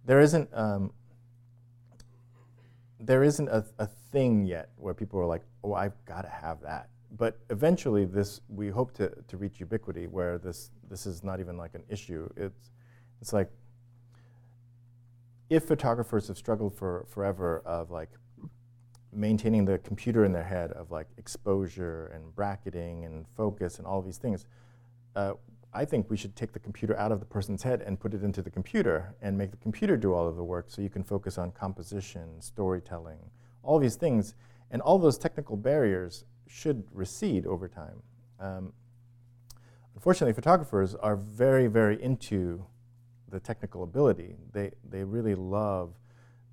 there 0.04 0.20
isn't, 0.20 0.48
um, 0.52 0.92
there 3.00 3.22
isn't 3.22 3.48
a, 3.48 3.64
a 3.78 3.86
thing 3.86 4.44
yet 4.44 4.70
where 4.76 4.94
people 4.94 5.18
are 5.20 5.26
like, 5.26 5.42
oh, 5.64 5.74
I've 5.74 6.02
got 6.04 6.22
to 6.22 6.28
have 6.28 6.60
that. 6.62 6.88
But 7.16 7.38
eventually, 7.50 8.04
this 8.04 8.40
we 8.48 8.68
hope 8.68 8.92
to, 8.94 9.10
to 9.28 9.36
reach 9.36 9.60
ubiquity 9.60 10.06
where 10.06 10.38
this, 10.38 10.70
this 10.90 11.06
is 11.06 11.22
not 11.22 11.40
even 11.40 11.56
like 11.56 11.74
an 11.74 11.84
issue. 11.88 12.28
It's, 12.36 12.70
it's 13.20 13.32
like 13.32 13.50
if 15.48 15.64
photographers 15.64 16.28
have 16.28 16.36
struggled 16.36 16.74
for 16.74 17.06
forever 17.08 17.62
of 17.64 17.90
like 17.90 18.10
maintaining 19.16 19.64
the 19.64 19.78
computer 19.78 20.24
in 20.24 20.32
their 20.32 20.44
head 20.44 20.72
of 20.72 20.90
like 20.90 21.08
exposure 21.16 22.12
and 22.14 22.34
bracketing 22.34 23.04
and 23.04 23.26
focus 23.36 23.78
and 23.78 23.86
all 23.86 24.02
these 24.02 24.18
things, 24.18 24.46
uh, 25.16 25.32
I 25.72 25.84
think 25.84 26.08
we 26.08 26.16
should 26.16 26.36
take 26.36 26.52
the 26.52 26.58
computer 26.58 26.96
out 26.98 27.12
of 27.12 27.20
the 27.20 27.26
person's 27.26 27.62
head 27.62 27.82
and 27.82 27.98
put 27.98 28.14
it 28.14 28.22
into 28.22 28.42
the 28.42 28.50
computer 28.50 29.14
and 29.20 29.36
make 29.36 29.50
the 29.50 29.56
computer 29.56 29.96
do 29.96 30.14
all 30.14 30.26
of 30.26 30.36
the 30.36 30.44
work 30.44 30.66
so 30.68 30.82
you 30.82 30.88
can 30.88 31.02
focus 31.02 31.38
on 31.38 31.50
composition, 31.50 32.40
storytelling, 32.40 33.18
all 33.62 33.78
these 33.78 33.96
things. 33.96 34.34
And 34.70 34.82
all 34.82 34.98
those 34.98 35.18
technical 35.18 35.56
barriers 35.56 36.24
should 36.46 36.84
recede 36.92 37.46
over 37.46 37.68
time. 37.68 38.02
Um, 38.40 38.72
unfortunately, 39.94 40.32
photographers 40.32 40.94
are 40.94 41.16
very, 41.16 41.66
very 41.66 42.02
into 42.02 42.64
the 43.28 43.40
technical 43.40 43.82
ability. 43.82 44.34
They, 44.52 44.72
they 44.88 45.04
really 45.04 45.34
love 45.34 45.94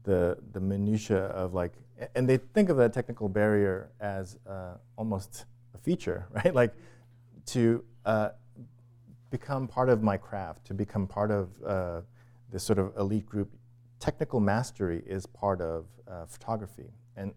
the, 0.04 0.38
the 0.52 0.60
minutia 0.60 1.26
of 1.28 1.54
like 1.54 1.74
and 2.16 2.28
they 2.28 2.38
think 2.38 2.70
of 2.70 2.78
that 2.78 2.94
technical 2.94 3.30
barrier 3.30 3.92
as 4.00 4.38
uh, 4.48 4.76
almost 4.98 5.46
a 5.74 5.78
feature, 5.78 6.28
right? 6.32 6.54
Like 6.54 6.74
to 7.48 7.84
uh, 8.06 8.30
become 9.30 9.68
part 9.68 9.90
of 9.90 10.02
my 10.02 10.18
craft, 10.18 10.66
to 10.66 10.74
become 10.74 11.08
part 11.08 11.32
of 11.32 11.50
uh, 11.66 12.02
this 12.52 12.64
sort 12.64 12.80
of 12.80 12.96
elite 12.98 13.26
group. 13.26 13.50
Technical 14.00 14.40
mastery 14.40 15.02
is 15.06 15.26
part 15.26 15.62
of 15.62 15.86
uh, 16.08 16.26
photography, 16.26 16.92
and 17.16 17.34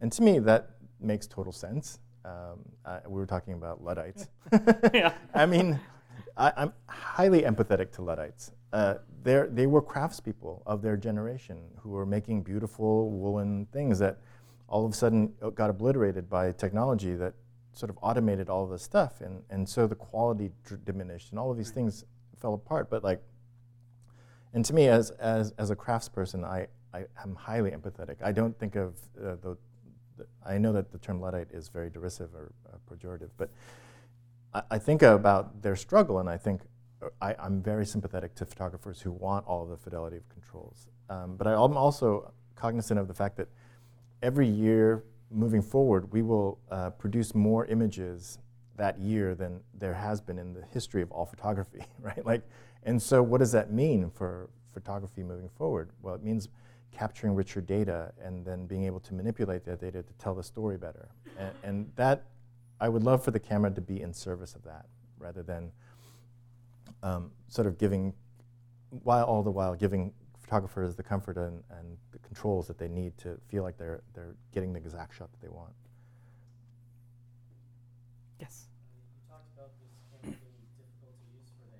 and 0.00 0.10
to 0.12 0.22
me 0.22 0.38
that 0.40 0.70
makes 1.00 1.26
total 1.26 1.52
sense. 1.52 2.00
Um, 2.24 2.58
we 3.06 3.14
were 3.14 3.26
talking 3.26 3.54
about 3.54 3.82
Luddites. 3.82 4.28
yeah. 4.92 5.14
I 5.34 5.46
mean, 5.46 5.80
I, 6.36 6.52
am 6.56 6.72
highly 6.86 7.42
empathetic 7.42 7.92
to 7.92 8.02
Luddites. 8.02 8.52
Uh, 9.26 9.44
they 9.50 9.66
were 9.66 9.82
craftspeople 9.82 10.62
of 10.66 10.82
their 10.82 10.96
generation 10.96 11.58
who 11.80 11.90
were 11.90 12.06
making 12.06 12.42
beautiful 12.42 13.10
woolen 13.10 13.66
things 13.72 13.98
that 13.98 14.18
all 14.68 14.86
of 14.86 14.92
a 14.92 14.94
sudden 14.94 15.32
got 15.54 15.68
obliterated 15.68 16.28
by 16.28 16.52
technology 16.52 17.14
that 17.14 17.34
sort 17.72 17.90
of 17.90 17.98
automated 18.02 18.48
all 18.48 18.64
of 18.64 18.70
this 18.70 18.82
stuff. 18.82 19.20
And, 19.20 19.42
and 19.50 19.68
so 19.68 19.86
the 19.86 19.94
quality 19.94 20.50
diminished 20.84 21.30
and 21.30 21.38
all 21.38 21.50
of 21.50 21.56
these 21.56 21.70
things 21.70 22.04
fell 22.40 22.54
apart. 22.54 22.88
But 22.88 23.04
like, 23.04 23.20
and 24.52 24.64
to 24.64 24.74
me, 24.74 24.88
as, 24.88 25.10
as, 25.12 25.52
as 25.58 25.70
a 25.70 25.76
craftsperson, 25.76 26.44
I, 26.44 26.66
I 26.92 27.04
am 27.22 27.34
highly 27.34 27.70
empathetic. 27.70 28.16
I 28.22 28.32
don't 28.32 28.58
think 28.58 28.76
of 28.76 28.94
uh, 29.18 29.36
the, 29.42 29.56
the, 30.16 30.26
I 30.44 30.58
know 30.58 30.72
that 30.72 30.90
the 30.90 30.98
term 30.98 31.20
Luddite 31.20 31.50
is 31.52 31.68
very 31.68 31.90
derisive 31.90 32.34
or 32.34 32.52
uh, 32.72 32.76
pejorative, 32.92 33.30
but 33.36 33.50
I, 34.54 34.62
I 34.72 34.78
think 34.78 35.02
about 35.02 35.62
their 35.62 35.76
struggle 35.76 36.18
and 36.18 36.28
I 36.28 36.36
think 36.36 36.62
I, 37.20 37.34
am 37.38 37.62
very 37.62 37.86
sympathetic 37.86 38.34
to 38.36 38.46
photographers 38.46 39.00
who 39.00 39.10
want 39.10 39.46
all 39.46 39.66
the 39.66 39.76
fidelity 39.76 40.16
of 40.16 40.28
controls. 40.28 40.86
Um, 41.08 41.36
but 41.36 41.46
I'm 41.46 41.76
also 41.76 42.32
cognizant 42.56 43.00
of 43.00 43.08
the 43.08 43.14
fact 43.14 43.36
that 43.36 43.48
every 44.22 44.46
year 44.46 45.04
moving 45.30 45.62
forward, 45.62 46.12
we 46.12 46.22
will 46.22 46.58
uh, 46.70 46.90
produce 46.90 47.34
more 47.34 47.66
images 47.66 48.38
that 48.76 48.98
year 48.98 49.34
than 49.34 49.60
there 49.74 49.94
has 49.94 50.20
been 50.20 50.38
in 50.38 50.52
the 50.52 50.62
history 50.72 51.02
of 51.02 51.10
all 51.12 51.26
photography, 51.26 51.84
right? 52.00 52.24
Like, 52.24 52.42
and 52.82 53.00
so 53.00 53.22
what 53.22 53.38
does 53.38 53.52
that 53.52 53.72
mean 53.72 54.10
for 54.10 54.50
photography 54.72 55.22
moving 55.22 55.48
forward? 55.48 55.90
Well, 56.02 56.14
it 56.14 56.22
means 56.22 56.48
capturing 56.92 57.34
richer 57.34 57.60
data 57.60 58.12
and 58.22 58.44
then 58.44 58.66
being 58.66 58.84
able 58.84 59.00
to 59.00 59.14
manipulate 59.14 59.64
that 59.64 59.80
data 59.80 60.02
to 60.02 60.12
tell 60.14 60.34
the 60.34 60.42
story 60.42 60.76
better. 60.76 61.08
And, 61.38 61.52
and 61.62 61.92
that, 61.96 62.24
I 62.80 62.88
would 62.88 63.04
love 63.04 63.22
for 63.22 63.30
the 63.30 63.38
camera 63.38 63.70
to 63.70 63.80
be 63.80 64.00
in 64.00 64.12
service 64.12 64.54
of 64.54 64.64
that 64.64 64.86
rather 65.18 65.42
than 65.42 65.70
um, 67.02 67.30
sort 67.48 67.66
of 67.66 67.78
giving, 67.78 68.12
while 68.90 69.24
all 69.24 69.42
the 69.42 69.50
while 69.50 69.74
giving 69.74 70.12
photographers 70.40 70.96
the 70.96 71.02
comfort 71.02 71.36
and, 71.36 71.62
and 71.78 71.96
the 72.12 72.18
controls 72.18 72.66
that 72.66 72.78
they 72.78 72.88
need 72.88 73.16
to 73.18 73.38
feel 73.48 73.62
like 73.62 73.78
they're, 73.78 74.02
they're 74.14 74.34
getting 74.52 74.72
the 74.72 74.78
exact 74.80 75.14
shot 75.16 75.30
that 75.30 75.40
they 75.40 75.48
want. 75.48 75.72
Yes. 78.40 78.66
You 78.98 79.30
talked 79.30 79.46
about 79.54 79.70
this 79.78 79.94
camera 80.10 80.34
being 80.34 80.66
difficult 80.74 81.14
to 81.14 81.26
use 81.30 81.50
for 81.54 81.70
the. 81.70 81.78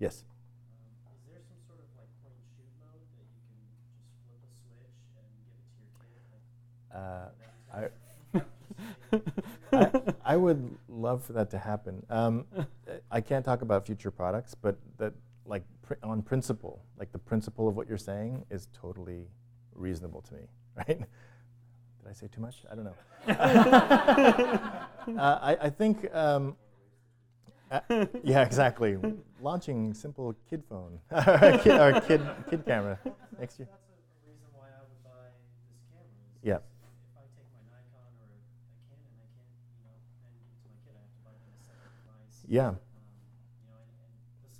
Yes. 0.00 0.24
Um, 1.04 1.12
is 1.12 1.22
there 1.28 1.42
some 1.44 1.60
sort 1.68 1.80
of 1.82 1.88
like 1.98 2.08
point 2.24 2.36
and 2.40 2.48
shoot 2.56 2.72
mode 2.80 3.04
that 3.20 3.26
you 3.28 3.40
can 3.44 3.58
just 3.68 4.16
flip 4.24 4.40
a 4.40 4.52
switch 4.56 4.96
and 5.18 5.28
give 5.36 5.52
it 5.52 5.66
to 5.66 5.80
your 5.84 5.92
kid? 6.00 6.24
Like, 6.32 6.46
Uh, 6.96 7.28
for 7.76 7.82
them 7.82 7.96
I, 9.72 9.90
I 10.24 10.36
would 10.36 10.76
love 10.88 11.24
for 11.24 11.32
that 11.34 11.50
to 11.50 11.58
happen. 11.58 12.04
Um, 12.10 12.46
I 13.10 13.20
can't 13.20 13.44
talk 13.44 13.62
about 13.62 13.86
future 13.86 14.10
products, 14.10 14.54
but 14.54 14.78
that, 14.98 15.12
like, 15.44 15.62
pr- 15.82 15.94
on 16.02 16.22
principle, 16.22 16.82
like 16.98 17.12
the 17.12 17.18
principle 17.18 17.68
of 17.68 17.76
what 17.76 17.88
you're 17.88 17.98
saying 17.98 18.44
is 18.50 18.68
totally 18.72 19.28
reasonable 19.74 20.22
to 20.22 20.34
me, 20.34 20.40
right? 20.76 20.98
Did 20.98 22.08
I 22.08 22.12
say 22.12 22.28
too 22.28 22.40
much? 22.40 22.64
I 22.70 22.74
don't 22.74 22.84
know. 22.84 22.94
uh, 25.18 25.38
I, 25.42 25.56
I 25.62 25.70
think, 25.70 26.12
um, 26.14 26.56
uh, 27.70 27.80
yeah, 28.22 28.42
exactly. 28.42 28.96
Launching 29.40 29.92
simple 29.92 30.36
kid 30.48 30.62
phone 30.68 31.00
or 31.10 31.58
kid, 31.58 31.80
or 31.80 32.00
kid, 32.00 32.20
kid 32.48 32.64
camera 32.64 32.98
next 33.40 33.58
year. 33.58 33.68
That's 33.68 33.86
yeah. 42.48 42.70
You 42.70 43.66
know, 43.66 43.82
it, 43.82 43.90
it's, 44.46 44.54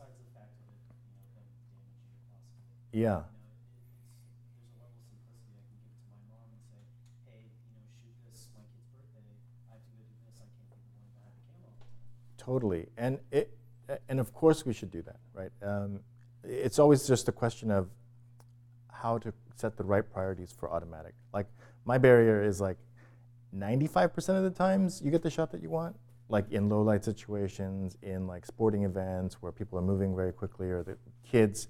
there's 3.63 3.95
a 4.03 4.03
level 4.03 4.27
of 4.27 4.35
simplicity. 4.59 5.15
I 5.55 5.63
can 5.63 5.79
give 5.79 5.87
it 5.87 5.95
to 6.03 6.07
my 6.11 6.19
mom 6.27 6.51
and 6.51 6.59
say, 6.67 6.83
hey, 7.31 7.47
you 7.47 7.71
know, 7.71 7.87
shoot 8.03 8.19
this, 8.27 8.51
my 8.53 8.67
kid's 8.75 8.91
birthday. 8.91 9.23
I 9.71 9.79
have 9.79 9.87
to 9.87 9.95
go 9.95 10.03
do 10.03 10.19
this. 10.27 10.43
I 10.43 10.51
can't 10.51 10.59
be 10.59 10.83
the 10.83 10.91
one 10.91 11.07
to 11.07 11.15
have 11.23 11.31
the 11.39 11.47
camera 11.47 11.63
all 11.63 11.79
the 11.79 11.87
time. 11.87 11.95
Totally, 12.39 12.91
and 12.99 13.21
it, 13.31 13.55
and 14.09 14.19
of 14.19 14.35
course 14.35 14.67
we 14.67 14.73
should 14.75 14.91
do 14.91 15.03
that, 15.03 15.21
right? 15.35 15.53
Um, 15.63 16.01
it's 16.43 16.79
always 16.79 17.07
just 17.07 17.29
a 17.29 17.33
question 17.33 17.71
of 17.71 17.89
how 18.91 19.19
to 19.19 19.33
set 19.55 19.77
the 19.77 19.85
right 19.85 20.09
priorities 20.11 20.53
for 20.53 20.71
automatic. 20.71 21.15
Like 21.33 21.47
my 21.85 21.99
barrier 21.99 22.43
is 22.43 22.61
like 22.61 22.79
95% 23.57 24.37
of 24.37 24.45
the 24.45 24.51
times 24.51 25.01
you 25.05 25.11
get 25.11 25.23
the 25.23 25.31
shot 25.31 25.51
that 25.53 25.63
you 25.63 25.71
want, 25.71 25.97
like 26.29 26.51
in 26.51 26.69
low 26.69 26.83
light 26.83 27.05
situations, 27.05 27.97
in 28.03 28.27
like 28.27 28.47
sporting 28.47 28.85
events 28.85 29.37
where 29.41 29.53
people 29.53 29.79
are 29.79 29.83
moving 29.83 30.15
very 30.15 30.33
quickly, 30.33 30.69
or 30.69 30.83
the 30.83 30.97
kids 31.25 31.69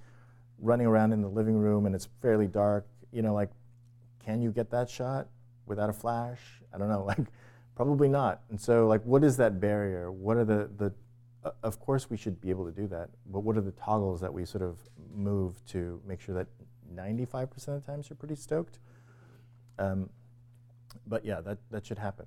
running 0.59 0.87
around 0.87 1.13
in 1.13 1.21
the 1.21 1.29
living 1.29 1.57
room 1.57 1.87
and 1.87 1.95
it's 1.95 2.09
fairly 2.23 2.47
dark. 2.47 2.87
You 3.13 3.23
know, 3.23 3.35
like, 3.35 3.51
can 4.25 4.41
you 4.41 4.51
get 4.51 4.71
that 4.71 4.89
shot 4.89 5.29
without 5.67 5.91
a 5.91 5.93
flash? 5.93 6.41
I 6.75 6.79
don't 6.79 6.89
know, 6.89 7.05
like, 7.07 7.27
probably 7.75 8.09
not. 8.09 8.43
And 8.51 8.61
so, 8.61 8.87
like, 8.87 9.03
what 9.05 9.25
is 9.25 9.37
that 9.37 9.61
barrier? 9.61 10.11
What 10.11 10.37
are 10.37 10.45
the 10.45 10.71
the 10.77 10.93
uh, 11.47 11.53
of 11.63 11.79
course, 11.79 12.11
we 12.11 12.17
should 12.17 12.41
be 12.41 12.51
able 12.51 12.65
to 12.65 12.73
do 12.73 12.89
that, 12.89 13.09
but 13.27 13.41
what 13.41 13.57
are 13.57 13.61
the 13.61 13.71
toggles 13.73 14.21
that 14.21 14.33
we 14.33 14.45
sort 14.45 14.65
of 14.65 14.79
move 15.15 15.65
to 15.67 16.01
make 16.05 16.21
sure 16.21 16.35
that 16.35 16.49
95% 16.93 17.53
of 17.69 17.85
the 17.85 17.87
times 17.87 18.11
you're 18.11 18.17
pretty 18.17 18.35
stoked? 18.35 18.81
Um, 19.79 20.11
but 21.07 21.25
yeah, 21.25 21.41
that, 21.43 21.59
that 21.71 21.87
should 21.87 21.99
happen. 21.99 22.27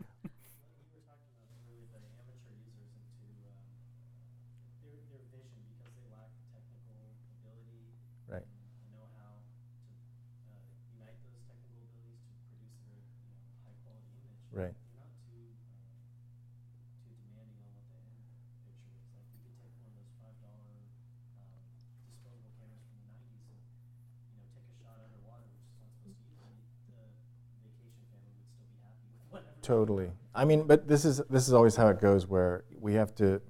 Totally. 29.61 30.09
I 30.33 30.45
mean, 30.45 30.63
but 30.63 30.87
this 30.87 31.05
is 31.05 31.21
this 31.29 31.47
is 31.47 31.53
always 31.53 31.75
how 31.75 31.87
it 31.87 31.99
goes, 32.01 32.27
where 32.27 32.63
we 32.79 32.93
have 32.95 33.13
to, 33.15 33.41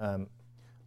um, 0.00 0.28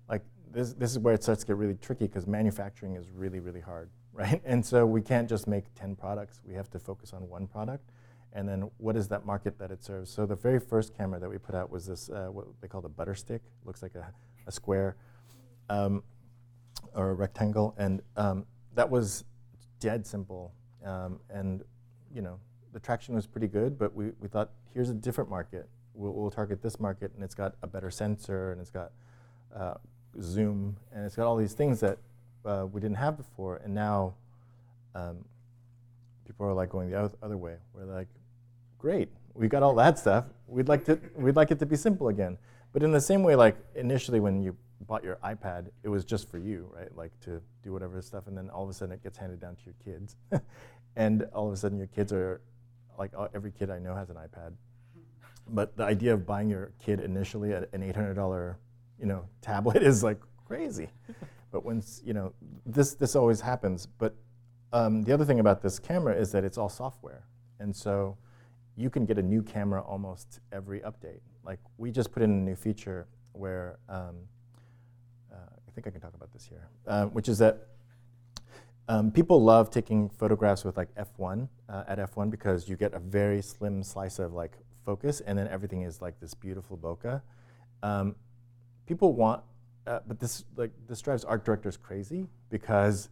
like 0.09 0.21
this 0.51 0.73
this 0.73 0.91
is 0.91 0.99
where 0.99 1.13
it 1.13 1.23
starts 1.23 1.41
to 1.41 1.47
get 1.47 1.55
really 1.55 1.75
tricky 1.75 2.07
because 2.07 2.27
manufacturing 2.27 2.95
is 2.95 3.09
really 3.11 3.39
really 3.39 3.61
hard, 3.61 3.89
right? 4.13 4.41
And 4.43 4.65
so 4.65 4.85
we 4.85 5.01
can't 5.01 5.29
just 5.29 5.47
make 5.47 5.65
ten 5.75 5.95
products. 5.95 6.41
We 6.45 6.53
have 6.55 6.69
to 6.71 6.79
focus 6.79 7.13
on 7.13 7.29
one 7.29 7.47
product, 7.47 7.91
and 8.33 8.47
then 8.49 8.69
what 8.77 8.95
is 8.95 9.07
that 9.09 9.25
market 9.25 9.57
that 9.59 9.71
it 9.71 9.83
serves? 9.83 10.11
So 10.11 10.25
the 10.25 10.35
very 10.35 10.59
first 10.59 10.95
camera 10.95 11.19
that 11.19 11.29
we 11.29 11.37
put 11.37 11.55
out 11.55 11.69
was 11.71 11.85
this 11.85 12.09
uh, 12.09 12.27
what 12.31 12.47
they 12.61 12.67
call 12.67 12.81
the 12.81 12.89
butter 12.89 13.15
stick. 13.15 13.41
Looks 13.63 13.81
like 13.81 13.95
a, 13.95 14.11
a 14.47 14.51
square. 14.51 14.97
Um, 15.69 16.03
or 16.93 17.09
a 17.09 17.13
rectangle, 17.13 17.75
and 17.77 18.01
um, 18.15 18.45
that 18.73 18.89
was 18.89 19.25
dead 19.79 20.05
simple. 20.05 20.53
Um, 20.83 21.19
and 21.29 21.63
you 22.13 22.21
know, 22.21 22.39
the 22.75 22.81
traction 22.81 23.15
was 23.15 23.25
pretty 23.25 23.47
good, 23.47 23.79
but 23.79 23.95
we, 23.95 24.11
we 24.19 24.27
thought, 24.27 24.49
here's 24.73 24.89
a 24.89 24.93
different 24.93 25.29
market. 25.29 25.69
We'll, 25.93 26.11
we'll 26.11 26.29
target 26.29 26.61
this 26.61 26.77
market, 26.77 27.09
and 27.15 27.23
it's 27.23 27.33
got 27.33 27.55
a 27.63 27.67
better 27.67 27.89
sensor, 27.89 28.51
and 28.51 28.59
it's 28.59 28.69
got 28.69 28.91
uh, 29.55 29.75
zoom, 30.21 30.75
and 30.93 31.05
it's 31.05 31.15
got 31.15 31.25
all 31.25 31.37
these 31.37 31.53
things 31.53 31.79
that 31.79 31.97
uh, 32.43 32.67
we 32.69 32.81
didn't 32.81 32.97
have 32.97 33.15
before. 33.15 33.61
And 33.63 33.73
now 33.73 34.15
um, 34.93 35.23
people 36.27 36.45
are 36.45 36.53
like 36.53 36.69
going 36.69 36.89
the 36.89 36.97
oth- 36.97 37.15
other 37.23 37.37
way. 37.37 37.55
We're 37.73 37.85
like, 37.85 38.09
great, 38.77 39.07
we 39.33 39.47
got 39.47 39.63
all 39.63 39.75
that 39.75 39.97
stuff. 39.97 40.25
We'd 40.45 40.67
like 40.67 40.83
to, 40.85 40.99
we'd 41.15 41.37
like 41.37 41.51
it 41.51 41.59
to 41.59 41.65
be 41.65 41.77
simple 41.77 42.09
again. 42.09 42.37
But 42.73 42.83
in 42.83 42.91
the 42.91 42.99
same 42.99 43.23
way, 43.23 43.37
like 43.37 43.55
initially 43.75 44.19
when 44.19 44.41
you 44.41 44.53
bought 44.81 45.01
your 45.01 45.15
iPad, 45.23 45.67
it 45.83 45.87
was 45.87 46.03
just 46.03 46.29
for 46.29 46.39
you, 46.39 46.69
right? 46.75 46.93
Like 46.93 47.17
to 47.21 47.41
do 47.63 47.71
whatever 47.71 48.01
stuff, 48.01 48.27
and 48.27 48.37
then 48.37 48.49
all 48.49 48.65
of 48.65 48.69
a 48.69 48.73
sudden 48.73 48.93
it 48.93 49.01
gets 49.01 49.17
handed 49.17 49.39
down 49.39 49.55
to 49.55 49.61
your 49.63 49.75
kids, 49.81 50.17
and 50.97 51.23
all 51.33 51.47
of 51.47 51.53
a 51.53 51.57
sudden 51.57 51.77
your 51.77 51.87
kids 51.87 52.11
are 52.11 52.41
like 52.97 53.11
uh, 53.17 53.27
every 53.33 53.51
kid 53.51 53.69
I 53.69 53.79
know 53.79 53.95
has 53.95 54.09
an 54.09 54.15
iPad. 54.15 54.53
But 55.47 55.77
the 55.77 55.83
idea 55.83 56.13
of 56.13 56.25
buying 56.25 56.49
your 56.49 56.71
kid 56.83 56.99
initially 56.99 57.53
an 57.53 57.83
eight 57.83 57.95
hundred 57.95 58.15
dollar, 58.15 58.57
you 58.99 59.05
know, 59.05 59.25
tablet 59.41 59.83
is 59.83 60.03
like 60.03 60.19
crazy. 60.47 60.89
but 61.51 61.63
once 61.63 62.01
you 62.05 62.13
know 62.13 62.33
this, 62.65 62.93
this 62.95 63.15
always 63.15 63.41
happens. 63.41 63.85
But 63.85 64.15
um, 64.73 65.03
the 65.03 65.13
other 65.13 65.25
thing 65.25 65.39
about 65.39 65.61
this 65.61 65.79
camera 65.79 66.15
is 66.15 66.31
that 66.31 66.43
it's 66.43 66.57
all 66.57 66.69
software, 66.69 67.25
and 67.59 67.75
so 67.75 68.17
you 68.75 68.89
can 68.89 69.05
get 69.05 69.17
a 69.17 69.21
new 69.21 69.41
camera 69.41 69.81
almost 69.81 70.39
every 70.51 70.79
update. 70.81 71.21
Like 71.45 71.59
we 71.77 71.91
just 71.91 72.11
put 72.11 72.23
in 72.23 72.31
a 72.31 72.33
new 72.33 72.55
feature 72.55 73.07
where 73.33 73.77
um, 73.87 74.15
uh, 75.31 75.35
I 75.35 75.71
think 75.73 75.87
I 75.87 75.91
can 75.91 76.01
talk 76.01 76.13
about 76.15 76.31
this 76.33 76.45
here, 76.45 76.67
um, 76.87 77.09
which 77.11 77.29
is 77.29 77.37
that 77.37 77.67
um, 78.87 79.11
people 79.11 79.41
love 79.41 79.71
taking 79.71 80.09
photographs 80.09 80.63
with 80.63 80.77
like 80.77 80.93
f1 80.95 81.47
uh, 81.69 81.83
at 81.87 81.97
f1 81.97 82.29
because 82.29 82.69
you 82.69 82.75
get 82.75 82.93
a 82.93 82.99
very 82.99 83.41
slim 83.41 83.81
slice 83.81 84.19
of 84.19 84.33
like 84.33 84.57
focus, 84.85 85.21
and 85.21 85.37
then 85.37 85.47
everything 85.47 85.81
is 85.81 86.01
like 86.01 86.19
this 86.19 86.33
beautiful 86.33 86.77
bokeh. 86.77 87.21
Um, 87.81 88.15
people 88.85 89.13
want, 89.13 89.41
uh, 89.87 89.99
but 90.07 90.19
this 90.19 90.45
like 90.55 90.71
this 90.87 91.01
drives 91.01 91.25
art 91.25 91.43
directors 91.43 91.77
crazy 91.77 92.27
because 92.49 93.09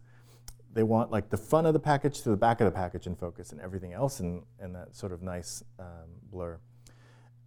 they 0.72 0.84
want 0.84 1.10
like 1.10 1.30
the 1.30 1.36
front 1.36 1.66
of 1.66 1.72
the 1.72 1.80
package 1.80 2.22
to 2.22 2.30
the 2.30 2.36
back 2.36 2.60
of 2.60 2.66
the 2.66 2.70
package 2.70 3.06
in 3.06 3.16
focus, 3.16 3.50
and 3.50 3.60
everything 3.60 3.92
else 3.92 4.20
in, 4.20 4.42
in 4.62 4.72
that 4.72 4.94
sort 4.94 5.12
of 5.12 5.22
nice 5.22 5.64
um, 5.80 6.08
blur. 6.30 6.58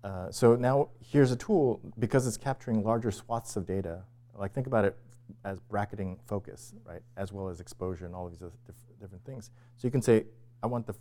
Uh, 0.04 0.30
so 0.32 0.56
now 0.56 0.90
here's 1.00 1.32
a 1.32 1.36
tool 1.36 1.82
because 1.98 2.28
it's 2.28 2.38
capturing 2.38 2.84
larger 2.84 3.12
swaths 3.12 3.56
of 3.56 3.66
data. 3.66 4.04
Like 4.36 4.54
think 4.54 4.68
about 4.68 4.86
it 4.86 4.98
as 5.44 5.60
bracketing 5.60 6.20
focus, 6.26 6.74
right, 6.86 7.02
as 7.16 7.32
well 7.32 7.50
as 7.50 7.60
exposure 7.60 8.06
and 8.06 8.16
all 8.16 8.26
of 8.26 8.32
these 8.32 8.42
other 8.42 8.54
diff- 8.66 9.00
different 9.00 9.24
things. 9.26 9.52
So 9.78 9.88
you 9.88 9.92
can 9.92 10.02
say, 10.02 10.26
I 10.64 10.68
want 10.68 10.88
the 10.88 10.96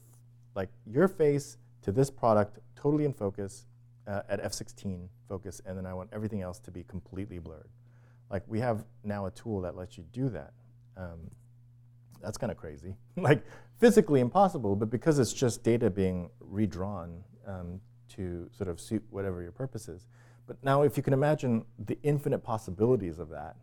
like 0.55 0.71
your 0.87 1.09
face 1.09 1.59
to 1.83 1.93
this 1.93 2.11
product 2.11 2.59
totally 2.75 3.05
in 3.05 3.13
focus 3.13 3.67
uh, 4.07 4.23
at 4.29 4.43
f16 4.43 5.09
focus, 5.29 5.61
and 5.67 5.77
then 5.77 5.87
I 5.87 5.95
want 5.95 6.11
everything 6.13 6.43
else 6.43 6.59
to 6.61 6.71
be 6.71 6.85
completely 6.85 7.39
blurred. 7.39 7.69
Like 8.31 8.43
we 8.47 8.61
have 8.61 8.85
now 9.05 9.27
a 9.27 9.31
tool 9.31 9.61
that 9.63 9.77
lets 9.77 9.97
you 9.97 10.05
do 10.13 10.29
that. 10.31 10.53
Um, 10.97 11.31
that's 12.23 12.39
kind 12.39 12.51
of 12.51 12.57
crazy, 12.57 12.97
like 13.17 13.45
physically 13.79 14.21
impossible, 14.21 14.75
but 14.75 14.91
because 14.91 15.19
it's 15.19 15.33
just 15.33 15.63
data 15.63 15.91
being 15.91 16.31
redrawn 16.41 17.23
um, 17.47 17.81
to 18.09 18.49
sort 18.57 18.69
of 18.69 18.81
suit 18.81 19.05
whatever 19.11 19.43
your 19.43 19.53
purpose 19.53 19.89
is. 19.89 20.07
But 20.47 20.63
now, 20.63 20.83
if 20.83 20.97
you 20.97 21.03
can 21.03 21.13
imagine 21.13 21.65
the 21.79 21.99
infinite 22.03 22.39
possibilities 22.39 23.19
of 23.19 23.29
that, 23.31 23.57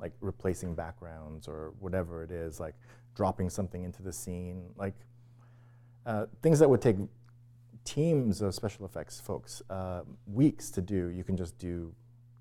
like 0.00 0.12
replacing 0.20 0.74
backgrounds 0.74 1.48
or 1.48 1.72
whatever 1.80 2.22
it 2.22 2.30
is, 2.30 2.60
like 2.60 2.74
dropping 3.14 3.48
something 3.50 3.82
into 3.84 4.02
the 4.02 4.12
scene, 4.12 4.70
like 4.76 4.94
uh, 6.04 6.26
things 6.42 6.58
that 6.58 6.68
would 6.68 6.80
take 6.82 6.96
teams 7.84 8.42
of 8.42 8.54
special 8.54 8.84
effects 8.84 9.20
folks 9.20 9.62
uh, 9.70 10.02
weeks 10.26 10.70
to 10.70 10.80
do, 10.82 11.08
you 11.08 11.24
can 11.24 11.36
just 11.36 11.56
do 11.58 11.92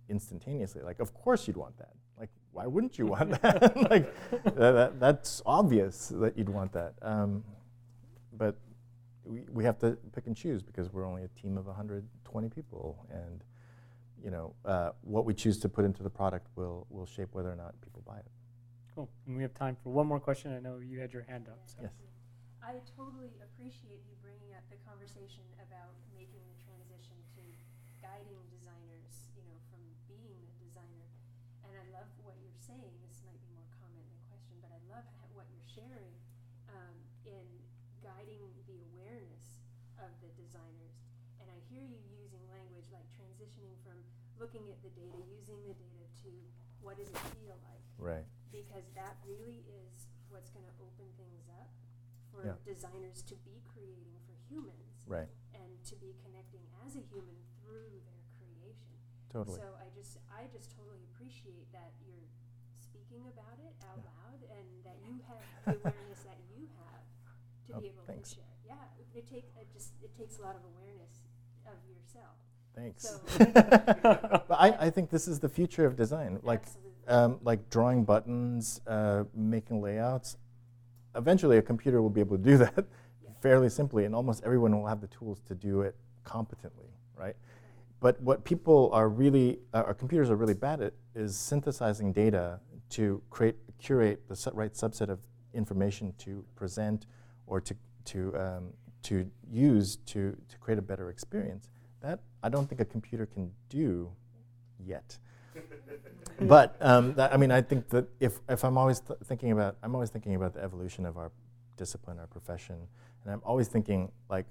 instantaneously. 0.10 0.82
Like, 0.82 1.00
of 1.00 1.14
course 1.14 1.48
you'd 1.48 1.58
want 1.58 1.78
that. 1.78 1.94
Like, 2.20 2.30
why 2.52 2.66
wouldn't 2.68 2.98
you 2.98 3.06
want 3.08 3.42
that? 3.42 3.76
like, 3.92 4.14
that, 4.44 4.56
that- 4.56 5.00
that's 5.00 5.42
obvious 5.46 6.10
that 6.16 6.38
you'd 6.38 6.50
want 6.50 6.74
that. 6.74 6.94
Um, 7.02 7.44
but 8.38 8.58
we, 9.24 9.42
we 9.52 9.64
have 9.64 9.80
to 9.80 9.98
pick 10.14 10.28
and 10.28 10.36
choose 10.36 10.62
because 10.62 10.92
we're 10.92 11.06
only 11.08 11.24
a 11.24 11.28
team 11.30 11.58
of 11.58 11.66
120 11.68 12.50
people, 12.50 13.06
and 13.12 13.44
you 14.26 14.32
know 14.34 14.58
uh, 14.66 14.90
what 15.06 15.24
we 15.24 15.38
choose 15.38 15.62
to 15.62 15.70
put 15.70 15.86
into 15.86 16.02
the 16.02 16.10
product 16.10 16.50
will 16.58 16.90
will 16.90 17.06
shape 17.06 17.30
whether 17.38 17.54
or 17.54 17.56
not 17.56 17.78
people 17.86 18.02
buy 18.02 18.18
it. 18.18 18.26
Cool. 18.98 19.08
And 19.30 19.38
we 19.38 19.46
have 19.46 19.54
time 19.54 19.78
for 19.86 19.94
one 19.94 20.10
more 20.10 20.20
question. 20.20 20.50
I 20.50 20.60
know 20.60 20.82
you 20.82 20.98
had 20.98 21.14
your 21.14 21.22
hand 21.30 21.46
up. 21.46 21.62
So. 21.70 21.86
Yes. 21.86 21.94
I 22.66 22.82
totally 22.98 23.38
appreciate 23.46 24.02
you 24.10 24.18
bringing 24.26 24.58
up 24.58 24.66
the 24.74 24.82
conversation 24.82 25.46
about 25.62 25.94
making 26.18 26.42
the 26.42 26.58
transition 26.66 27.14
to 27.38 27.44
guiding 28.02 28.42
designers, 28.50 29.30
you 29.38 29.46
know, 29.46 29.62
from 29.70 29.86
being 30.10 30.34
the 30.50 30.58
designer. 30.66 31.06
And 31.62 31.78
I 31.78 31.86
love 31.94 32.10
what 32.26 32.34
you're 32.42 32.58
saying. 32.58 32.98
This 33.06 33.22
might 33.22 33.38
be 33.38 33.54
more 33.54 33.70
comment 33.78 34.10
than 34.10 34.18
question, 34.34 34.58
but 34.66 34.74
I 34.74 34.82
love 34.90 35.06
what 35.38 35.46
you're 35.54 35.70
sharing 35.70 36.18
um, 36.74 36.98
in 37.30 37.46
guiding 38.02 38.42
the 38.66 38.82
awareness 38.90 39.62
of 40.02 40.10
the 40.26 40.34
designers. 40.34 40.98
And 41.38 41.46
I 41.54 41.62
hear 41.70 41.86
you 41.86 42.02
using 42.10 42.42
language 42.50 42.90
like 42.90 43.06
transitioning 43.14 43.78
from 43.86 44.02
looking 44.40 44.70
at 44.72 44.82
the 44.84 44.90
data, 44.94 45.18
using 45.32 45.60
the 45.64 45.74
data 45.74 46.06
to 46.24 46.30
what 46.82 46.98
does 46.98 47.10
it 47.10 47.18
feel 47.40 47.58
like 47.64 47.82
Right. 47.98 48.26
because 48.52 48.84
that 48.96 49.18
really 49.26 49.64
is 49.88 50.08
what's 50.30 50.50
going 50.52 50.66
to 50.66 50.76
open 50.84 51.08
things 51.18 51.48
up 51.50 51.70
for 52.32 52.46
Yeah. 52.46 52.58
designers 52.66 53.24
to 53.32 53.36
be 53.48 53.62
creating 53.74 54.20
for 54.28 54.34
humans 54.52 55.00
Right. 55.08 55.30
and 55.54 55.84
to 55.86 55.96
be 55.96 56.14
connecting 56.24 56.62
as 56.86 56.96
a 56.96 57.02
human 57.02 57.38
through 57.62 58.02
their 58.06 58.22
creation. 58.38 58.98
Totally. 59.30 59.60
So 59.60 59.76
I 59.80 59.90
just 59.96 60.18
I 60.30 60.48
just 60.48 60.72
totally 60.76 61.04
appreciate 61.14 61.72
that 61.72 61.94
you're 62.04 62.28
speaking 62.80 63.28
about 63.28 63.60
it 63.60 63.74
out 63.88 64.00
Yeah. 64.04 64.12
loud 64.12 64.42
and 64.52 64.84
that 64.84 65.00
you 65.04 65.20
have 65.28 65.44
the 65.66 65.80
awareness 65.80 66.24
that 66.24 66.40
you 66.52 66.68
have 66.78 67.04
to 67.68 67.74
Oh, 67.76 67.80
be 67.82 67.88
able 67.88 68.04
thanks. 68.06 68.30
to 68.30 68.36
share. 68.36 68.54
Yeah, 68.66 68.84
it, 69.00 69.08
it 69.14 69.28
take 69.28 69.50
it 69.56 69.72
just 69.72 69.94
it 70.04 70.14
takes 70.16 70.38
a 70.38 70.42
lot 70.42 70.56
of 70.56 70.64
awareness 70.66 71.24
of 71.66 71.78
yourself. 71.88 72.38
Thanks. 72.76 73.04
So- 73.28 73.46
but 73.54 74.52
I, 74.52 74.76
I 74.80 74.90
think 74.90 75.10
this 75.10 75.28
is 75.28 75.40
the 75.40 75.50
future 75.50 75.86
of 75.86 75.96
design. 75.96 76.40
Like, 76.44 76.64
um, 77.08 77.40
like 77.44 77.70
drawing 77.70 78.04
buttons, 78.04 78.82
uh, 78.88 79.24
making 79.34 79.82
layouts. 79.82 80.38
Eventually, 81.16 81.58
a 81.58 81.62
computer 81.62 82.02
will 82.02 82.10
be 82.10 82.20
able 82.22 82.38
to 82.38 82.44
do 82.44 82.58
that 82.66 82.86
Yeah. 83.24 83.30
fairly 83.42 83.70
simply, 83.70 84.06
and 84.06 84.14
almost 84.16 84.44
everyone 84.44 84.78
will 84.78 84.88
have 84.88 85.02
the 85.02 85.08
tools 85.08 85.40
to 85.48 85.56
do 85.56 85.82
it 85.82 85.96
competently, 86.24 86.90
right? 87.18 87.36
But 88.02 88.20
what 88.22 88.44
people 88.44 88.90
are 88.92 89.08
really, 89.10 89.60
uh, 89.74 89.84
our 89.86 89.94
computers 89.94 90.30
are 90.30 90.36
really 90.36 90.54
bad 90.54 90.82
at, 90.82 90.94
is 91.16 91.38
synthesizing 91.38 92.12
data 92.12 92.60
to 92.90 93.22
create, 93.30 93.56
curate 93.80 94.28
the 94.28 94.52
right 94.54 94.74
subset 94.74 95.10
of 95.10 95.20
information 95.54 96.14
to 96.20 96.44
present 96.56 97.06
or 97.48 97.62
to 97.62 97.76
to 98.04 98.36
um, 98.38 98.74
to 99.04 99.30
use 99.50 99.96
to 100.08 100.36
to 100.50 100.58
create 100.60 100.78
a 100.78 100.82
better 100.82 101.10
experience. 101.10 101.70
That 102.06 102.20
I 102.44 102.50
don't 102.50 102.70
think 102.70 102.82
a 102.82 102.86
computer 102.86 103.26
can 103.26 103.52
do 103.68 104.12
yet. 104.80 105.18
but 106.42 106.76
um, 106.80 107.16
that, 107.16 107.34
I 107.34 107.38
mean, 107.38 107.52
I 107.52 107.64
think 107.64 107.90
that 107.90 108.06
if, 108.20 108.42
if 108.48 108.64
I'm 108.64 108.78
always 108.78 109.00
th- 109.00 109.18
thinking 109.24 109.52
about, 109.52 109.78
I'm 109.82 109.96
always 109.96 110.12
thinking 110.12 110.36
about 110.36 110.54
the 110.54 110.62
evolution 110.62 111.08
of 111.08 111.18
our 111.18 111.32
discipline, 111.78 112.20
our 112.20 112.28
profession, 112.28 112.76
and 113.24 113.34
I'm 113.34 113.42
always 113.44 113.70
thinking 113.70 114.12
like, 114.30 114.46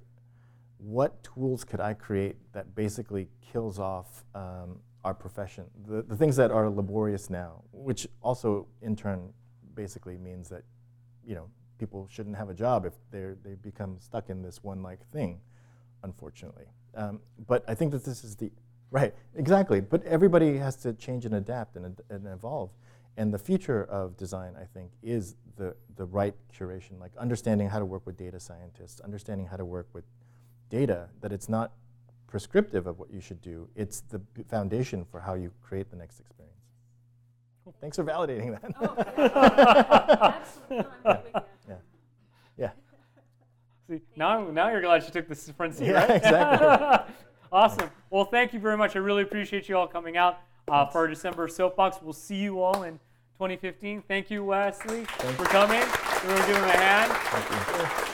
what 0.78 1.22
tools 1.22 1.62
could 1.62 1.78
I 1.78 1.94
create 1.94 2.34
that 2.54 2.74
basically 2.74 3.28
kills 3.52 3.78
off 3.78 4.24
um, 4.34 4.80
our 5.04 5.14
profession, 5.14 5.66
the, 5.86 6.02
the 6.02 6.16
things 6.16 6.34
that 6.34 6.50
are 6.50 6.68
laborious 6.68 7.30
now, 7.30 7.62
which 7.70 8.08
also 8.20 8.66
in 8.82 8.96
turn 8.96 9.32
basically 9.74 10.18
means 10.18 10.48
that, 10.48 10.64
you 11.24 11.36
know, 11.36 11.48
people 11.78 12.08
shouldn't 12.10 12.36
have 12.36 12.48
a 12.48 12.54
job 12.54 12.84
if 12.84 12.94
they 13.12 13.34
they 13.44 13.54
become 13.54 13.98
stuck 14.00 14.28
in 14.28 14.42
this 14.42 14.64
one 14.64 14.82
like 14.82 15.08
thing, 15.12 15.38
unfortunately. 16.02 16.66
Um, 16.96 17.20
but 17.46 17.64
I 17.68 17.74
think 17.74 17.92
that 17.92 18.04
this 18.04 18.24
is 18.24 18.36
the 18.36 18.50
Right, 18.94 19.12
exactly. 19.34 19.80
But 19.80 20.04
everybody 20.04 20.56
has 20.58 20.76
to 20.76 20.92
change 20.92 21.24
and 21.24 21.34
adapt 21.34 21.74
and, 21.74 22.00
and 22.10 22.26
evolve. 22.28 22.70
And 23.16 23.34
the 23.34 23.38
future 23.40 23.82
of 23.86 24.16
design, 24.16 24.54
I 24.56 24.64
think, 24.64 24.92
is 25.02 25.34
the, 25.56 25.74
the 25.96 26.04
right 26.04 26.34
curation, 26.56 27.00
like 27.00 27.10
understanding 27.16 27.68
how 27.68 27.80
to 27.80 27.84
work 27.84 28.06
with 28.06 28.16
data 28.16 28.38
scientists, 28.38 29.00
understanding 29.00 29.46
how 29.48 29.56
to 29.56 29.64
work 29.64 29.88
with 29.92 30.04
data, 30.70 31.08
that 31.22 31.32
it's 31.32 31.48
not 31.48 31.72
prescriptive 32.28 32.86
of 32.86 33.00
what 33.00 33.12
you 33.12 33.20
should 33.20 33.40
do, 33.40 33.68
it's 33.74 34.00
the 34.00 34.20
foundation 34.48 35.04
for 35.04 35.18
how 35.20 35.34
you 35.34 35.50
create 35.60 35.90
the 35.90 35.96
next 35.96 36.20
experience. 36.20 36.54
Thanks 37.80 37.96
for 37.96 38.04
validating 38.04 38.52
that. 38.52 38.74
Oh, 38.80 38.94
yeah. 39.18 40.34
Absolutely. 40.40 40.84
No, 41.02 41.08
I'm 41.08 41.12
right 41.12 41.32
with 41.32 41.42
you. 41.68 41.68
Yeah. 41.68 41.68
Yeah. 41.68 41.76
See, 43.88 44.00
now, 44.16 44.50
now 44.50 44.70
you're 44.70 44.80
glad 44.80 45.02
you 45.04 45.10
took 45.10 45.28
the 45.28 45.34
front 45.34 45.74
seat, 45.74 45.88
Yeah, 45.88 46.06
right? 46.06 46.10
exactly. 46.16 47.14
awesome. 47.52 47.90
Well, 48.10 48.24
thank 48.24 48.52
you 48.52 48.60
very 48.60 48.76
much. 48.76 48.96
I 48.96 49.00
really 49.00 49.22
appreciate 49.22 49.68
you 49.68 49.76
all 49.76 49.86
coming 49.86 50.16
out 50.16 50.38
uh, 50.68 50.86
for 50.86 50.98
our 50.98 51.08
December 51.08 51.48
soapbox. 51.48 51.98
We'll 52.02 52.12
see 52.14 52.36
you 52.36 52.62
all 52.62 52.84
in 52.84 52.94
2015. 53.38 54.02
Thank 54.08 54.30
you, 54.30 54.44
Wesley, 54.44 55.04
thank 55.04 55.36
for 55.36 55.44
coming. 55.44 55.80
We're 55.80 56.28
going 56.28 56.40
to 56.40 56.46
give 56.46 56.56
him 56.56 56.64
a 56.64 56.72
hand. 56.72 58.10